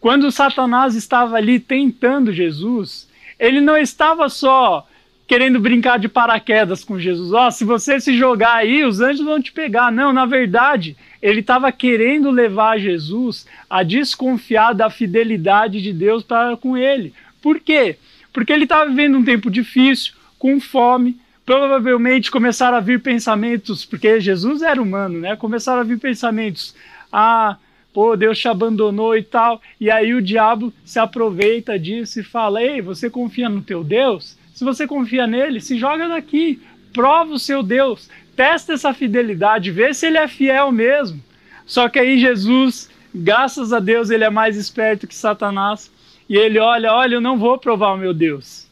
Quando 0.01 0.31
Satanás 0.33 0.95
estava 0.95 1.37
ali 1.37 1.61
tentando 1.61 2.33
Jesus, 2.33 3.09
ele 3.39 3.61
não 3.61 3.77
estava 3.77 4.29
só 4.29 4.87
querendo 5.27 5.59
brincar 5.59 5.99
de 5.99 6.09
paraquedas 6.09 6.85
com 6.85 6.99
Jesus. 6.99 7.33
Ó, 7.33 7.49
oh, 7.49 7.51
se 7.51 7.65
você 7.65 7.99
se 7.99 8.17
jogar 8.17 8.55
aí, 8.55 8.85
os 8.85 9.01
anjos 9.01 9.25
vão 9.25 9.43
te 9.43 9.51
pegar. 9.51 9.91
Não, 9.91 10.13
na 10.13 10.25
verdade, 10.25 10.97
ele 11.21 11.41
estava 11.41 11.71
querendo 11.73 12.31
levar 12.31 12.79
Jesus 12.79 13.47
a 13.69 13.83
desconfiar 13.83 14.73
da 14.73 14.89
fidelidade 14.89 15.83
de 15.83 15.93
Deus 15.93 16.23
para 16.23 16.57
com 16.57 16.77
ele. 16.77 17.13
Por 17.43 17.59
quê? 17.59 17.97
Porque 18.33 18.53
ele 18.53 18.65
estava 18.65 18.89
vivendo 18.89 19.19
um 19.19 19.25
tempo 19.25 19.51
difícil, 19.51 20.15
com 20.39 20.61
fome. 20.61 21.19
Provavelmente 21.45 22.31
começaram 22.31 22.77
a 22.77 22.81
vir 22.81 23.01
pensamentos, 23.01 23.85
porque 23.85 24.21
Jesus 24.21 24.63
era 24.63 24.83
humano, 24.83 25.21
né? 25.21 25.37
Começaram 25.37 25.81
a 25.81 25.85
vir 25.85 25.99
pensamentos. 25.99 26.75
Ah, 27.13 27.57
pô, 27.95 28.17
Deus 28.17 28.39
te 28.39 28.49
abandonou 28.49 29.17
e 29.17 29.23
tal. 29.23 29.63
E 29.81 29.91
aí 29.91 30.13
o 30.13 30.23
diabo 30.23 30.73
se 30.85 30.99
aproveita 30.99 31.79
disso 31.79 32.21
e 32.21 32.25
fala: 32.25 32.63
Ei, 32.63 32.83
você 32.83 33.09
confia 33.09 33.49
no 33.49 33.63
teu 33.63 33.85
Deus? 33.85 34.37
Se 34.57 34.65
você 34.65 34.87
confia 34.87 35.27
nele, 35.27 35.61
se 35.61 35.79
joga 35.79 36.09
daqui, 36.09 36.59
prova 36.91 37.35
o 37.35 37.39
seu 37.39 37.63
Deus, 37.63 38.09
testa 38.35 38.73
essa 38.73 38.95
fidelidade, 38.95 39.71
vê 39.71 39.93
se 39.93 40.07
ele 40.07 40.17
é 40.17 40.27
fiel 40.27 40.73
mesmo. 40.73 41.23
Só 41.67 41.91
que 41.91 41.99
aí 41.99 42.19
Jesus, 42.19 42.89
graças 43.15 43.71
a 43.75 43.79
Deus, 43.79 44.09
ele 44.09 44.25
é 44.25 44.31
mais 44.31 44.57
esperto 44.57 45.07
que 45.07 45.15
Satanás. 45.15 45.93
E 46.27 46.39
ele 46.39 46.59
olha, 46.59 46.91
olha, 46.91 47.17
eu 47.17 47.21
não 47.21 47.37
vou 47.37 47.59
provar 47.59 47.93
o 47.93 47.99
meu 47.99 48.15
Deus. 48.15 48.67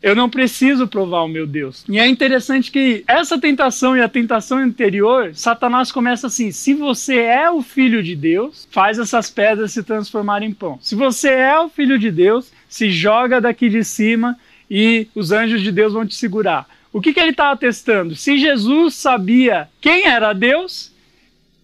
Eu 0.00 0.14
não 0.14 0.30
preciso 0.30 0.86
provar 0.86 1.22
o 1.22 1.28
meu 1.28 1.48
Deus. 1.48 1.84
E 1.88 1.98
é 1.98 2.06
interessante 2.06 2.70
que 2.70 3.02
essa 3.04 3.36
tentação 3.40 3.96
e 3.96 4.00
a 4.00 4.08
tentação 4.08 4.58
anterior, 4.58 5.34
Satanás 5.34 5.90
começa 5.90 6.28
assim: 6.28 6.52
se 6.52 6.74
você 6.74 7.16
é 7.16 7.50
o 7.50 7.60
filho 7.60 8.04
de 8.04 8.14
Deus, 8.14 8.68
faz 8.70 9.00
essas 9.00 9.28
pedras 9.28 9.72
se 9.72 9.82
transformarem 9.82 10.50
em 10.50 10.54
pão. 10.54 10.78
Se 10.80 10.94
você 10.94 11.30
é 11.30 11.58
o 11.58 11.68
filho 11.68 11.98
de 11.98 12.12
Deus, 12.12 12.52
se 12.68 12.88
joga 12.88 13.40
daqui 13.40 13.68
de 13.68 13.82
cima 13.82 14.38
e 14.70 15.08
os 15.14 15.32
anjos 15.32 15.62
de 15.62 15.72
Deus 15.72 15.92
vão 15.92 16.06
te 16.06 16.14
segurar. 16.14 16.68
O 16.92 17.00
que, 17.00 17.12
que 17.12 17.20
ele 17.20 17.30
estava 17.30 17.56
testando? 17.56 18.16
Se 18.16 18.38
Jesus 18.38 18.94
sabia 18.94 19.68
quem 19.80 20.06
era 20.06 20.32
Deus 20.32 20.92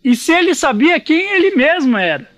e 0.03 0.15
se 0.15 0.33
ele 0.33 0.55
sabia 0.55 1.01
quem 1.01 1.19
ele 1.35 1.57
mesmo 1.57 1.97
era. 1.97 2.31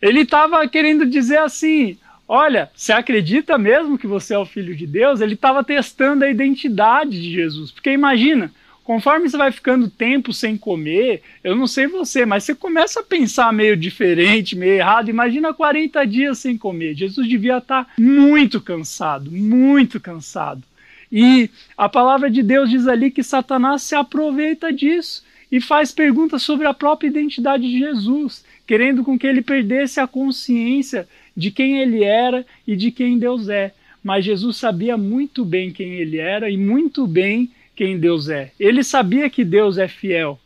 Ele 0.00 0.20
estava 0.20 0.66
querendo 0.68 1.06
dizer 1.06 1.38
assim: 1.38 1.96
olha, 2.28 2.70
você 2.74 2.92
acredita 2.92 3.56
mesmo 3.56 3.96
que 3.96 4.06
você 4.06 4.34
é 4.34 4.38
o 4.38 4.44
filho 4.44 4.76
de 4.76 4.86
Deus? 4.86 5.20
Ele 5.20 5.34
estava 5.34 5.64
testando 5.64 6.24
a 6.24 6.30
identidade 6.30 7.10
de 7.12 7.32
Jesus. 7.32 7.70
Porque 7.70 7.90
imagina, 7.90 8.52
conforme 8.92 9.26
você 9.26 9.38
vai 9.38 9.50
ficando 9.50 9.88
tempo 9.88 10.34
sem 10.34 10.54
comer, 10.54 11.22
eu 11.42 11.56
não 11.56 11.66
sei 11.66 11.86
você, 11.86 12.26
mas 12.26 12.44
você 12.44 12.54
começa 12.54 13.00
a 13.00 13.02
pensar 13.02 13.50
meio 13.50 13.74
diferente, 13.74 14.54
meio 14.54 14.74
errado. 14.74 15.08
Imagina 15.08 15.54
40 15.54 16.06
dias 16.06 16.40
sem 16.40 16.58
comer. 16.58 16.94
Jesus 16.94 17.26
devia 17.26 17.56
estar 17.56 17.86
tá 17.86 17.90
muito 17.98 18.60
cansado, 18.60 19.30
muito 19.32 19.98
cansado. 19.98 20.62
E 21.10 21.48
a 21.74 21.88
palavra 21.88 22.30
de 22.30 22.42
Deus 22.42 22.68
diz 22.68 22.86
ali 22.86 23.10
que 23.10 23.22
Satanás 23.22 23.80
se 23.80 23.94
aproveita 23.94 24.70
disso 24.70 25.24
e 25.50 25.58
faz 25.58 25.90
perguntas 25.90 26.42
sobre 26.42 26.66
a 26.66 26.74
própria 26.74 27.08
identidade 27.08 27.62
de 27.62 27.78
Jesus, 27.78 28.44
querendo 28.66 29.02
com 29.02 29.18
que 29.18 29.26
ele 29.26 29.40
perdesse 29.40 30.00
a 30.00 30.06
consciência 30.06 31.08
de 31.34 31.50
quem 31.50 31.80
ele 31.80 32.04
era 32.04 32.44
e 32.66 32.76
de 32.76 32.90
quem 32.90 33.18
Deus 33.18 33.48
é. 33.48 33.72
Mas 34.04 34.26
Jesus 34.26 34.58
sabia 34.58 34.98
muito 34.98 35.46
bem 35.46 35.72
quem 35.72 35.92
ele 35.94 36.18
era 36.18 36.50
e 36.50 36.58
muito 36.58 37.06
bem 37.06 37.50
quem 37.74 37.98
Deus 37.98 38.28
é. 38.28 38.52
Ele 38.58 38.82
sabia 38.82 39.30
que 39.30 39.44
Deus 39.44 39.78
é 39.78 39.88
fiel. 39.88 40.38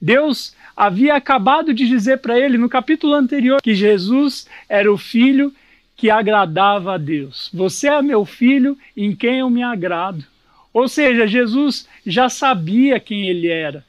Deus 0.00 0.54
havia 0.76 1.14
acabado 1.14 1.72
de 1.72 1.86
dizer 1.86 2.18
para 2.18 2.38
ele 2.38 2.58
no 2.58 2.68
capítulo 2.68 3.14
anterior 3.14 3.60
que 3.62 3.74
Jesus 3.74 4.46
era 4.68 4.92
o 4.92 4.98
filho 4.98 5.54
que 5.96 6.10
agradava 6.10 6.94
a 6.94 6.98
Deus. 6.98 7.50
Você 7.54 7.88
é 7.88 8.02
meu 8.02 8.24
filho 8.24 8.76
em 8.96 9.14
quem 9.14 9.38
eu 9.38 9.48
me 9.48 9.62
agrado. 9.62 10.24
Ou 10.72 10.88
seja, 10.88 11.26
Jesus 11.26 11.88
já 12.04 12.28
sabia 12.28 12.98
quem 12.98 13.28
ele 13.28 13.46
era, 13.46 13.84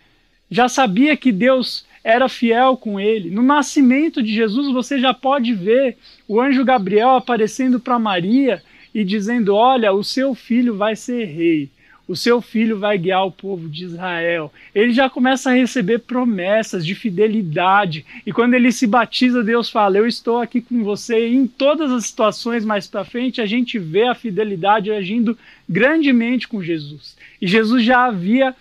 já 0.51 0.69
sabia 0.69 1.17
que 1.17 1.31
Deus 1.31 1.85
era 2.03 2.29
fiel 2.29 2.77
com 2.77 2.99
ele. 2.99 3.31
No 3.31 3.41
nascimento 3.41 4.21
de 4.21 4.31
Jesus, 4.31 4.71
você 4.71 4.99
já 4.99 5.11
pode 5.11 5.51
ver 5.55 5.97
o 6.27 6.39
anjo 6.39 6.63
Gabriel 6.63 7.15
aparecendo 7.15 7.79
para 7.79 7.97
Maria 7.97 8.61
e 8.93 9.03
dizendo: 9.03 9.55
Olha, 9.55 9.91
o 9.91 10.03
seu 10.03 10.35
filho 10.35 10.77
vai 10.77 10.95
ser 10.95 11.25
rei. 11.25 11.71
O 12.07 12.15
seu 12.15 12.39
filho 12.39 12.77
vai 12.77 12.97
guiar 12.97 13.25
o 13.25 13.31
povo 13.31 13.67
de 13.67 13.83
Israel. 13.83 14.53
Ele 14.75 14.93
já 14.93 15.09
começa 15.09 15.49
a 15.49 15.53
receber 15.53 15.99
promessas 15.99 16.85
de 16.85 16.93
fidelidade. 16.93 18.05
E 18.25 18.31
quando 18.31 18.53
ele 18.53 18.71
se 18.71 18.85
batiza, 18.85 19.43
Deus 19.43 19.69
fala: 19.69 19.97
Eu 19.97 20.05
estou 20.05 20.39
aqui 20.39 20.61
com 20.61 20.83
você. 20.83 21.27
E 21.27 21.35
em 21.35 21.47
todas 21.47 21.91
as 21.91 22.05
situações 22.05 22.63
mais 22.63 22.85
para 22.85 23.03
frente, 23.03 23.41
a 23.41 23.45
gente 23.45 23.79
vê 23.79 24.03
a 24.03 24.13
fidelidade 24.13 24.91
agindo 24.91 25.35
grandemente 25.67 26.47
com 26.47 26.61
Jesus. 26.61 27.17
E 27.41 27.47
Jesus 27.47 27.83
já 27.83 28.05
havia 28.05 28.55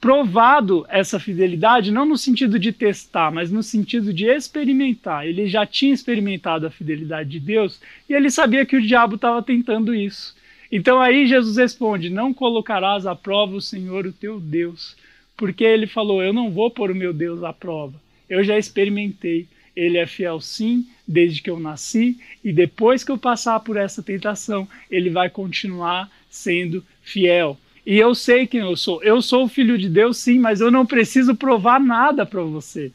provado 0.00 0.86
essa 0.88 1.18
fidelidade, 1.18 1.90
não 1.90 2.04
no 2.04 2.16
sentido 2.16 2.60
de 2.60 2.70
testar, 2.70 3.32
mas 3.32 3.50
no 3.50 3.60
sentido 3.60 4.12
de 4.12 4.26
experimentar. 4.26 5.26
Ele 5.26 5.48
já 5.48 5.66
tinha 5.66 5.92
experimentado 5.92 6.64
a 6.64 6.70
fidelidade 6.70 7.30
de 7.30 7.40
Deus 7.40 7.80
e 8.08 8.14
ele 8.14 8.30
sabia 8.30 8.64
que 8.64 8.76
o 8.76 8.80
diabo 8.80 9.16
estava 9.16 9.42
tentando 9.42 9.92
isso. 9.92 10.35
Então 10.70 11.00
aí 11.00 11.26
Jesus 11.26 11.56
responde: 11.56 12.10
Não 12.10 12.34
colocarás 12.34 13.06
à 13.06 13.14
prova 13.14 13.56
o 13.56 13.60
Senhor, 13.60 14.06
o 14.06 14.12
teu 14.12 14.40
Deus, 14.40 14.96
porque 15.36 15.64
ele 15.64 15.86
falou: 15.86 16.22
Eu 16.22 16.32
não 16.32 16.50
vou 16.50 16.70
pôr 16.70 16.90
o 16.90 16.94
meu 16.94 17.12
Deus 17.12 17.42
à 17.42 17.52
prova. 17.52 17.94
Eu 18.28 18.42
já 18.42 18.58
experimentei. 18.58 19.46
Ele 19.74 19.98
é 19.98 20.06
fiel 20.06 20.40
sim, 20.40 20.86
desde 21.06 21.42
que 21.42 21.50
eu 21.50 21.60
nasci, 21.60 22.18
e 22.42 22.50
depois 22.50 23.04
que 23.04 23.12
eu 23.12 23.18
passar 23.18 23.60
por 23.60 23.76
essa 23.76 24.02
tentação, 24.02 24.66
ele 24.90 25.10
vai 25.10 25.28
continuar 25.28 26.10
sendo 26.30 26.82
fiel. 27.02 27.58
E 27.84 27.98
eu 27.98 28.14
sei 28.14 28.46
quem 28.46 28.60
eu 28.60 28.74
sou. 28.74 29.02
Eu 29.02 29.20
sou 29.20 29.44
o 29.44 29.48
filho 29.48 29.76
de 29.76 29.88
Deus, 29.88 30.16
sim, 30.16 30.38
mas 30.38 30.60
eu 30.62 30.70
não 30.70 30.86
preciso 30.86 31.36
provar 31.36 31.78
nada 31.78 32.24
para 32.24 32.42
você. 32.42 32.90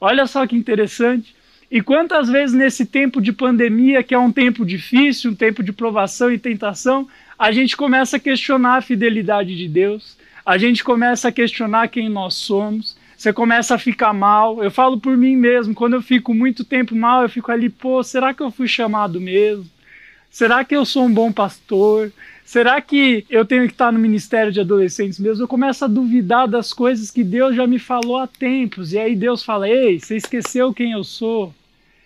Olha 0.00 0.26
só 0.26 0.46
que 0.46 0.56
interessante. 0.56 1.34
E 1.70 1.82
quantas 1.82 2.28
vezes 2.28 2.56
nesse 2.56 2.86
tempo 2.86 3.20
de 3.20 3.32
pandemia, 3.32 4.02
que 4.02 4.14
é 4.14 4.18
um 4.18 4.32
tempo 4.32 4.64
difícil, 4.64 5.32
um 5.32 5.34
tempo 5.34 5.62
de 5.62 5.72
provação 5.72 6.32
e 6.32 6.38
tentação, 6.38 7.06
a 7.38 7.52
gente 7.52 7.76
começa 7.76 8.16
a 8.16 8.20
questionar 8.20 8.76
a 8.76 8.82
fidelidade 8.82 9.54
de 9.54 9.68
Deus, 9.68 10.16
a 10.46 10.56
gente 10.56 10.82
começa 10.82 11.28
a 11.28 11.32
questionar 11.32 11.88
quem 11.88 12.08
nós 12.08 12.34
somos, 12.34 12.96
você 13.18 13.32
começa 13.32 13.74
a 13.74 13.78
ficar 13.78 14.14
mal. 14.14 14.62
Eu 14.64 14.70
falo 14.70 14.98
por 14.98 15.16
mim 15.16 15.36
mesmo, 15.36 15.74
quando 15.74 15.94
eu 15.94 16.02
fico 16.02 16.32
muito 16.32 16.64
tempo 16.64 16.96
mal, 16.96 17.22
eu 17.22 17.28
fico 17.28 17.52
ali, 17.52 17.68
pô, 17.68 18.02
será 18.02 18.32
que 18.32 18.42
eu 18.42 18.50
fui 18.50 18.66
chamado 18.66 19.20
mesmo? 19.20 19.66
Será 20.30 20.64
que 20.64 20.74
eu 20.74 20.84
sou 20.86 21.04
um 21.04 21.12
bom 21.12 21.30
pastor? 21.30 22.12
Será 22.48 22.80
que 22.80 23.26
eu 23.28 23.44
tenho 23.44 23.66
que 23.66 23.74
estar 23.74 23.92
no 23.92 23.98
ministério 23.98 24.50
de 24.50 24.58
adolescentes 24.58 25.18
mesmo? 25.18 25.44
Eu 25.44 25.48
começo 25.48 25.84
a 25.84 25.86
duvidar 25.86 26.48
das 26.48 26.72
coisas 26.72 27.10
que 27.10 27.22
Deus 27.22 27.54
já 27.54 27.66
me 27.66 27.78
falou 27.78 28.16
há 28.16 28.26
tempos. 28.26 28.94
E 28.94 28.98
aí 28.98 29.14
Deus 29.14 29.42
fala: 29.42 29.68
Ei, 29.68 30.00
você 30.00 30.16
esqueceu 30.16 30.72
quem 30.72 30.92
eu 30.92 31.04
sou? 31.04 31.54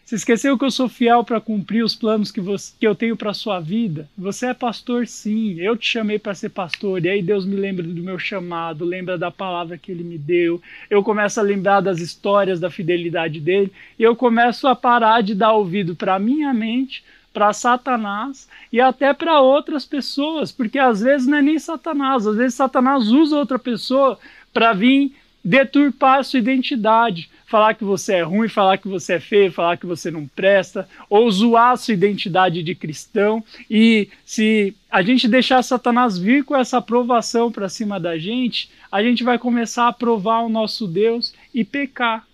Você 0.05 0.17
esqueceu 0.17 0.59
que 0.59 0.65
eu 0.65 0.71
sou 0.73 0.89
fiel 0.89 1.23
para 1.23 1.41
cumprir 1.41 1.85
os 1.85 1.95
planos 1.95 2.33
que, 2.33 2.41
você, 2.41 2.73
que 2.77 2.85
eu 2.85 2.93
tenho 2.93 3.17
para 3.17 3.33
sua 3.33 3.61
vida? 3.61 4.09
Você 4.19 4.47
é 4.47 4.53
pastor, 4.53 5.07
sim. 5.07 5.61
Eu 5.61 5.77
te 5.77 5.89
chamei 5.89 6.19
para 6.19 6.35
ser 6.35 6.49
pastor. 6.49 7.05
E 7.05 7.09
aí 7.09 7.23
Deus 7.23 7.47
me 7.47 7.55
lembra 7.55 7.85
do 7.87 8.03
meu 8.03 8.19
chamado, 8.19 8.85
lembra 8.85 9.17
da 9.17 9.31
palavra 9.31 9.79
que 9.79 9.93
ele 9.93 10.03
me 10.03 10.19
deu. 10.19 10.61
Eu 10.91 11.05
começo 11.05 11.39
a 11.39 11.43
lembrar 11.45 11.81
das 11.81 12.01
histórias 12.01 12.59
da 12.59 12.69
fidelidade 12.69 13.39
dele. 13.39 13.71
E 13.97 14.03
eu 14.03 14.17
começo 14.17 14.67
a 14.67 14.75
parar 14.75 15.23
de 15.23 15.37
dar 15.37 15.53
ouvido 15.53 15.95
para 15.95 16.19
minha 16.19 16.53
mente, 16.53 17.05
para 17.33 17.53
Satanás 17.53 18.49
e 18.73 18.81
até 18.81 19.13
para 19.13 19.41
outras 19.41 19.85
pessoas. 19.85 20.53
Porque 20.53 20.79
às 20.79 21.01
vezes 21.01 21.27
não 21.27 21.39
é 21.39 21.43
nem 21.43 21.59
Satanás. 21.59 22.27
Às 22.27 22.37
vezes 22.37 22.55
Satanás 22.55 23.09
usa 23.09 23.37
outra 23.37 23.59
pessoa 23.59 24.19
para 24.53 24.73
vir 24.73 25.15
deturpar 25.45 26.21
a 26.21 26.23
sua 26.23 26.39
identidade 26.39 27.29
falar 27.53 27.75
que 27.75 27.85
você 27.85 28.15
é 28.15 28.23
ruim, 28.23 28.49
falar 28.49 28.79
que 28.79 28.89
você 28.89 29.13
é 29.13 29.21
feio, 29.21 29.53
falar 29.53 29.77
que 29.77 29.85
você 29.85 30.11
não 30.11 30.27
presta, 30.27 30.89
ou 31.11 31.31
zoar 31.31 31.73
a 31.73 31.77
sua 31.77 31.93
identidade 31.93 32.63
de 32.63 32.75
cristão. 32.75 33.45
E 33.71 34.09
se 34.25 34.75
a 34.91 35.03
gente 35.03 35.29
deixar 35.29 35.63
Satanás 35.63 36.17
vir 36.19 36.45
com 36.45 36.57
essa 36.57 36.79
aprovação 36.79 37.53
para 37.53 37.69
cima 37.69 38.01
da 38.01 38.17
gente, 38.17 38.71
a 38.91 39.03
gente 39.03 39.23
vai 39.23 39.39
começar 39.39 39.87
a 39.87 39.93
provar 39.93 40.41
o 40.41 40.49
nosso 40.49 40.87
Deus 40.87 41.35
e 41.53 41.63
pecar. 41.63 42.27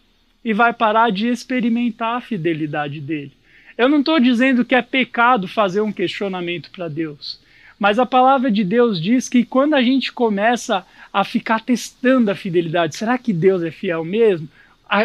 E 0.44 0.54
vai 0.54 0.72
parar 0.72 1.10
de 1.10 1.26
experimentar 1.26 2.18
a 2.18 2.20
fidelidade 2.20 3.00
dele. 3.00 3.32
Eu 3.78 3.88
não 3.88 4.00
estou 4.00 4.18
dizendo 4.18 4.64
que 4.64 4.74
é 4.74 4.82
pecado 4.82 5.46
fazer 5.46 5.80
um 5.80 5.92
questionamento 5.92 6.68
para 6.72 6.88
Deus. 6.88 7.38
Mas 7.78 8.00
a 8.00 8.04
palavra 8.04 8.50
de 8.50 8.64
Deus 8.64 9.00
diz 9.00 9.28
que 9.28 9.44
quando 9.44 9.74
a 9.74 9.82
gente 9.82 10.12
começa 10.12 10.84
a 11.12 11.22
ficar 11.22 11.60
testando 11.60 12.28
a 12.28 12.34
fidelidade, 12.34 12.96
será 12.96 13.16
que 13.16 13.32
Deus 13.32 13.62
é 13.62 13.70
fiel 13.70 14.04
mesmo? 14.04 14.48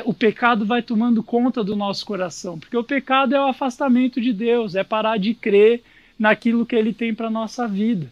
o 0.05 0.13
pecado 0.13 0.65
vai 0.65 0.81
tomando 0.81 1.21
conta 1.21 1.61
do 1.61 1.75
nosso 1.75 2.05
coração, 2.05 2.57
porque 2.57 2.77
o 2.77 2.85
pecado 2.85 3.35
é 3.35 3.39
o 3.39 3.49
afastamento 3.49 4.21
de 4.21 4.31
Deus, 4.31 4.75
é 4.75 4.83
parar 4.83 5.17
de 5.17 5.33
crer 5.33 5.83
naquilo 6.17 6.65
que 6.65 6.73
Ele 6.73 6.93
tem 6.93 7.13
para 7.13 7.29
nossa 7.29 7.67
vida. 7.67 8.07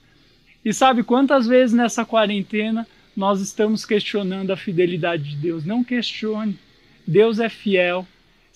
E 0.66 0.74
sabe 0.74 1.02
quantas 1.02 1.48
vezes 1.48 1.74
nessa 1.74 2.04
quarentena 2.04 2.86
nós 3.16 3.40
estamos 3.40 3.86
questionando 3.86 4.52
a 4.52 4.58
fidelidade 4.58 5.30
de 5.30 5.36
Deus? 5.38 5.64
Não 5.66 5.82
questione. 5.82 6.60
Deus 7.08 7.40
é 7.40 7.48
fiel. 7.48 8.06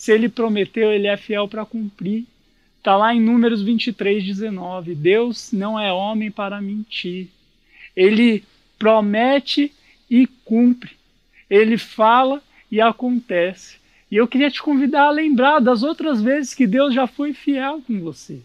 Se 0.05 0.11
Ele 0.11 0.29
prometeu, 0.29 0.91
Ele 0.91 1.07
é 1.07 1.17
fiel 1.17 1.47
para 1.47 1.65
cumprir. 1.65 2.27
Está 2.77 2.95
lá 2.95 3.15
em 3.15 3.19
Números 3.19 3.63
23, 3.63 4.23
19. 4.23 4.93
Deus 4.93 5.51
não 5.51 5.79
é 5.79 5.91
homem 5.91 6.29
para 6.29 6.61
mentir. 6.61 7.29
Ele 7.95 8.43
promete 8.77 9.73
e 10.07 10.27
cumpre. 10.27 10.91
Ele 11.49 11.75
fala 11.75 12.39
e 12.71 12.79
acontece. 12.79 13.77
E 14.11 14.15
eu 14.15 14.27
queria 14.27 14.51
te 14.51 14.61
convidar 14.61 15.05
a 15.05 15.11
lembrar 15.11 15.59
das 15.59 15.81
outras 15.81 16.21
vezes 16.21 16.53
que 16.53 16.67
Deus 16.67 16.93
já 16.93 17.07
foi 17.07 17.33
fiel 17.33 17.81
com 17.81 17.99
você. 17.99 18.41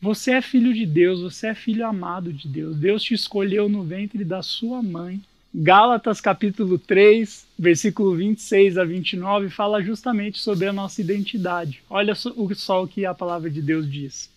Você 0.00 0.30
é 0.30 0.40
filho 0.40 0.72
de 0.72 0.86
Deus, 0.86 1.20
você 1.20 1.48
é 1.48 1.54
filho 1.54 1.84
amado 1.84 2.32
de 2.32 2.46
Deus. 2.46 2.76
Deus 2.76 3.02
te 3.02 3.12
escolheu 3.12 3.68
no 3.68 3.82
ventre 3.82 4.24
da 4.24 4.40
sua 4.40 4.80
mãe. 4.80 5.20
Gálatas 5.54 6.18
capítulo 6.18 6.78
3, 6.78 7.46
versículo 7.58 8.16
26 8.16 8.78
a 8.78 8.84
29 8.84 9.50
fala 9.50 9.82
justamente 9.82 10.38
sobre 10.38 10.66
a 10.66 10.72
nossa 10.72 11.02
identidade. 11.02 11.82
Olha 11.90 12.14
só 12.14 12.82
o 12.82 12.88
que 12.88 13.04
a 13.04 13.12
palavra 13.12 13.50
de 13.50 13.60
Deus 13.60 13.90
diz. 13.90 14.30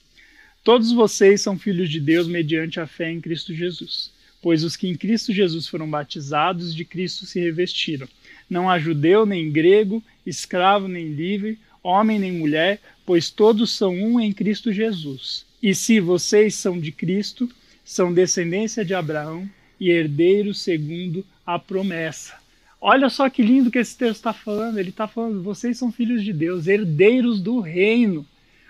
Todos 0.61 0.91
vocês 0.91 1.39
são 1.39 1.57
filhos 1.57 1.89
de 1.89 2.01
Deus 2.01 2.27
mediante 2.27 2.81
a 2.81 2.85
fé 2.85 3.09
em 3.09 3.21
Cristo 3.21 3.53
Jesus, 3.53 4.11
pois 4.41 4.61
os 4.65 4.75
que 4.75 4.89
em 4.89 4.95
Cristo 4.95 5.31
Jesus 5.31 5.69
foram 5.69 5.89
batizados 5.89 6.75
de 6.75 6.83
Cristo 6.83 7.25
se 7.25 7.39
revestiram. 7.39 8.09
Não 8.49 8.69
há 8.69 8.77
judeu 8.77 9.25
nem 9.25 9.49
grego, 9.49 10.03
escravo 10.25 10.89
nem 10.89 11.13
livre, 11.13 11.57
homem 11.81 12.19
nem 12.19 12.33
mulher, 12.33 12.81
pois 13.05 13.29
todos 13.29 13.71
são 13.71 13.95
um 13.95 14.19
em 14.19 14.33
Cristo 14.33 14.69
Jesus. 14.69 15.45
E 15.63 15.73
se 15.73 16.01
vocês 16.01 16.55
são 16.55 16.77
de 16.77 16.91
Cristo, 16.91 17.49
são 17.85 18.13
descendência 18.13 18.83
de 18.83 18.93
Abraão 18.93 19.49
e 19.79 19.89
herdeiros 19.89 20.61
segundo 20.61 21.25
a 21.45 21.59
promessa. 21.59 22.33
Olha 22.79 23.09
só 23.09 23.29
que 23.29 23.41
lindo 23.41 23.71
que 23.71 23.79
esse 23.79 23.97
texto 23.97 24.17
está 24.17 24.33
falando. 24.33 24.77
Ele 24.77 24.89
está 24.89 25.07
falando: 25.07 25.41
vocês 25.41 25.77
são 25.77 25.91
filhos 25.91 26.23
de 26.23 26.31
Deus, 26.31 26.67
herdeiros 26.67 27.41
do 27.41 27.59
reino. 27.59 28.25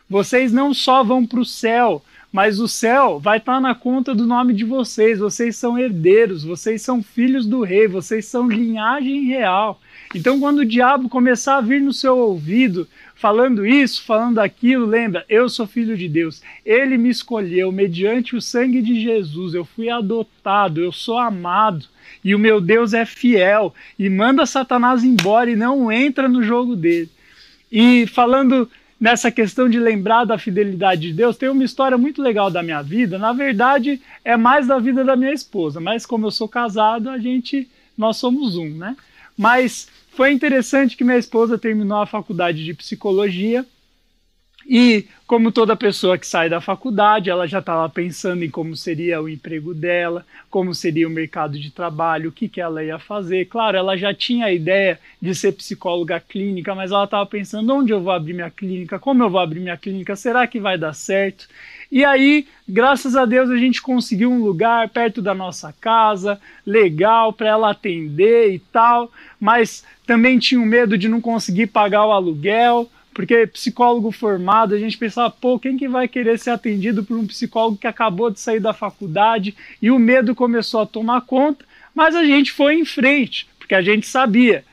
Vocês 0.09 0.51
não 0.51 0.73
só 0.73 1.03
vão 1.03 1.25
para 1.25 1.39
o 1.39 1.45
céu, 1.45 2.03
mas 2.35 2.59
o 2.59 2.67
céu 2.67 3.17
vai 3.17 3.37
estar 3.37 3.53
tá 3.53 3.61
na 3.61 3.73
conta 3.73 4.13
do 4.13 4.25
nome 4.25 4.53
de 4.53 4.65
vocês. 4.65 5.19
Vocês 5.19 5.55
são 5.55 5.79
herdeiros, 5.79 6.43
vocês 6.43 6.81
são 6.81 7.01
filhos 7.01 7.45
do 7.45 7.61
rei, 7.61 7.87
vocês 7.87 8.25
são 8.25 8.49
linhagem 8.49 9.23
real. 9.23 9.79
Então, 10.13 10.37
quando 10.37 10.59
o 10.59 10.65
diabo 10.65 11.07
começar 11.07 11.55
a 11.55 11.61
vir 11.61 11.79
no 11.79 11.93
seu 11.93 12.17
ouvido, 12.17 12.89
falando 13.15 13.65
isso, 13.65 14.03
falando 14.03 14.39
aquilo, 14.39 14.85
lembra, 14.85 15.23
eu 15.29 15.47
sou 15.47 15.65
filho 15.65 15.95
de 15.95 16.09
Deus. 16.09 16.41
Ele 16.65 16.97
me 16.97 17.09
escolheu 17.09 17.71
mediante 17.71 18.35
o 18.35 18.41
sangue 18.41 18.81
de 18.81 19.01
Jesus. 19.01 19.53
Eu 19.53 19.63
fui 19.63 19.89
adotado, 19.89 20.81
eu 20.81 20.91
sou 20.91 21.17
amado. 21.17 21.85
E 22.21 22.35
o 22.35 22.39
meu 22.39 22.59
Deus 22.59 22.93
é 22.93 23.05
fiel 23.05 23.73
e 23.97 24.09
manda 24.09 24.45
Satanás 24.45 25.05
embora 25.05 25.49
e 25.49 25.55
não 25.55 25.89
entra 25.89 26.27
no 26.27 26.43
jogo 26.43 26.75
dele. 26.75 27.09
E 27.71 28.05
falando 28.07 28.69
nessa 28.99 29.31
questão 29.31 29.69
de 29.69 29.79
lembrar 29.79 30.25
da 30.25 30.37
fidelidade 30.37 31.01
de 31.01 31.13
Deus, 31.13 31.37
tem 31.37 31.49
uma 31.49 31.63
história 31.63 31.97
muito 31.97 32.21
legal 32.21 32.49
da 32.49 32.63
minha 32.63 32.81
vida. 32.81 33.17
Na 33.17 33.33
verdade, 33.33 34.01
é 34.23 34.37
mais 34.37 34.67
da 34.67 34.79
vida 34.79 35.03
da 35.03 35.15
minha 35.15 35.33
esposa, 35.33 35.79
mas 35.79 36.05
como 36.05 36.27
eu 36.27 36.31
sou 36.31 36.47
casado, 36.47 37.09
a 37.09 37.17
gente 37.17 37.67
nós 37.97 38.17
somos 38.17 38.57
um, 38.57 38.69
né? 38.69 38.95
Mas 39.37 39.87
foi 40.11 40.31
interessante 40.31 40.95
que 40.95 41.03
minha 41.03 41.17
esposa 41.17 41.57
terminou 41.57 41.97
a 41.97 42.05
faculdade 42.05 42.63
de 42.63 42.73
psicologia 42.73 43.65
e, 44.67 45.05
como 45.27 45.51
toda 45.51 45.75
pessoa 45.75 46.17
que 46.17 46.25
sai 46.25 46.49
da 46.49 46.59
faculdade, 46.59 47.29
ela 47.29 47.47
já 47.47 47.59
estava 47.59 47.87
pensando 47.87 48.43
em 48.43 48.49
como 48.49 48.75
seria 48.75 49.21
o 49.21 49.29
emprego 49.29 49.75
dela, 49.75 50.25
como 50.49 50.73
seria 50.73 51.07
o 51.07 51.11
mercado 51.11 51.59
de 51.59 51.69
trabalho, 51.69 52.29
o 52.29 52.31
que, 52.31 52.49
que 52.49 52.59
ela 52.59 52.83
ia 52.83 52.97
fazer. 52.97 53.45
Claro, 53.45 53.77
ela 53.77 53.95
já 53.95 54.11
tinha 54.11 54.47
a 54.47 54.53
ideia 54.53 54.99
de 55.21 55.35
ser 55.35 55.51
psicóloga 55.51 56.19
clínica, 56.19 56.73
mas 56.73 56.91
ela 56.91 57.03
estava 57.03 57.25
pensando 57.27 57.73
onde 57.75 57.93
eu 57.93 58.01
vou 58.01 58.11
abrir 58.11 58.33
minha 58.33 58.49
clínica, 58.49 58.97
como 58.97 59.23
eu 59.23 59.29
vou 59.29 59.39
abrir 59.39 59.59
minha 59.59 59.77
clínica, 59.77 60.15
será 60.15 60.47
que 60.47 60.59
vai 60.59 60.77
dar 60.79 60.93
certo? 60.93 61.47
E 61.91 62.03
aí, 62.03 62.47
graças 62.67 63.15
a 63.15 63.25
Deus, 63.25 63.51
a 63.51 63.57
gente 63.57 63.81
conseguiu 63.81 64.31
um 64.31 64.43
lugar 64.43 64.89
perto 64.89 65.21
da 65.21 65.35
nossa 65.35 65.71
casa, 65.79 66.39
legal 66.65 67.31
para 67.31 67.49
ela 67.49 67.69
atender 67.69 68.51
e 68.51 68.59
tal, 68.59 69.11
mas 69.39 69.83
também 70.07 70.39
tinha 70.39 70.59
o 70.59 70.65
medo 70.65 70.97
de 70.97 71.07
não 71.07 71.21
conseguir 71.21 71.67
pagar 71.67 72.05
o 72.05 72.11
aluguel 72.11 72.89
porque 73.15 73.47
psicólogo 73.47 74.11
formado, 74.11 74.75
a 74.75 74.77
gente 74.77 74.97
pensava, 74.97 75.31
pô, 75.31 75.57
quem 75.57 75.77
que 75.77 75.87
vai 75.87 76.05
querer 76.05 76.37
ser 76.37 76.49
atendido 76.49 77.01
por 77.01 77.17
um 77.17 77.25
psicólogo 77.25 77.77
que 77.77 77.87
acabou 77.87 78.29
de 78.29 78.41
sair 78.41 78.59
da 78.59 78.73
faculdade? 78.73 79.55
E 79.81 79.89
o 79.89 79.97
medo 79.97 80.35
começou 80.35 80.81
a 80.81 80.85
tomar 80.85 81.21
conta, 81.21 81.63
mas 81.95 82.13
a 82.13 82.25
gente 82.25 82.51
foi 82.51 82.75
em 82.75 82.83
frente, 82.83 83.47
porque 83.57 83.73
a 83.73 83.81
gente 83.81 84.05
sabia 84.05 84.65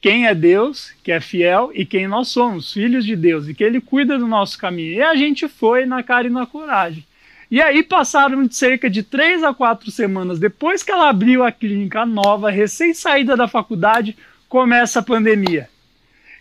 quem 0.00 0.26
é 0.26 0.34
Deus, 0.34 0.94
que 1.04 1.12
é 1.12 1.20
fiel, 1.20 1.70
e 1.74 1.84
quem 1.84 2.08
nós 2.08 2.28
somos, 2.28 2.72
filhos 2.72 3.04
de 3.04 3.14
Deus, 3.14 3.48
e 3.48 3.54
que 3.54 3.62
Ele 3.62 3.82
cuida 3.82 4.16
do 4.16 4.26
nosso 4.26 4.58
caminho. 4.58 4.94
E 4.94 5.02
a 5.02 5.14
gente 5.14 5.46
foi 5.46 5.84
na 5.84 6.02
cara 6.02 6.26
e 6.26 6.30
na 6.30 6.46
coragem. 6.46 7.04
E 7.50 7.60
aí 7.60 7.82
passaram 7.82 8.50
cerca 8.50 8.88
de 8.88 9.02
três 9.02 9.44
a 9.44 9.52
quatro 9.52 9.90
semanas 9.90 10.38
depois 10.38 10.82
que 10.82 10.90
ela 10.90 11.10
abriu 11.10 11.44
a 11.44 11.52
clínica 11.52 12.06
nova, 12.06 12.50
recém 12.50 12.94
saída 12.94 13.36
da 13.36 13.46
faculdade, 13.46 14.16
começa 14.48 15.00
a 15.00 15.02
pandemia. 15.02 15.68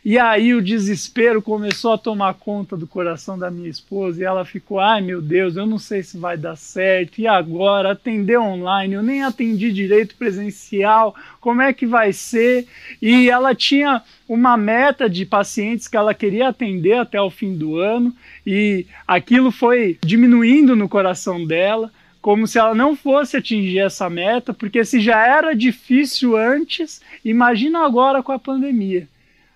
E 0.05 0.19
aí 0.19 0.53
o 0.53 0.61
desespero 0.61 1.41
começou 1.41 1.93
a 1.93 1.97
tomar 1.97 2.33
conta 2.33 2.75
do 2.75 2.85
coração 2.85 3.39
da 3.39 3.49
minha 3.49 3.69
esposa 3.69 4.19
e 4.19 4.25
ela 4.25 4.43
ficou: 4.43 4.77
ai 4.77 4.99
meu 4.99 5.21
Deus, 5.21 5.55
eu 5.55 5.65
não 5.65 5.79
sei 5.79 6.03
se 6.03 6.17
vai 6.17 6.35
dar 6.35 6.57
certo. 6.57 7.19
E 7.19 7.27
agora 7.27 7.91
atender 7.91 8.37
online, 8.37 8.95
eu 8.95 9.01
nem 9.01 9.23
atendi 9.23 9.71
direito 9.71 10.15
presencial, 10.15 11.15
como 11.39 11.61
é 11.61 11.71
que 11.71 11.85
vai 11.85 12.11
ser? 12.11 12.67
E 13.01 13.29
ela 13.29 13.55
tinha 13.55 14.01
uma 14.27 14.57
meta 14.57 15.09
de 15.09 15.25
pacientes 15.25 15.87
que 15.87 15.95
ela 15.95 16.13
queria 16.13 16.49
atender 16.49 16.97
até 16.97 17.21
o 17.21 17.29
fim 17.29 17.55
do 17.55 17.77
ano 17.77 18.13
e 18.45 18.85
aquilo 19.07 19.51
foi 19.51 19.97
diminuindo 20.03 20.75
no 20.75 20.89
coração 20.89 21.45
dela 21.45 21.89
como 22.21 22.47
se 22.47 22.57
ela 22.57 22.73
não 22.73 22.95
fosse 22.95 23.35
atingir 23.35 23.79
essa 23.79 24.09
meta, 24.09 24.53
porque 24.53 24.85
se 24.85 25.01
já 25.01 25.27
era 25.27 25.53
difícil 25.53 26.37
antes, 26.37 27.01
imagina 27.23 27.85
agora 27.85 28.23
com 28.23 28.31
a 28.31 28.39
pandemia. 28.39 29.09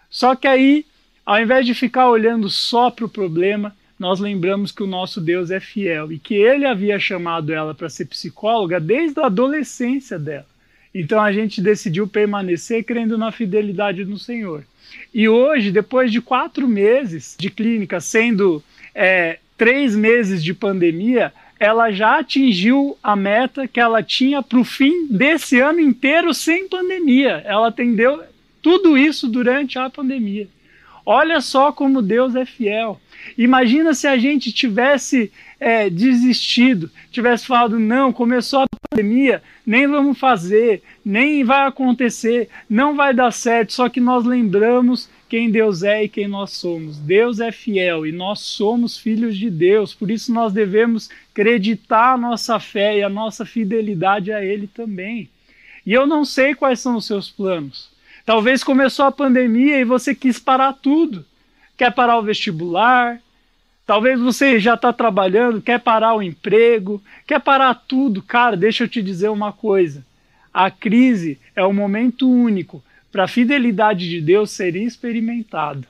Só 0.10 0.36
que 0.36 0.48
aí, 0.48 0.86
ao 1.26 1.40
invés 1.42 1.66
de 1.66 1.74
ficar 1.74 2.10
olhando 2.10 2.50
só 2.50 2.90
para 2.90 3.06
o 3.06 3.10
problema, 3.10 3.76
nós 4.00 4.20
lembramos 4.20 4.72
que 4.72 4.84
o 4.84 4.88
nosso 4.88 5.20
Deus 5.20 5.50
é 5.50 5.60
fiel 5.60 6.12
e 6.12 6.20
que 6.20 6.36
ele 6.36 6.66
havia 6.66 7.00
chamado 7.00 7.52
ela 7.52 7.74
para 7.74 7.90
ser 7.90 8.06
psicóloga 8.06 8.80
desde 8.80 9.20
a 9.20 9.26
adolescência 9.26 10.20
dela. 10.20 10.46
Então 10.94 11.22
a 11.22 11.32
gente 11.32 11.62
decidiu 11.62 12.08
permanecer 12.08 12.84
crendo 12.84 13.18
na 13.18 13.32
fidelidade 13.32 14.04
do 14.04 14.18
Senhor. 14.18 14.64
E 15.14 15.28
hoje, 15.28 15.72
depois 15.72 16.12
de 16.12 16.22
quatro 16.22 16.68
meses 16.68 17.36
de 17.38 17.50
clínica, 17.50 18.00
sendo 18.00 18.64
é, 18.96 19.40
três 19.58 19.96
meses 19.96 20.44
de 20.44 20.54
pandemia, 20.54 21.34
ela 21.60 21.92
já 21.92 22.20
atingiu 22.20 22.98
a 23.02 23.16
meta 23.16 23.68
que 23.68 23.80
ela 23.80 24.04
tinha 24.04 24.42
para 24.44 24.60
o 24.60 24.64
fim 24.64 25.08
desse 25.08 25.60
ano 25.60 25.80
inteiro 25.80 26.34
sem 26.34 26.70
pandemia. 26.70 27.42
Ela 27.46 27.68
atendeu 27.68 28.24
tudo 28.62 28.98
isso 28.98 29.28
durante 29.28 29.78
a 29.80 29.90
pandemia. 29.90 30.48
Olha 31.06 31.40
só 31.40 31.72
como 31.72 32.02
Deus 32.02 32.36
é 32.36 32.46
fiel. 32.46 33.00
Imagina 33.38 33.94
se 33.94 34.08
a 34.08 34.18
gente 34.18 34.52
tivesse 34.52 35.32
é, 35.58 35.90
desistido, 35.90 36.92
tivesse 37.10 37.48
falado, 37.48 37.80
não, 37.80 38.12
começou 38.12 38.60
a 38.60 38.68
pandemia, 38.90 39.42
nem 39.66 39.88
vamos 39.88 40.20
fazer, 40.20 40.84
nem 41.06 41.44
vai 41.44 41.66
acontecer, 41.66 42.50
não 42.70 42.94
vai 42.94 43.14
dar 43.14 43.32
certo, 43.32 43.72
só 43.72 43.88
que 43.88 44.02
nós 44.02 44.26
lembramos 44.26 45.10
quem 45.30 45.50
Deus 45.50 45.82
é 45.82 46.04
e 46.04 46.10
quem 46.10 46.28
nós 46.28 46.52
somos. 46.52 46.98
Deus 46.98 47.40
é 47.40 47.54
fiel 47.54 48.06
e 48.06 48.12
nós 48.12 48.42
somos 48.42 48.98
filhos 48.98 49.38
de 49.38 49.50
Deus, 49.50 49.94
por 49.94 50.12
isso 50.12 50.34
nós 50.34 50.52
devemos 50.52 51.10
acreditar 51.32 52.14
a 52.14 52.18
nossa 52.18 52.60
fé 52.60 52.98
e 52.98 53.04
a 53.04 53.10
nossa 53.10 53.46
fidelidade 53.46 54.32
a 54.32 54.44
Ele 54.44 54.68
também. 54.68 55.30
E 55.86 55.94
eu 55.94 56.06
não 56.06 56.26
sei 56.26 56.54
quais 56.54 56.82
são 56.82 56.98
os 56.98 57.06
seus 57.06 57.30
planos. 57.30 57.96
Talvez 58.28 58.64
começou 58.64 59.06
a 59.06 59.12
pandemia 59.12 59.80
e 59.80 59.84
você 59.84 60.14
quis 60.14 60.38
parar 60.38 60.74
tudo. 60.74 61.26
Quer 61.76 61.92
parar 61.92 62.20
o 62.20 62.24
vestibular, 62.24 63.20
Talvez 63.88 64.20
você 64.20 64.60
já 64.60 64.74
está 64.74 64.92
trabalhando, 64.92 65.62
quer 65.62 65.80
parar 65.80 66.14
o 66.14 66.22
emprego, 66.22 67.02
quer 67.26 67.40
parar 67.40 67.74
tudo. 67.74 68.22
Cara, 68.22 68.58
deixa 68.58 68.84
eu 68.84 68.88
te 68.90 69.02
dizer 69.02 69.30
uma 69.30 69.54
coisa. 69.54 70.06
A 70.54 70.70
crise 70.70 71.40
é 71.56 71.64
o 71.64 71.72
momento 71.72 72.30
único 72.30 72.84
para 73.14 73.24
a 73.24 73.28
fidelidade 73.30 74.10
de 74.10 74.20
Deus 74.20 74.52
ser 74.52 74.76
experimentada. 74.76 75.88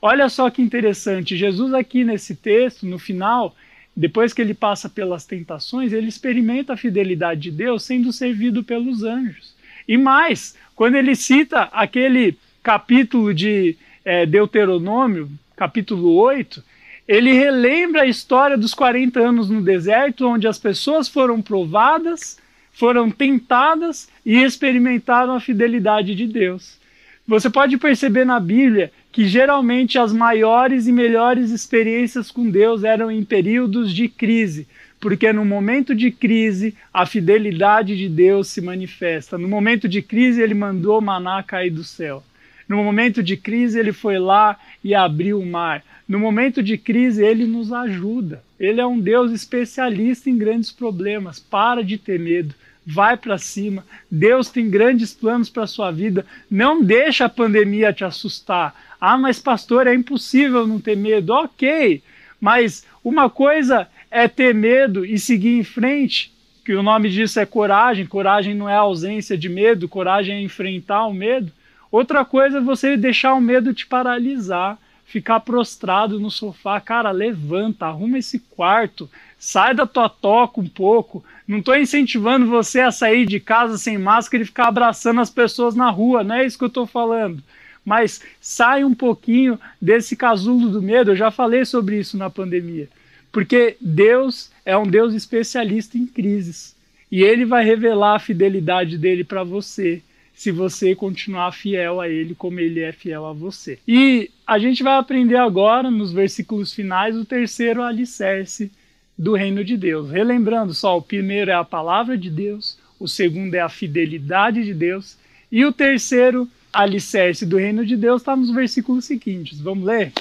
Olha 0.00 0.28
só 0.28 0.50
que 0.50 0.60
interessante, 0.60 1.36
Jesus 1.36 1.72
aqui 1.72 2.02
nesse 2.02 2.34
texto, 2.34 2.86
no 2.86 2.98
final, 2.98 3.54
depois 3.96 4.32
que 4.32 4.42
ele 4.42 4.52
passa 4.52 4.88
pelas 4.88 5.24
tentações, 5.24 5.92
ele 5.92 6.08
experimenta 6.08 6.72
a 6.72 6.76
fidelidade 6.76 7.42
de 7.42 7.52
Deus 7.52 7.84
sendo 7.84 8.12
servido 8.12 8.64
pelos 8.64 9.04
anjos. 9.04 9.54
E 9.86 9.96
mais, 9.96 10.56
quando 10.82 10.96
ele 10.96 11.14
cita 11.14 11.68
aquele 11.70 12.36
capítulo 12.60 13.32
de 13.32 13.76
é, 14.04 14.26
Deuteronômio, 14.26 15.30
capítulo 15.54 16.16
8, 16.16 16.60
ele 17.06 17.32
relembra 17.32 18.02
a 18.02 18.06
história 18.06 18.58
dos 18.58 18.74
40 18.74 19.20
anos 19.20 19.48
no 19.48 19.62
deserto, 19.62 20.26
onde 20.26 20.48
as 20.48 20.58
pessoas 20.58 21.06
foram 21.08 21.40
provadas, 21.40 22.36
foram 22.72 23.12
tentadas 23.12 24.08
e 24.26 24.42
experimentaram 24.42 25.36
a 25.36 25.40
fidelidade 25.40 26.16
de 26.16 26.26
Deus. 26.26 26.80
Você 27.28 27.48
pode 27.48 27.78
perceber 27.78 28.24
na 28.24 28.40
Bíblia 28.40 28.90
que 29.12 29.28
geralmente 29.28 30.00
as 30.00 30.12
maiores 30.12 30.88
e 30.88 30.92
melhores 30.92 31.52
experiências 31.52 32.28
com 32.28 32.50
Deus 32.50 32.82
eram 32.82 33.08
em 33.08 33.24
períodos 33.24 33.94
de 33.94 34.08
crise, 34.08 34.66
porque 35.02 35.32
no 35.32 35.44
momento 35.44 35.96
de 35.96 36.12
crise 36.12 36.76
a 36.94 37.04
fidelidade 37.04 37.96
de 37.96 38.08
Deus 38.08 38.46
se 38.46 38.60
manifesta. 38.60 39.36
No 39.36 39.48
momento 39.48 39.88
de 39.88 40.00
crise 40.00 40.40
ele 40.40 40.54
mandou 40.54 41.00
maná 41.00 41.42
cair 41.42 41.70
do 41.70 41.82
céu. 41.82 42.22
No 42.68 42.76
momento 42.84 43.20
de 43.20 43.36
crise 43.36 43.80
ele 43.80 43.92
foi 43.92 44.16
lá 44.20 44.56
e 44.82 44.94
abriu 44.94 45.40
o 45.40 45.44
mar. 45.44 45.82
No 46.08 46.20
momento 46.20 46.62
de 46.62 46.78
crise, 46.78 47.24
ele 47.24 47.46
nos 47.46 47.72
ajuda. 47.72 48.44
Ele 48.60 48.80
é 48.80 48.86
um 48.86 49.00
Deus 49.00 49.32
especialista 49.32 50.30
em 50.30 50.38
grandes 50.38 50.70
problemas. 50.70 51.40
Para 51.40 51.82
de 51.82 51.98
ter 51.98 52.20
medo. 52.20 52.54
Vai 52.86 53.16
para 53.16 53.38
cima. 53.38 53.84
Deus 54.10 54.50
tem 54.50 54.70
grandes 54.70 55.12
planos 55.12 55.48
para 55.48 55.66
sua 55.66 55.90
vida. 55.90 56.24
Não 56.50 56.82
deixa 56.82 57.24
a 57.24 57.28
pandemia 57.28 57.92
te 57.92 58.04
assustar. 58.04 58.74
Ah, 59.00 59.16
mas 59.16 59.40
pastor, 59.40 59.86
é 59.86 59.94
impossível 59.94 60.66
não 60.66 60.80
ter 60.80 60.96
medo. 60.96 61.32
OK. 61.32 62.02
Mas 62.40 62.84
uma 63.02 63.30
coisa 63.30 63.88
é 64.12 64.28
ter 64.28 64.54
medo 64.54 65.04
e 65.04 65.18
seguir 65.18 65.58
em 65.58 65.64
frente, 65.64 66.32
que 66.64 66.74
o 66.74 66.82
nome 66.82 67.10
disso 67.10 67.40
é 67.40 67.46
coragem. 67.46 68.06
Coragem 68.06 68.54
não 68.54 68.68
é 68.68 68.76
ausência 68.76 69.36
de 69.36 69.48
medo, 69.48 69.88
coragem 69.88 70.36
é 70.36 70.42
enfrentar 70.42 71.06
o 71.06 71.14
medo. 71.14 71.50
Outra 71.90 72.24
coisa 72.24 72.58
é 72.58 72.60
você 72.60 72.96
deixar 72.96 73.34
o 73.34 73.40
medo 73.40 73.74
te 73.74 73.86
paralisar 73.86 74.78
ficar 75.12 75.40
prostrado 75.40 76.18
no 76.18 76.30
sofá, 76.30 76.80
cara, 76.80 77.10
levanta, 77.10 77.84
arruma 77.84 78.16
esse 78.16 78.38
quarto, 78.38 79.10
sai 79.38 79.74
da 79.74 79.86
tua 79.86 80.08
toca 80.08 80.58
um 80.58 80.66
pouco. 80.66 81.22
Não 81.46 81.58
estou 81.58 81.76
incentivando 81.76 82.46
você 82.46 82.80
a 82.80 82.90
sair 82.90 83.26
de 83.26 83.38
casa 83.38 83.76
sem 83.76 83.98
máscara 83.98 84.42
e 84.42 84.46
ficar 84.46 84.68
abraçando 84.68 85.20
as 85.20 85.28
pessoas 85.28 85.74
na 85.74 85.90
rua, 85.90 86.24
não 86.24 86.36
é 86.36 86.46
isso 86.46 86.56
que 86.56 86.64
eu 86.64 86.68
estou 86.68 86.86
falando. 86.86 87.42
Mas 87.84 88.22
sai 88.40 88.84
um 88.84 88.94
pouquinho 88.94 89.60
desse 89.78 90.16
casulo 90.16 90.70
do 90.70 90.80
medo, 90.80 91.10
eu 91.10 91.16
já 91.16 91.30
falei 91.30 91.66
sobre 91.66 91.98
isso 91.98 92.16
na 92.16 92.30
pandemia. 92.30 92.88
Porque 93.32 93.76
Deus 93.80 94.50
é 94.64 94.76
um 94.76 94.86
Deus 94.86 95.14
especialista 95.14 95.96
em 95.96 96.06
crises. 96.06 96.76
E 97.10 97.22
ele 97.22 97.44
vai 97.44 97.64
revelar 97.64 98.16
a 98.16 98.20
fidelidade 98.20 98.96
dele 98.96 99.24
para 99.24 99.42
você 99.42 100.02
se 100.34 100.50
você 100.50 100.94
continuar 100.94 101.52
fiel 101.52 102.00
a 102.00 102.08
ele 102.08 102.34
como 102.34 102.58
ele 102.58 102.80
é 102.80 102.92
fiel 102.92 103.26
a 103.26 103.32
você. 103.32 103.78
E 103.86 104.30
a 104.46 104.58
gente 104.58 104.82
vai 104.82 104.96
aprender 104.96 105.36
agora, 105.36 105.90
nos 105.90 106.12
versículos 106.12 106.72
finais, 106.72 107.16
o 107.16 107.24
terceiro 107.24 107.82
alicerce 107.82 108.70
do 109.16 109.34
reino 109.34 109.62
de 109.62 109.76
Deus. 109.76 110.10
Relembrando 110.10 110.74
só, 110.74 110.96
o 110.96 111.02
primeiro 111.02 111.50
é 111.50 111.54
a 111.54 111.64
palavra 111.64 112.16
de 112.16 112.30
Deus, 112.30 112.78
o 112.98 113.06
segundo 113.06 113.54
é 113.54 113.60
a 113.60 113.68
fidelidade 113.68 114.64
de 114.64 114.74
Deus, 114.74 115.16
e 115.50 115.64
o 115.64 115.72
terceiro 115.72 116.48
alicerce 116.72 117.44
do 117.44 117.58
reino 117.58 117.84
de 117.84 117.96
Deus 117.96 118.22
está 118.22 118.34
nos 118.34 118.50
versículos 118.50 119.04
seguintes. 119.04 119.60
Vamos 119.60 119.84
ler? 119.84 120.12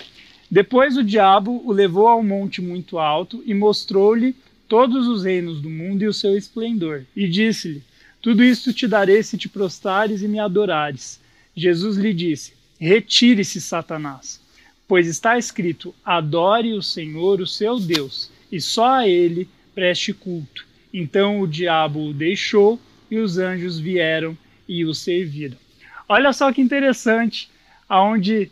Depois 0.52 0.98
o 0.98 1.04
diabo 1.04 1.64
o 1.66 1.72
levou 1.72 2.10
a 2.10 2.16
um 2.18 2.24
monte 2.24 2.62
muito 2.62 3.00
alto 3.00 3.42
e 3.46 3.54
mostrou-lhe 3.54 4.36
todos 4.68 5.08
os 5.08 5.24
reinos 5.24 5.62
do 5.62 5.70
mundo 5.70 6.04
e 6.04 6.08
o 6.08 6.14
seu 6.14 6.38
esplendor, 6.38 7.06
e 7.16 7.28
disse-lhe: 7.28 7.82
tudo 8.22 8.44
isto 8.44 8.72
te 8.72 8.88
darei 8.88 9.24
se 9.24 9.36
te 9.36 9.50
prostrares 9.50 10.22
e 10.22 10.28
me 10.28 10.38
adorares. 10.38 11.20
Jesus 11.56 11.98
lhe 11.98 12.14
disse: 12.14 12.54
Retire-se, 12.80 13.60
Satanás, 13.60 14.40
pois 14.88 15.08
está 15.08 15.40
escrito: 15.40 15.94
Adore 16.06 16.74
o 16.74 16.84
Senhor, 16.84 17.42
o 17.42 17.48
seu 17.48 17.80
Deus, 17.80 18.30
e 18.52 18.62
só 18.62 18.98
a 18.98 19.08
ele 19.08 19.50
preste 19.74 20.14
culto. 20.14 20.68
Então 20.94 21.42
o 21.42 21.48
diabo 21.48 22.10
o 22.10 22.14
deixou 22.14 22.80
e 23.10 23.18
os 23.18 23.40
anjos 23.40 23.80
vieram 23.80 24.38
e 24.68 24.86
o 24.86 24.94
serviram. 24.94 25.58
Olha 26.08 26.32
só 26.32 26.54
que 26.54 26.62
interessante 26.62 27.50
aonde 27.90 28.52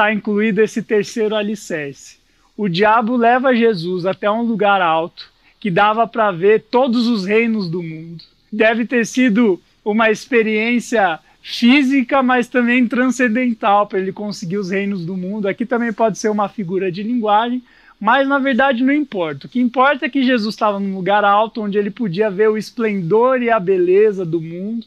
está 0.00 0.12
incluído 0.14 0.62
esse 0.62 0.82
terceiro 0.82 1.36
alicerce. 1.36 2.16
O 2.56 2.68
diabo 2.68 3.16
leva 3.16 3.54
Jesus 3.54 4.06
até 4.06 4.30
um 4.30 4.42
lugar 4.42 4.80
alto 4.80 5.30
que 5.60 5.70
dava 5.70 6.06
para 6.08 6.32
ver 6.32 6.62
todos 6.70 7.06
os 7.06 7.26
reinos 7.26 7.68
do 7.68 7.82
mundo 7.82 8.24
deve 8.50 8.86
ter 8.86 9.06
sido 9.06 9.60
uma 9.84 10.10
experiência 10.10 11.20
física, 11.42 12.22
mas 12.22 12.48
também 12.48 12.86
transcendental 12.86 13.86
para 13.86 13.98
ele 13.98 14.12
conseguir 14.12 14.56
os 14.56 14.70
reinos 14.70 15.04
do 15.04 15.16
mundo. 15.16 15.46
Aqui 15.46 15.64
também 15.64 15.92
pode 15.92 16.18
ser 16.18 16.30
uma 16.30 16.48
figura 16.48 16.90
de 16.90 17.02
linguagem, 17.02 17.62
mas 18.00 18.26
na 18.26 18.38
verdade 18.38 18.82
não 18.82 18.92
importa. 18.92 19.46
O 19.46 19.50
que 19.50 19.60
importa 19.60 20.06
é 20.06 20.08
que 20.08 20.22
Jesus 20.22 20.54
estava 20.54 20.80
num 20.80 20.94
lugar 20.94 21.24
alto 21.24 21.62
onde 21.62 21.78
ele 21.78 21.90
podia 21.90 22.30
ver 22.30 22.48
o 22.48 22.58
esplendor 22.58 23.42
e 23.42 23.50
a 23.50 23.60
beleza 23.60 24.24
do 24.24 24.40
mundo. 24.40 24.86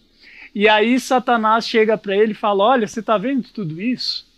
E 0.53 0.67
aí 0.67 0.99
Satanás 0.99 1.67
chega 1.67 1.97
para 1.97 2.15
ele 2.15 2.31
e 2.31 2.35
fala: 2.35 2.63
Olha, 2.63 2.87
você 2.87 2.99
está 2.99 3.17
vendo 3.17 3.47
tudo 3.53 3.81
isso? 3.81 4.32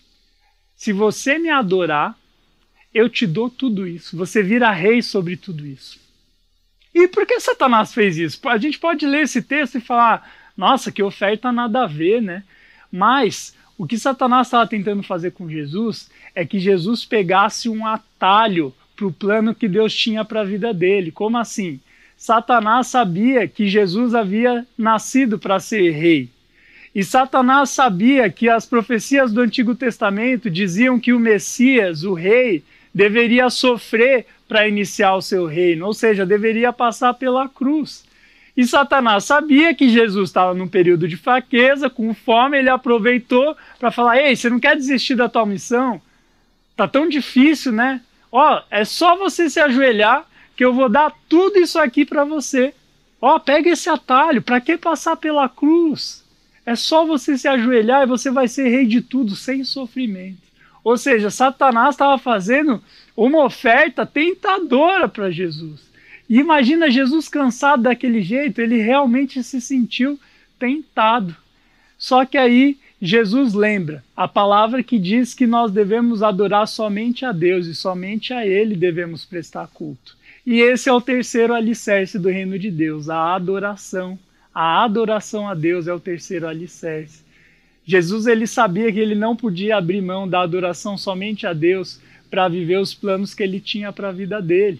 Se 0.75 0.91
você 0.91 1.37
me 1.37 1.49
adorar, 1.49 2.17
eu 2.93 3.09
te 3.09 3.25
dou 3.25 3.49
tudo 3.49 3.87
isso. 3.87 4.15
Você 4.17 4.41
vira 4.41 4.71
rei 4.71 5.01
sobre 5.01 5.35
tudo 5.35 5.65
isso. 5.65 5.99
E 6.93 7.07
por 7.07 7.25
que 7.25 7.39
Satanás 7.39 7.93
fez 7.93 8.17
isso? 8.17 8.39
A 8.47 8.57
gente 8.57 8.79
pode 8.79 9.05
ler 9.05 9.23
esse 9.23 9.41
texto 9.41 9.77
e 9.77 9.81
falar, 9.81 10.31
nossa, 10.55 10.91
que 10.91 11.03
oferta 11.03 11.51
nada 11.51 11.83
a 11.83 11.87
ver, 11.87 12.21
né? 12.21 12.43
Mas 12.89 13.53
o 13.77 13.85
que 13.85 13.97
Satanás 13.97 14.47
estava 14.47 14.65
tentando 14.65 15.03
fazer 15.03 15.31
com 15.31 15.49
Jesus 15.49 16.09
é 16.33 16.45
que 16.45 16.59
Jesus 16.59 17.03
pegasse 17.03 17.67
um 17.67 17.85
atalho 17.85 18.73
para 18.95 19.05
o 19.05 19.11
plano 19.11 19.53
que 19.53 19.67
Deus 19.67 19.93
tinha 19.93 20.23
para 20.23 20.41
a 20.41 20.45
vida 20.45 20.73
dele. 20.73 21.11
Como 21.11 21.37
assim? 21.37 21.81
Satanás 22.15 22.87
sabia 22.87 23.45
que 23.45 23.67
Jesus 23.67 24.15
havia 24.15 24.65
nascido 24.77 25.37
para 25.37 25.59
ser 25.59 25.91
rei. 25.91 26.29
E 26.95 27.03
Satanás 27.03 27.71
sabia 27.71 28.29
que 28.29 28.47
as 28.47 28.65
profecias 28.65 29.33
do 29.33 29.41
Antigo 29.41 29.75
Testamento 29.75 30.49
diziam 30.49 30.97
que 30.97 31.11
o 31.11 31.19
Messias, 31.19 32.05
o 32.05 32.13
rei, 32.13 32.63
deveria 32.93 33.49
sofrer 33.49 34.25
para 34.47 34.65
iniciar 34.65 35.13
o 35.15 35.21
seu 35.21 35.45
reino, 35.45 35.85
ou 35.85 35.93
seja, 35.93 36.25
deveria 36.25 36.71
passar 36.71 37.13
pela 37.15 37.49
cruz. 37.49 38.05
E 38.55 38.65
Satanás 38.65 39.25
sabia 39.25 39.75
que 39.75 39.89
Jesus 39.89 40.29
estava 40.29 40.53
num 40.53 40.69
período 40.69 41.05
de 41.05 41.17
fraqueza, 41.17 41.89
com 41.89 42.13
fome, 42.13 42.57
ele 42.57 42.69
aproveitou 42.69 43.57
para 43.77 43.91
falar: 43.91 44.17
"Ei, 44.17 44.33
você 44.33 44.49
não 44.49 44.59
quer 44.59 44.77
desistir 44.77 45.15
da 45.15 45.27
tua 45.27 45.45
missão? 45.45 46.01
Tá 46.77 46.87
tão 46.87 47.09
difícil, 47.09 47.73
né? 47.73 47.99
Ó, 48.31 48.61
é 48.71 48.85
só 48.85 49.17
você 49.17 49.49
se 49.49 49.59
ajoelhar 49.59 50.25
que 50.55 50.63
eu 50.63 50.73
vou 50.73 50.87
dar 50.87 51.13
tudo 51.27 51.59
isso 51.59 51.77
aqui 51.77 52.05
para 52.05 52.23
você. 52.23 52.73
Ó, 53.21 53.37
pega 53.37 53.69
esse 53.69 53.89
atalho, 53.89 54.41
para 54.41 54.61
que 54.61 54.77
passar 54.77 55.17
pela 55.17 55.49
cruz? 55.49 56.24
É 56.65 56.75
só 56.75 57.05
você 57.05 57.37
se 57.37 57.47
ajoelhar 57.47 58.03
e 58.03 58.07
você 58.07 58.31
vai 58.31 58.47
ser 58.47 58.69
rei 58.69 58.85
de 58.85 59.01
tudo 59.01 59.35
sem 59.35 59.63
sofrimento. 59.63 60.45
Ou 60.83 60.97
seja, 60.97 61.29
Satanás 61.29 61.95
estava 61.95 62.17
fazendo 62.17 62.81
uma 63.15 63.43
oferta 63.43 64.05
tentadora 64.05 65.07
para 65.07 65.31
Jesus. 65.31 65.81
E 66.29 66.39
imagina 66.39 66.89
Jesus 66.89 67.29
cansado 67.29 67.83
daquele 67.83 68.21
jeito, 68.21 68.59
ele 68.59 68.81
realmente 68.81 69.43
se 69.43 69.61
sentiu 69.61 70.19
tentado. 70.57 71.35
Só 71.97 72.25
que 72.25 72.37
aí 72.37 72.77
Jesus 73.01 73.53
lembra 73.53 74.03
a 74.15 74.27
palavra 74.27 74.81
que 74.81 74.97
diz 74.97 75.33
que 75.33 75.45
nós 75.45 75.71
devemos 75.71 76.23
adorar 76.23 76.67
somente 76.67 77.25
a 77.25 77.31
Deus 77.31 77.67
e 77.67 77.75
somente 77.75 78.33
a 78.33 78.45
Ele 78.45 78.75
devemos 78.75 79.25
prestar 79.25 79.67
culto. 79.67 80.17
E 80.45 80.61
esse 80.61 80.89
é 80.89 80.93
o 80.93 81.01
terceiro 81.01 81.53
alicerce 81.53 82.17
do 82.17 82.29
reino 82.29 82.57
de 82.57 82.71
Deus, 82.71 83.09
a 83.09 83.35
adoração. 83.35 84.17
A 84.55 84.85
adoração 84.85 85.49
a 85.49 85.53
Deus 85.53 85.85
é 85.85 85.93
o 85.93 85.99
terceiro 85.99 86.47
alicerce. 86.47 87.25
Jesus 87.85 88.25
ele 88.25 88.47
sabia 88.47 88.89
que 88.89 88.97
ele 88.97 89.13
não 89.13 89.35
podia 89.35 89.75
abrir 89.75 90.01
mão 90.01 90.25
da 90.25 90.39
adoração 90.39 90.97
somente 90.97 91.45
a 91.45 91.51
Deus 91.51 91.99
para 92.31 92.47
viver 92.47 92.79
os 92.79 92.93
planos 92.93 93.33
que 93.33 93.43
ele 93.43 93.59
tinha 93.59 93.91
para 93.91 94.07
a 94.07 94.13
vida 94.13 94.41
dele. 94.41 94.79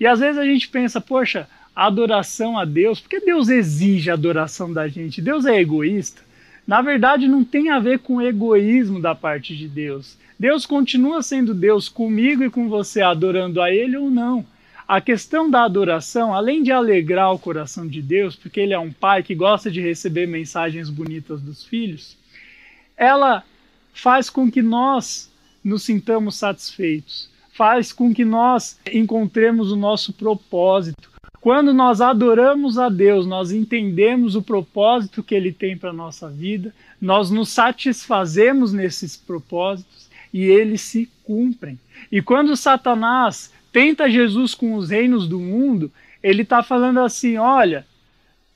E 0.00 0.08
às 0.08 0.18
vezes 0.18 0.36
a 0.36 0.44
gente 0.44 0.68
pensa, 0.68 1.00
poxa, 1.00 1.48
adoração 1.74 2.58
a 2.58 2.64
Deus, 2.64 2.98
por 2.98 3.08
que 3.08 3.20
Deus 3.20 3.48
exige 3.48 4.10
adoração 4.10 4.72
da 4.72 4.88
gente? 4.88 5.22
Deus 5.22 5.46
é 5.46 5.60
egoísta? 5.60 6.20
Na 6.66 6.82
verdade, 6.82 7.28
não 7.28 7.44
tem 7.44 7.70
a 7.70 7.78
ver 7.78 8.00
com 8.00 8.20
egoísmo 8.20 9.00
da 9.00 9.14
parte 9.14 9.56
de 9.56 9.68
Deus. 9.68 10.18
Deus 10.36 10.66
continua 10.66 11.22
sendo 11.22 11.54
Deus 11.54 11.88
comigo 11.88 12.42
e 12.42 12.50
com 12.50 12.68
você, 12.68 13.02
adorando 13.02 13.62
a 13.62 13.70
Ele 13.70 13.96
ou 13.96 14.10
não. 14.10 14.44
A 14.88 15.00
questão 15.00 15.50
da 15.50 15.64
adoração, 15.64 16.32
além 16.32 16.62
de 16.62 16.70
alegrar 16.70 17.32
o 17.32 17.38
coração 17.38 17.88
de 17.88 18.00
Deus, 18.00 18.36
porque 18.36 18.60
Ele 18.60 18.72
é 18.72 18.78
um 18.78 18.92
pai 18.92 19.20
que 19.20 19.34
gosta 19.34 19.68
de 19.68 19.80
receber 19.80 20.26
mensagens 20.28 20.88
bonitas 20.88 21.42
dos 21.42 21.64
filhos, 21.64 22.16
ela 22.96 23.42
faz 23.92 24.30
com 24.30 24.48
que 24.48 24.62
nós 24.62 25.28
nos 25.64 25.82
sintamos 25.82 26.36
satisfeitos, 26.36 27.28
faz 27.52 27.92
com 27.92 28.14
que 28.14 28.24
nós 28.24 28.78
encontremos 28.92 29.72
o 29.72 29.76
nosso 29.76 30.12
propósito. 30.12 31.10
Quando 31.40 31.74
nós 31.74 32.00
adoramos 32.00 32.78
a 32.78 32.88
Deus, 32.88 33.26
nós 33.26 33.50
entendemos 33.50 34.36
o 34.36 34.42
propósito 34.42 35.22
que 35.22 35.34
Ele 35.34 35.52
tem 35.52 35.76
para 35.76 35.90
a 35.90 35.94
nossa 35.94 36.30
vida, 36.30 36.72
nós 37.00 37.28
nos 37.28 37.48
satisfazemos 37.48 38.72
nesses 38.72 39.16
propósitos 39.16 40.08
e 40.32 40.44
eles 40.44 40.82
se 40.82 41.10
cumprem. 41.24 41.78
E 42.12 42.22
quando 42.22 42.56
Satanás 42.56 43.52
tenta 43.76 44.08
Jesus 44.08 44.54
com 44.54 44.74
os 44.74 44.88
reinos 44.88 45.28
do 45.28 45.38
mundo, 45.38 45.92
ele 46.22 46.40
está 46.40 46.62
falando 46.62 46.98
assim: 47.00 47.36
olha, 47.36 47.86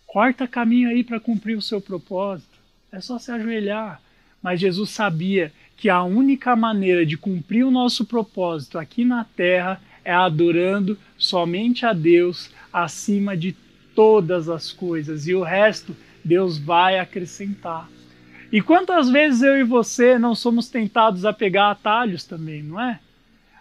corta 0.07 0.49
caminho 0.49 0.89
aí 0.89 1.05
para 1.05 1.21
cumprir 1.21 1.59
o 1.59 1.61
seu 1.61 1.79
propósito, 1.79 2.59
é 2.91 3.03
só 3.03 3.19
se 3.19 3.31
ajoelhar. 3.31 4.01
Mas 4.43 4.59
Jesus 4.59 4.89
sabia 4.89 5.53
que 5.77 5.91
a 5.91 6.03
única 6.03 6.57
maneira 6.57 7.05
de 7.05 7.19
cumprir 7.19 7.67
o 7.67 7.71
nosso 7.71 8.07
propósito 8.07 8.79
aqui 8.79 9.05
na 9.05 9.23
terra 9.23 9.79
é 10.03 10.11
adorando 10.15 10.97
somente 11.19 11.85
a 11.85 11.93
Deus 11.93 12.51
acima 12.73 13.37
de 13.37 13.55
todas 13.95 14.49
as 14.49 14.73
coisas 14.73 15.29
e 15.29 15.35
o 15.35 15.43
resto 15.43 15.95
Deus 16.25 16.57
vai 16.57 16.99
acrescentar. 16.99 17.91
E 18.51 18.63
quantas 18.63 19.11
vezes 19.11 19.43
eu 19.43 19.59
e 19.59 19.65
você 19.65 20.19
não 20.19 20.35
somos 20.35 20.71
tentados 20.71 21.27
a 21.27 21.33
pegar 21.35 21.71
atalhos 21.71 22.25
também, 22.25 22.63
não 22.63 22.81
é? 22.81 22.99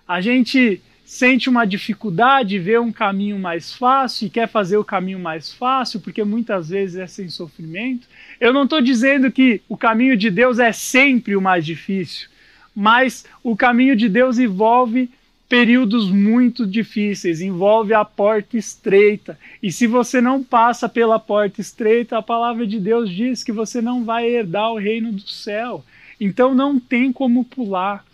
A 0.07 0.21
gente 0.21 0.81
sente 1.09 1.49
uma 1.49 1.65
dificuldade, 1.65 2.59
vê 2.59 2.77
um 2.77 2.91
caminho 2.91 3.39
mais 3.39 3.73
fácil 3.73 4.27
e 4.27 4.29
quer 4.29 4.47
fazer 4.47 4.77
o 4.77 4.83
caminho 4.83 5.17
mais 5.17 5.51
fácil, 5.51 5.99
porque 5.99 6.23
muitas 6.23 6.69
vezes 6.69 6.97
é 6.97 7.07
sem 7.07 7.29
sofrimento. 7.29 8.07
Eu 8.39 8.53
não 8.53 8.65
estou 8.65 8.79
dizendo 8.79 9.31
que 9.31 9.59
o 9.67 9.75
caminho 9.75 10.15
de 10.15 10.29
Deus 10.29 10.59
é 10.59 10.71
sempre 10.71 11.35
o 11.35 11.41
mais 11.41 11.65
difícil, 11.65 12.29
mas 12.75 13.25
o 13.43 13.55
caminho 13.55 13.95
de 13.95 14.07
Deus 14.07 14.37
envolve 14.37 15.09
períodos 15.49 16.11
muito 16.11 16.65
difíceis, 16.67 17.41
envolve 17.41 17.91
a 17.91 18.05
porta 18.05 18.55
estreita. 18.55 19.37
E 19.63 19.71
se 19.71 19.87
você 19.87 20.21
não 20.21 20.43
passa 20.43 20.87
pela 20.87 21.17
porta 21.17 21.59
estreita, 21.59 22.19
a 22.19 22.21
palavra 22.21 22.67
de 22.67 22.79
Deus 22.79 23.09
diz 23.09 23.43
que 23.43 23.51
você 23.51 23.81
não 23.81 24.05
vai 24.05 24.29
herdar 24.29 24.71
o 24.71 24.77
reino 24.77 25.11
do 25.11 25.27
céu. 25.27 25.83
Então 26.21 26.53
não 26.53 26.79
tem 26.79 27.11
como 27.11 27.43
pular. 27.43 28.05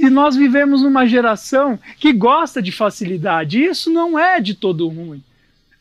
E 0.00 0.08
nós 0.08 0.34
vivemos 0.34 0.82
numa 0.82 1.06
geração 1.06 1.78
que 1.98 2.12
gosta 2.12 2.62
de 2.62 2.72
facilidade. 2.72 3.58
E 3.58 3.66
isso 3.66 3.90
não 3.90 4.18
é 4.18 4.40
de 4.40 4.54
todo 4.54 4.88
ruim. 4.88 5.22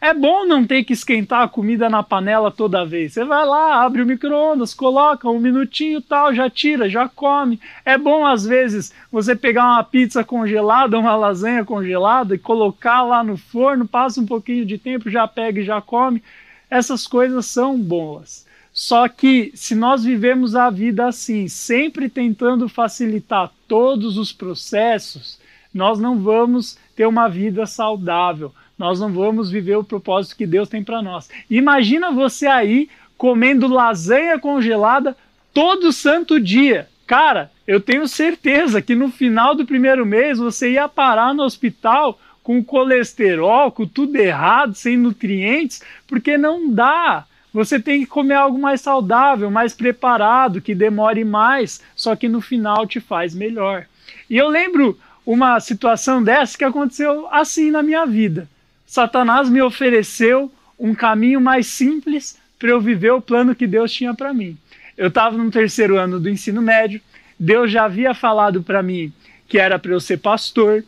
É 0.01 0.13
bom 0.13 0.45
não 0.45 0.65
ter 0.65 0.85
que 0.85 0.93
esquentar 0.93 1.41
a 1.41 1.47
comida 1.47 1.89
na 1.89 2.01
panela 2.01 2.49
toda 2.49 2.85
vez. 2.85 3.13
Você 3.13 3.25
vai 3.25 3.45
lá, 3.45 3.83
abre 3.83 4.01
o 4.01 4.05
micro-ondas, 4.05 4.73
coloca 4.73 5.29
um 5.29 5.39
minutinho 5.39 6.01
tal, 6.01 6.33
já 6.33 6.49
tira, 6.49 6.89
já 6.89 7.09
come. 7.09 7.59
É 7.83 7.97
bom, 7.97 8.25
às 8.25 8.45
vezes, 8.45 8.93
você 9.11 9.35
pegar 9.35 9.65
uma 9.65 9.83
pizza 9.83 10.23
congelada, 10.23 10.97
uma 10.97 11.17
lasanha 11.17 11.65
congelada 11.65 12.35
e 12.35 12.39
colocar 12.39 13.03
lá 13.03 13.21
no 13.23 13.37
forno, 13.37 13.85
passa 13.85 14.21
um 14.21 14.25
pouquinho 14.25 14.65
de 14.65 14.77
tempo, 14.77 15.09
já 15.09 15.27
pega 15.27 15.59
e 15.59 15.65
já 15.65 15.81
come. 15.81 16.23
Essas 16.69 17.05
coisas 17.05 17.45
são 17.45 17.77
boas. 17.77 18.45
Só 18.79 19.09
que 19.09 19.51
se 19.55 19.75
nós 19.75 20.05
vivemos 20.05 20.55
a 20.55 20.69
vida 20.69 21.05
assim, 21.05 21.49
sempre 21.49 22.07
tentando 22.07 22.69
facilitar 22.69 23.51
todos 23.67 24.17
os 24.17 24.31
processos, 24.31 25.37
nós 25.73 25.99
não 25.99 26.17
vamos 26.17 26.77
ter 26.95 27.05
uma 27.05 27.27
vida 27.27 27.65
saudável, 27.65 28.53
nós 28.77 28.97
não 28.97 29.11
vamos 29.11 29.51
viver 29.51 29.75
o 29.75 29.83
propósito 29.83 30.37
que 30.37 30.47
Deus 30.47 30.69
tem 30.69 30.81
para 30.81 31.01
nós. 31.01 31.29
Imagina 31.49 32.09
você 32.09 32.47
aí 32.47 32.87
comendo 33.17 33.67
lasanha 33.67 34.39
congelada 34.39 35.13
todo 35.53 35.91
santo 35.91 36.39
dia. 36.39 36.87
Cara, 37.05 37.51
eu 37.67 37.81
tenho 37.81 38.07
certeza 38.07 38.81
que 38.81 38.95
no 38.95 39.11
final 39.11 39.55
do 39.55 39.65
primeiro 39.65 40.05
mês 40.05 40.37
você 40.37 40.71
ia 40.71 40.87
parar 40.87 41.33
no 41.33 41.43
hospital 41.43 42.17
com 42.41 42.63
colesterol, 42.63 43.73
com 43.73 43.85
tudo 43.85 44.15
errado, 44.15 44.73
sem 44.73 44.95
nutrientes, 44.95 45.81
porque 46.07 46.37
não 46.37 46.71
dá. 46.71 47.25
Você 47.53 47.79
tem 47.79 48.01
que 48.01 48.05
comer 48.05 48.35
algo 48.35 48.59
mais 48.59 48.81
saudável, 48.81 49.49
mais 49.49 49.73
preparado, 49.73 50.61
que 50.61 50.75
demore 50.75 51.23
mais, 51.23 51.81
só 51.95 52.15
que 52.15 52.29
no 52.29 52.41
final 52.41 52.85
te 52.85 52.99
faz 52.99 53.33
melhor. 53.33 53.85
E 54.29 54.37
eu 54.37 54.47
lembro 54.47 54.97
uma 55.25 55.59
situação 55.59 56.23
dessa 56.23 56.57
que 56.57 56.63
aconteceu 56.63 57.27
assim 57.31 57.71
na 57.71 57.81
minha 57.81 58.05
vida. 58.05 58.47
Satanás 58.85 59.49
me 59.49 59.61
ofereceu 59.61 60.51
um 60.79 60.93
caminho 60.93 61.41
mais 61.41 61.67
simples 61.67 62.37
para 62.57 62.69
eu 62.69 62.79
viver 62.79 63.11
o 63.11 63.21
plano 63.21 63.55
que 63.55 63.67
Deus 63.67 63.91
tinha 63.91 64.13
para 64.13 64.33
mim. 64.33 64.57
Eu 64.97 65.07
estava 65.07 65.37
no 65.37 65.49
terceiro 65.49 65.97
ano 65.97 66.19
do 66.19 66.29
ensino 66.29 66.61
médio, 66.61 67.01
Deus 67.39 67.71
já 67.71 67.85
havia 67.85 68.13
falado 68.13 68.61
para 68.61 68.83
mim 68.83 69.13
que 69.49 69.57
era 69.57 69.79
para 69.79 69.91
eu 69.91 69.99
ser 69.99 70.17
pastor, 70.17 70.83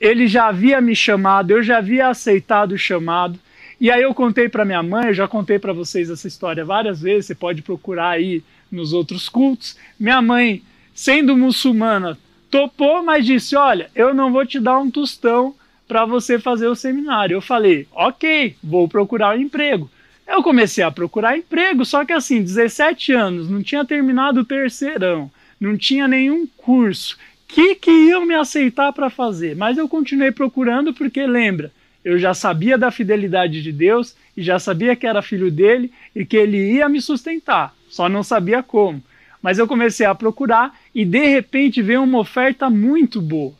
ele 0.00 0.28
já 0.28 0.46
havia 0.46 0.80
me 0.80 0.94
chamado, 0.94 1.50
eu 1.50 1.62
já 1.62 1.78
havia 1.78 2.08
aceitado 2.08 2.72
o 2.72 2.78
chamado, 2.78 3.38
e 3.80 3.90
aí 3.90 4.02
eu 4.02 4.14
contei 4.14 4.48
para 4.48 4.64
minha 4.64 4.82
mãe, 4.82 5.08
eu 5.08 5.14
já 5.14 5.28
contei 5.28 5.58
para 5.58 5.72
vocês 5.72 6.08
essa 6.08 6.26
história 6.26 6.64
várias 6.64 7.00
vezes, 7.00 7.26
você 7.26 7.34
pode 7.34 7.62
procurar 7.62 8.10
aí 8.10 8.42
nos 8.70 8.92
outros 8.92 9.28
cultos. 9.28 9.76
Minha 10.00 10.22
mãe, 10.22 10.62
sendo 10.94 11.36
muçulmana, 11.36 12.18
topou, 12.50 13.02
mas 13.02 13.26
disse: 13.26 13.54
"Olha, 13.54 13.90
eu 13.94 14.14
não 14.14 14.32
vou 14.32 14.46
te 14.46 14.58
dar 14.58 14.78
um 14.78 14.90
tostão 14.90 15.54
para 15.86 16.04
você 16.04 16.38
fazer 16.38 16.68
o 16.68 16.74
seminário". 16.74 17.34
Eu 17.34 17.42
falei: 17.42 17.86
"OK, 17.92 18.56
vou 18.62 18.88
procurar 18.88 19.36
um 19.36 19.40
emprego". 19.40 19.90
Eu 20.26 20.42
comecei 20.42 20.82
a 20.82 20.90
procurar 20.90 21.38
emprego, 21.38 21.84
só 21.84 22.04
que 22.04 22.12
assim, 22.12 22.42
17 22.42 23.12
anos, 23.12 23.48
não 23.48 23.62
tinha 23.62 23.84
terminado 23.84 24.40
o 24.40 24.44
terceirão, 24.44 25.30
não 25.60 25.76
tinha 25.76 26.08
nenhum 26.08 26.46
curso. 26.56 27.16
Que 27.46 27.76
que 27.76 27.90
iam 27.90 28.26
me 28.26 28.34
aceitar 28.34 28.92
para 28.92 29.08
fazer? 29.08 29.54
Mas 29.54 29.78
eu 29.78 29.88
continuei 29.88 30.32
procurando 30.32 30.92
porque 30.92 31.24
lembra, 31.26 31.70
eu 32.06 32.20
já 32.20 32.32
sabia 32.32 32.78
da 32.78 32.92
fidelidade 32.92 33.60
de 33.60 33.72
Deus 33.72 34.14
e 34.36 34.40
já 34.40 34.60
sabia 34.60 34.94
que 34.94 35.08
era 35.08 35.20
filho 35.20 35.50
dele 35.50 35.92
e 36.14 36.24
que 36.24 36.36
ele 36.36 36.74
ia 36.74 36.88
me 36.88 37.02
sustentar, 37.02 37.74
só 37.88 38.08
não 38.08 38.22
sabia 38.22 38.62
como. 38.62 39.02
Mas 39.42 39.58
eu 39.58 39.66
comecei 39.66 40.06
a 40.06 40.14
procurar 40.14 40.78
e 40.94 41.04
de 41.04 41.26
repente 41.26 41.82
veio 41.82 42.04
uma 42.04 42.20
oferta 42.20 42.70
muito 42.70 43.20
boa. 43.20 43.52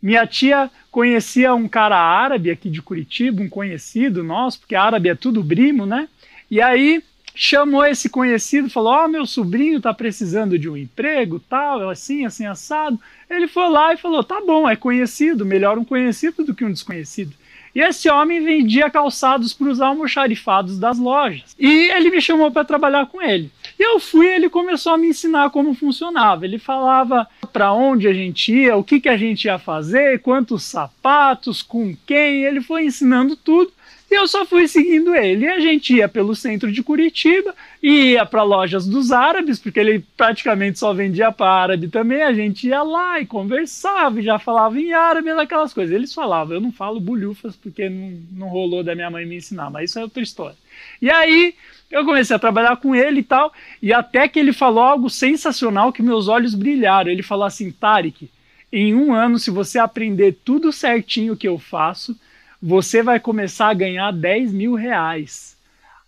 Minha 0.00 0.24
tia 0.24 0.70
conhecia 0.88 1.52
um 1.52 1.66
cara 1.66 1.96
árabe 1.98 2.52
aqui 2.52 2.70
de 2.70 2.80
Curitiba, 2.80 3.42
um 3.42 3.48
conhecido 3.48 4.22
nosso, 4.22 4.60
porque 4.60 4.76
árabe 4.76 5.08
é 5.08 5.16
tudo 5.16 5.44
primo, 5.44 5.84
né? 5.84 6.08
E 6.48 6.62
aí 6.62 7.02
chamou 7.34 7.84
esse 7.84 8.08
conhecido, 8.08 8.70
falou: 8.70 8.92
Ó, 8.92 9.04
oh, 9.04 9.08
meu 9.08 9.26
sobrinho 9.26 9.78
está 9.78 9.92
precisando 9.92 10.56
de 10.56 10.68
um 10.68 10.76
emprego, 10.76 11.40
tal, 11.40 11.90
assim, 11.90 12.24
assim, 12.24 12.46
assado. 12.46 13.00
Ele 13.28 13.48
foi 13.48 13.68
lá 13.68 13.92
e 13.92 13.96
falou: 13.96 14.22
Tá 14.22 14.40
bom, 14.40 14.68
é 14.68 14.76
conhecido, 14.76 15.44
melhor 15.44 15.76
um 15.76 15.84
conhecido 15.84 16.44
do 16.44 16.54
que 16.54 16.64
um 16.64 16.72
desconhecido. 16.72 17.39
E 17.74 17.80
esse 17.80 18.08
homem 18.08 18.42
vendia 18.42 18.90
calçados 18.90 19.52
para 19.52 19.68
os 19.68 19.80
almoxarifados 19.80 20.78
das 20.78 20.98
lojas. 20.98 21.54
E 21.58 21.90
ele 21.90 22.10
me 22.10 22.20
chamou 22.20 22.50
para 22.50 22.64
trabalhar 22.64 23.06
com 23.06 23.22
ele. 23.22 23.50
E 23.78 23.82
eu 23.82 24.00
fui 24.00 24.26
e 24.26 24.34
ele 24.34 24.50
começou 24.50 24.92
a 24.92 24.98
me 24.98 25.08
ensinar 25.08 25.50
como 25.50 25.74
funcionava. 25.74 26.44
Ele 26.44 26.58
falava 26.58 27.26
para 27.52 27.72
onde 27.72 28.08
a 28.08 28.12
gente 28.12 28.52
ia, 28.52 28.76
o 28.76 28.84
que, 28.84 29.00
que 29.00 29.08
a 29.08 29.16
gente 29.16 29.44
ia 29.44 29.58
fazer, 29.58 30.20
quantos 30.20 30.64
sapatos, 30.64 31.62
com 31.62 31.96
quem. 32.06 32.44
Ele 32.44 32.60
foi 32.60 32.84
ensinando 32.84 33.36
tudo. 33.36 33.72
Eu 34.10 34.26
só 34.26 34.44
fui 34.44 34.66
seguindo 34.66 35.14
ele. 35.14 35.44
E 35.44 35.48
a 35.48 35.60
gente 35.60 35.94
ia 35.94 36.08
pelo 36.08 36.34
centro 36.34 36.72
de 36.72 36.82
Curitiba, 36.82 37.54
ia 37.80 38.26
para 38.26 38.42
lojas 38.42 38.84
dos 38.84 39.12
árabes, 39.12 39.58
porque 39.58 39.78
ele 39.78 40.04
praticamente 40.16 40.80
só 40.80 40.92
vendia 40.92 41.30
para 41.30 41.48
árabe 41.48 41.86
também. 41.86 42.22
A 42.22 42.32
gente 42.32 42.66
ia 42.66 42.82
lá 42.82 43.20
e 43.20 43.26
conversava, 43.26 44.18
e 44.18 44.24
já 44.24 44.38
falava 44.38 44.80
em 44.80 44.92
árabe, 44.92 45.30
aquelas 45.30 45.72
coisas. 45.72 45.94
Eles 45.94 46.12
falavam, 46.12 46.54
eu 46.54 46.60
não 46.60 46.72
falo 46.72 46.98
bulhufas 46.98 47.54
porque 47.54 47.88
não, 47.88 48.20
não 48.32 48.48
rolou 48.48 48.82
da 48.82 48.96
minha 48.96 49.10
mãe 49.10 49.24
me 49.24 49.36
ensinar, 49.36 49.70
mas 49.70 49.90
isso 49.90 50.00
é 50.00 50.02
outra 50.02 50.22
história. 50.22 50.56
E 51.00 51.08
aí 51.08 51.54
eu 51.88 52.04
comecei 52.04 52.34
a 52.34 52.38
trabalhar 52.38 52.76
com 52.76 52.94
ele 52.94 53.20
e 53.20 53.24
tal, 53.24 53.52
e 53.80 53.92
até 53.92 54.26
que 54.26 54.38
ele 54.38 54.52
falou 54.52 54.82
algo 54.82 55.08
sensacional 55.08 55.92
que 55.92 56.02
meus 56.02 56.26
olhos 56.26 56.54
brilharam. 56.54 57.10
Ele 57.10 57.22
falou 57.22 57.44
assim, 57.44 57.70
Tarek, 57.70 58.28
em 58.72 58.94
um 58.94 59.12
ano, 59.12 59.38
se 59.38 59.50
você 59.50 59.78
aprender 59.78 60.38
tudo 60.44 60.72
certinho 60.72 61.36
que 61.36 61.46
eu 61.46 61.58
faço, 61.58 62.16
você 62.60 63.02
vai 63.02 63.18
começar 63.18 63.68
a 63.68 63.74
ganhar 63.74 64.12
10 64.12 64.52
mil 64.52 64.74
reais. 64.74 65.56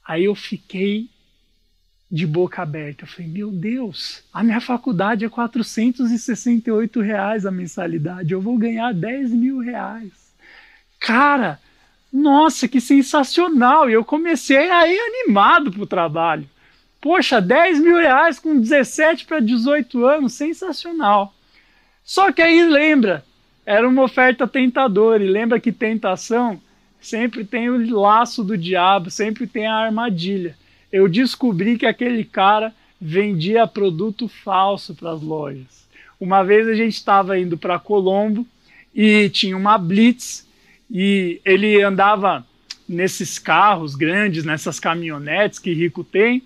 Aí 0.04 0.24
eu 0.24 0.34
fiquei 0.34 1.08
de 2.10 2.26
boca 2.26 2.60
aberta. 2.60 3.04
Eu 3.04 3.08
falei, 3.08 3.30
meu 3.30 3.50
Deus, 3.50 4.22
a 4.32 4.42
minha 4.42 4.60
faculdade 4.60 5.24
é 5.24 5.28
468 5.30 7.00
reais 7.00 7.46
a 7.46 7.50
mensalidade, 7.50 8.32
eu 8.32 8.40
vou 8.40 8.58
ganhar 8.58 8.92
10 8.92 9.30
mil 9.30 9.60
reais. 9.60 10.12
Cara, 11.00 11.58
nossa, 12.12 12.68
que 12.68 12.80
sensacional! 12.80 13.88
E 13.88 13.94
eu 13.94 14.04
comecei 14.04 14.70
a 14.70 14.86
ir 14.86 14.98
animado 14.98 15.72
para 15.72 15.82
o 15.82 15.86
trabalho. 15.86 16.48
Poxa, 17.00 17.40
10 17.40 17.80
mil 17.80 17.96
reais 17.96 18.38
com 18.38 18.60
17 18.60 19.24
para 19.24 19.40
18 19.40 20.04
anos, 20.04 20.34
sensacional. 20.34 21.34
Só 22.04 22.30
que 22.30 22.42
aí 22.42 22.62
lembra, 22.62 23.24
era 23.64 23.88
uma 23.88 24.02
oferta 24.02 24.46
tentadora, 24.46 25.22
e 25.22 25.28
lembra 25.28 25.60
que 25.60 25.72
tentação 25.72 26.60
sempre 27.00 27.44
tem 27.44 27.68
o 27.68 28.00
laço 28.00 28.44
do 28.44 28.56
diabo, 28.56 29.10
sempre 29.10 29.46
tem 29.46 29.66
a 29.66 29.74
armadilha. 29.74 30.56
Eu 30.90 31.08
descobri 31.08 31.78
que 31.78 31.86
aquele 31.86 32.24
cara 32.24 32.72
vendia 33.00 33.66
produto 33.66 34.28
falso 34.28 34.94
para 34.94 35.12
as 35.12 35.22
lojas. 35.22 35.88
Uma 36.20 36.44
vez 36.44 36.68
a 36.68 36.74
gente 36.74 36.94
estava 36.94 37.38
indo 37.38 37.58
para 37.58 37.78
Colombo 37.78 38.46
e 38.94 39.28
tinha 39.30 39.56
uma 39.56 39.76
blitz 39.76 40.46
e 40.88 41.40
ele 41.44 41.82
andava 41.82 42.46
nesses 42.88 43.38
carros 43.38 43.96
grandes, 43.96 44.44
nessas 44.44 44.78
caminhonetes 44.78 45.58
que 45.58 45.72
rico 45.72 46.04
tem, 46.04 46.42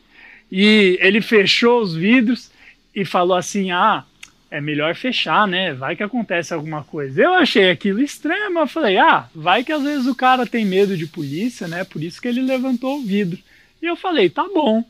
e 0.50 0.96
ele 1.00 1.20
fechou 1.20 1.82
os 1.82 1.94
vidros 1.94 2.50
e 2.94 3.04
falou 3.04 3.36
assim: 3.36 3.70
"Ah, 3.72 4.04
é 4.50 4.60
melhor 4.60 4.94
fechar, 4.94 5.46
né? 5.46 5.74
Vai 5.74 5.96
que 5.96 6.02
acontece 6.02 6.54
alguma 6.54 6.84
coisa. 6.84 7.22
Eu 7.22 7.34
achei 7.34 7.70
aquilo 7.70 8.00
estranho, 8.00 8.52
mas 8.52 8.70
falei, 8.70 8.96
ah, 8.96 9.28
vai 9.34 9.64
que 9.64 9.72
às 9.72 9.82
vezes 9.82 10.06
o 10.06 10.14
cara 10.14 10.46
tem 10.46 10.64
medo 10.64 10.96
de 10.96 11.06
polícia, 11.06 11.66
né? 11.66 11.84
Por 11.84 12.02
isso 12.02 12.20
que 12.20 12.28
ele 12.28 12.42
levantou 12.42 12.98
o 12.98 13.02
vidro. 13.02 13.38
E 13.82 13.86
eu 13.86 13.96
falei, 13.96 14.30
tá 14.30 14.44
bom. 14.44 14.84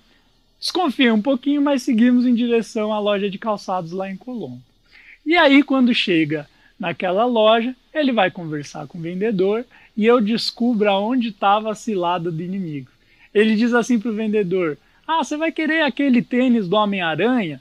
Desconfiei 0.61 1.11
um 1.11 1.23
pouquinho, 1.23 1.63
mas 1.63 1.83
seguimos 1.83 2.27
em 2.27 2.35
direção 2.35 2.93
à 2.93 2.99
loja 2.99 3.29
de 3.29 3.39
calçados 3.39 3.93
lá 3.93 4.11
em 4.11 4.17
Colombo. 4.17 4.63
E 5.25 5.37
aí, 5.37 5.63
quando 5.63 5.95
chega 5.95 6.49
naquela 6.79 7.25
loja, 7.25 7.75
ele 7.93 8.13
vai 8.13 8.31
conversar 8.31 8.87
com 8.87 8.99
o 8.99 9.01
vendedor 9.01 9.65
e 9.97 10.05
eu 10.05 10.21
descubro 10.21 10.89
aonde 10.89 11.29
estava 11.29 11.73
a 11.73 11.75
cilada 11.75 12.31
do 12.31 12.43
inimigo. 12.43 12.91
Ele 13.35 13.57
diz 13.57 13.75
assim 13.75 13.99
para 13.99 14.11
o 14.11 14.15
vendedor: 14.15 14.79
Ah, 15.07 15.25
você 15.25 15.37
vai 15.37 15.51
querer 15.51 15.83
aquele 15.83 16.23
tênis 16.23 16.69
do 16.69 16.77
Homem-Aranha? 16.77 17.61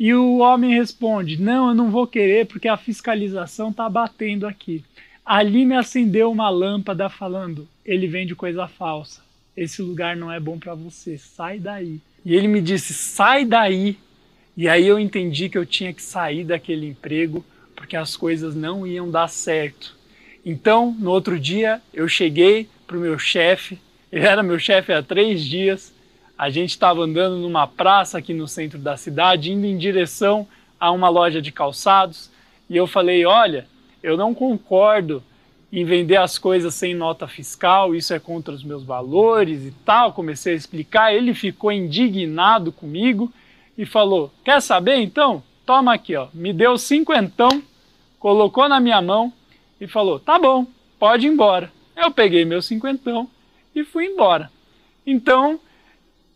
E 0.00 0.14
o 0.14 0.38
homem 0.38 0.72
responde: 0.72 1.38
Não, 1.38 1.68
eu 1.68 1.74
não 1.74 1.90
vou 1.90 2.06
querer 2.06 2.46
porque 2.46 2.66
a 2.66 2.78
fiscalização 2.78 3.68
está 3.68 3.86
batendo 3.86 4.46
aqui. 4.46 4.82
Ali 5.22 5.66
me 5.66 5.76
acendeu 5.76 6.32
uma 6.32 6.48
lâmpada 6.48 7.10
falando: 7.10 7.68
Ele 7.84 8.06
vende 8.06 8.34
coisa 8.34 8.66
falsa. 8.66 9.20
Esse 9.54 9.82
lugar 9.82 10.16
não 10.16 10.32
é 10.32 10.40
bom 10.40 10.58
para 10.58 10.74
você. 10.74 11.18
Sai 11.18 11.58
daí. 11.58 12.00
E 12.24 12.34
ele 12.34 12.48
me 12.48 12.62
disse: 12.62 12.94
Sai 12.94 13.44
daí. 13.44 13.98
E 14.56 14.66
aí 14.66 14.86
eu 14.86 14.98
entendi 14.98 15.50
que 15.50 15.58
eu 15.58 15.66
tinha 15.66 15.92
que 15.92 16.02
sair 16.02 16.44
daquele 16.44 16.88
emprego 16.88 17.44
porque 17.76 17.94
as 17.94 18.16
coisas 18.16 18.54
não 18.54 18.86
iam 18.86 19.10
dar 19.10 19.28
certo. 19.28 19.94
Então, 20.44 20.96
no 20.98 21.10
outro 21.10 21.38
dia, 21.38 21.82
eu 21.92 22.08
cheguei 22.08 22.66
para 22.86 22.96
o 22.96 23.00
meu 23.00 23.18
chefe. 23.18 23.78
Ele 24.10 24.24
era 24.24 24.42
meu 24.42 24.58
chefe 24.58 24.94
há 24.94 25.02
três 25.02 25.44
dias 25.44 25.92
a 26.40 26.48
gente 26.48 26.70
estava 26.70 27.02
andando 27.02 27.36
numa 27.36 27.66
praça 27.66 28.16
aqui 28.16 28.32
no 28.32 28.48
centro 28.48 28.78
da 28.78 28.96
cidade, 28.96 29.52
indo 29.52 29.66
em 29.66 29.76
direção 29.76 30.48
a 30.80 30.90
uma 30.90 31.10
loja 31.10 31.42
de 31.42 31.52
calçados, 31.52 32.30
e 32.66 32.74
eu 32.74 32.86
falei: 32.86 33.26
Olha, 33.26 33.66
eu 34.02 34.16
não 34.16 34.32
concordo 34.32 35.22
em 35.70 35.84
vender 35.84 36.16
as 36.16 36.38
coisas 36.38 36.72
sem 36.72 36.94
nota 36.94 37.28
fiscal, 37.28 37.94
isso 37.94 38.14
é 38.14 38.18
contra 38.18 38.54
os 38.54 38.64
meus 38.64 38.82
valores 38.82 39.66
e 39.66 39.70
tal. 39.84 40.14
Comecei 40.14 40.54
a 40.54 40.56
explicar, 40.56 41.14
ele 41.14 41.34
ficou 41.34 41.70
indignado 41.70 42.72
comigo 42.72 43.30
e 43.76 43.84
falou: 43.84 44.32
Quer 44.42 44.62
saber 44.62 44.96
então? 44.96 45.42
Toma 45.66 45.92
aqui, 45.92 46.16
ó. 46.16 46.28
Me 46.32 46.54
deu 46.54 46.78
cinquentão, 46.78 47.62
colocou 48.18 48.66
na 48.66 48.80
minha 48.80 49.02
mão 49.02 49.30
e 49.78 49.86
falou: 49.86 50.18
Tá 50.18 50.38
bom, 50.38 50.66
pode 50.98 51.26
ir 51.26 51.30
embora. 51.30 51.70
Eu 51.94 52.10
peguei 52.10 52.46
meu 52.46 52.62
cinquentão 52.62 53.28
e 53.74 53.84
fui 53.84 54.06
embora. 54.06 54.50
Então, 55.06 55.60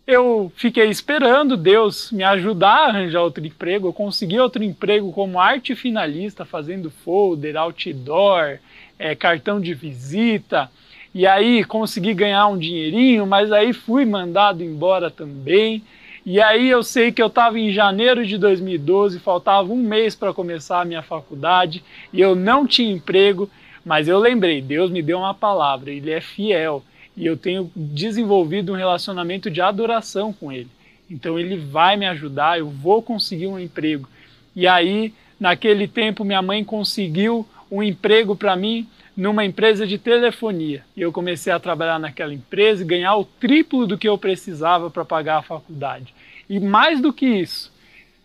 eu 0.06 0.52
fiquei 0.56 0.90
esperando 0.90 1.56
Deus 1.56 2.12
me 2.12 2.22
ajudar 2.22 2.68
a 2.68 2.86
arranjar 2.88 3.22
outro 3.22 3.44
emprego. 3.44 3.88
Eu 3.88 3.92
consegui 3.92 4.38
outro 4.38 4.62
emprego 4.62 5.10
como 5.12 5.40
arte 5.40 5.74
finalista, 5.74 6.44
fazendo 6.44 6.90
folder, 6.90 7.56
outdoor, 7.56 8.58
é, 8.98 9.14
cartão 9.14 9.58
de 9.58 9.72
visita. 9.72 10.70
E 11.14 11.26
aí 11.26 11.64
consegui 11.64 12.12
ganhar 12.12 12.48
um 12.48 12.58
dinheirinho, 12.58 13.26
mas 13.26 13.50
aí 13.50 13.72
fui 13.72 14.04
mandado 14.04 14.62
embora 14.62 15.10
também. 15.10 15.82
E 16.26 16.40
aí 16.40 16.68
eu 16.68 16.82
sei 16.82 17.10
que 17.10 17.22
eu 17.22 17.28
estava 17.28 17.58
em 17.58 17.70
janeiro 17.70 18.26
de 18.26 18.36
2012, 18.36 19.18
faltava 19.20 19.72
um 19.72 19.76
mês 19.76 20.14
para 20.14 20.34
começar 20.34 20.80
a 20.80 20.84
minha 20.84 21.02
faculdade 21.02 21.84
e 22.12 22.20
eu 22.20 22.34
não 22.34 22.66
tinha 22.66 22.92
emprego, 22.92 23.48
mas 23.84 24.08
eu 24.08 24.18
lembrei, 24.18 24.62
Deus 24.62 24.90
me 24.90 25.02
deu 25.02 25.18
uma 25.18 25.34
palavra, 25.34 25.90
Ele 25.90 26.10
é 26.10 26.22
fiel 26.22 26.82
e 27.16 27.26
eu 27.26 27.36
tenho 27.36 27.70
desenvolvido 27.74 28.72
um 28.72 28.76
relacionamento 28.76 29.50
de 29.50 29.60
adoração 29.60 30.32
com 30.32 30.50
ele. 30.50 30.68
Então 31.10 31.38
ele 31.38 31.56
vai 31.56 31.96
me 31.96 32.06
ajudar, 32.06 32.58
eu 32.58 32.68
vou 32.68 33.02
conseguir 33.02 33.46
um 33.46 33.58
emprego. 33.58 34.08
E 34.56 34.66
aí, 34.66 35.12
naquele 35.38 35.86
tempo, 35.86 36.24
minha 36.24 36.42
mãe 36.42 36.64
conseguiu 36.64 37.46
um 37.70 37.82
emprego 37.82 38.34
para 38.34 38.56
mim 38.56 38.86
numa 39.16 39.44
empresa 39.44 39.86
de 39.86 39.96
telefonia. 39.96 40.84
E 40.96 41.00
eu 41.00 41.12
comecei 41.12 41.52
a 41.52 41.60
trabalhar 41.60 41.98
naquela 41.98 42.34
empresa 42.34 42.82
e 42.82 42.86
ganhar 42.86 43.16
o 43.16 43.24
triplo 43.24 43.86
do 43.86 43.96
que 43.96 44.08
eu 44.08 44.18
precisava 44.18 44.90
para 44.90 45.04
pagar 45.04 45.38
a 45.38 45.42
faculdade. 45.42 46.12
E 46.48 46.58
mais 46.58 47.00
do 47.00 47.12
que 47.12 47.26
isso, 47.26 47.72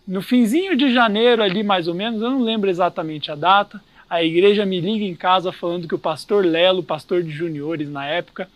no 0.07 0.21
finzinho 0.21 0.75
de 0.75 0.91
janeiro 0.91 1.43
ali 1.43 1.61
mais 1.61 1.87
ou 1.87 1.93
menos, 1.93 2.21
eu 2.21 2.31
não 2.31 2.41
lembro 2.41 2.69
exatamente 2.69 3.31
a 3.31 3.35
data, 3.35 3.81
a 4.09 4.23
igreja 4.23 4.65
me 4.65 4.81
liga 4.81 5.05
em 5.05 5.15
casa 5.15 5.51
falando 5.51 5.87
que 5.87 5.93
o 5.93 5.99
pastor 5.99 6.43
Lelo, 6.43 6.81
pastor 6.81 7.21
de 7.21 7.29
juniores 7.29 7.87
na 7.87 8.07
época, 8.07 8.49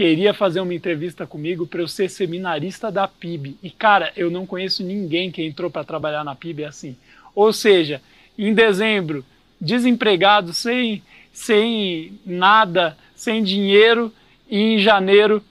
queria 0.00 0.32
fazer 0.32 0.60
uma 0.60 0.72
entrevista 0.72 1.26
comigo 1.26 1.66
para 1.66 1.82
eu 1.82 1.86
ser 1.86 2.08
seminarista 2.08 2.90
da 2.90 3.06
PIB. 3.06 3.58
E 3.62 3.68
cara, 3.68 4.10
eu 4.16 4.30
não 4.30 4.46
conheço 4.46 4.82
ninguém 4.82 5.30
que 5.30 5.42
entrou 5.42 5.70
para 5.70 5.84
trabalhar 5.84 6.24
na 6.24 6.34
PIB 6.34 6.64
assim. 6.64 6.96
Ou 7.34 7.52
seja, 7.52 8.00
em 8.38 8.54
dezembro, 8.54 9.22
desempregado, 9.60 10.54
sem, 10.54 11.02
sem 11.34 12.18
nada, 12.24 12.96
sem 13.14 13.44
dinheiro, 13.44 14.10
e 14.48 14.58
em 14.58 14.78
janeiro 14.78 15.44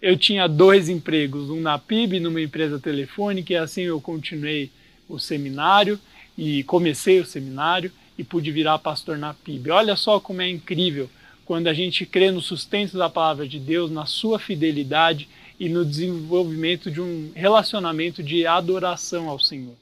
eu 0.00 0.16
tinha 0.16 0.46
dois 0.46 0.88
empregos, 0.88 1.50
um 1.50 1.60
na 1.60 1.76
PIB, 1.76 2.20
numa 2.20 2.40
empresa 2.40 2.78
telefônica, 2.78 3.52
e 3.52 3.56
assim 3.56 3.82
eu 3.82 4.00
continuei 4.00 4.70
o 5.08 5.18
seminário 5.18 5.98
e 6.36 6.62
comecei 6.62 7.18
o 7.18 7.26
seminário 7.26 7.90
e 8.16 8.22
pude 8.22 8.52
virar 8.52 8.78
pastor 8.78 9.18
na 9.18 9.34
PIB. 9.34 9.72
Olha 9.72 9.96
só 9.96 10.20
como 10.20 10.40
é 10.40 10.48
incrível 10.48 11.10
quando 11.48 11.68
a 11.68 11.72
gente 11.72 12.04
crê 12.04 12.30
no 12.30 12.42
sustento 12.42 12.98
da 12.98 13.08
palavra 13.08 13.48
de 13.48 13.58
Deus, 13.58 13.90
na 13.90 14.04
sua 14.04 14.38
fidelidade 14.38 15.26
e 15.58 15.66
no 15.66 15.82
desenvolvimento 15.82 16.90
de 16.90 17.00
um 17.00 17.32
relacionamento 17.34 18.22
de 18.22 18.46
adoração 18.46 19.30
ao 19.30 19.38
Senhor. 19.38 19.74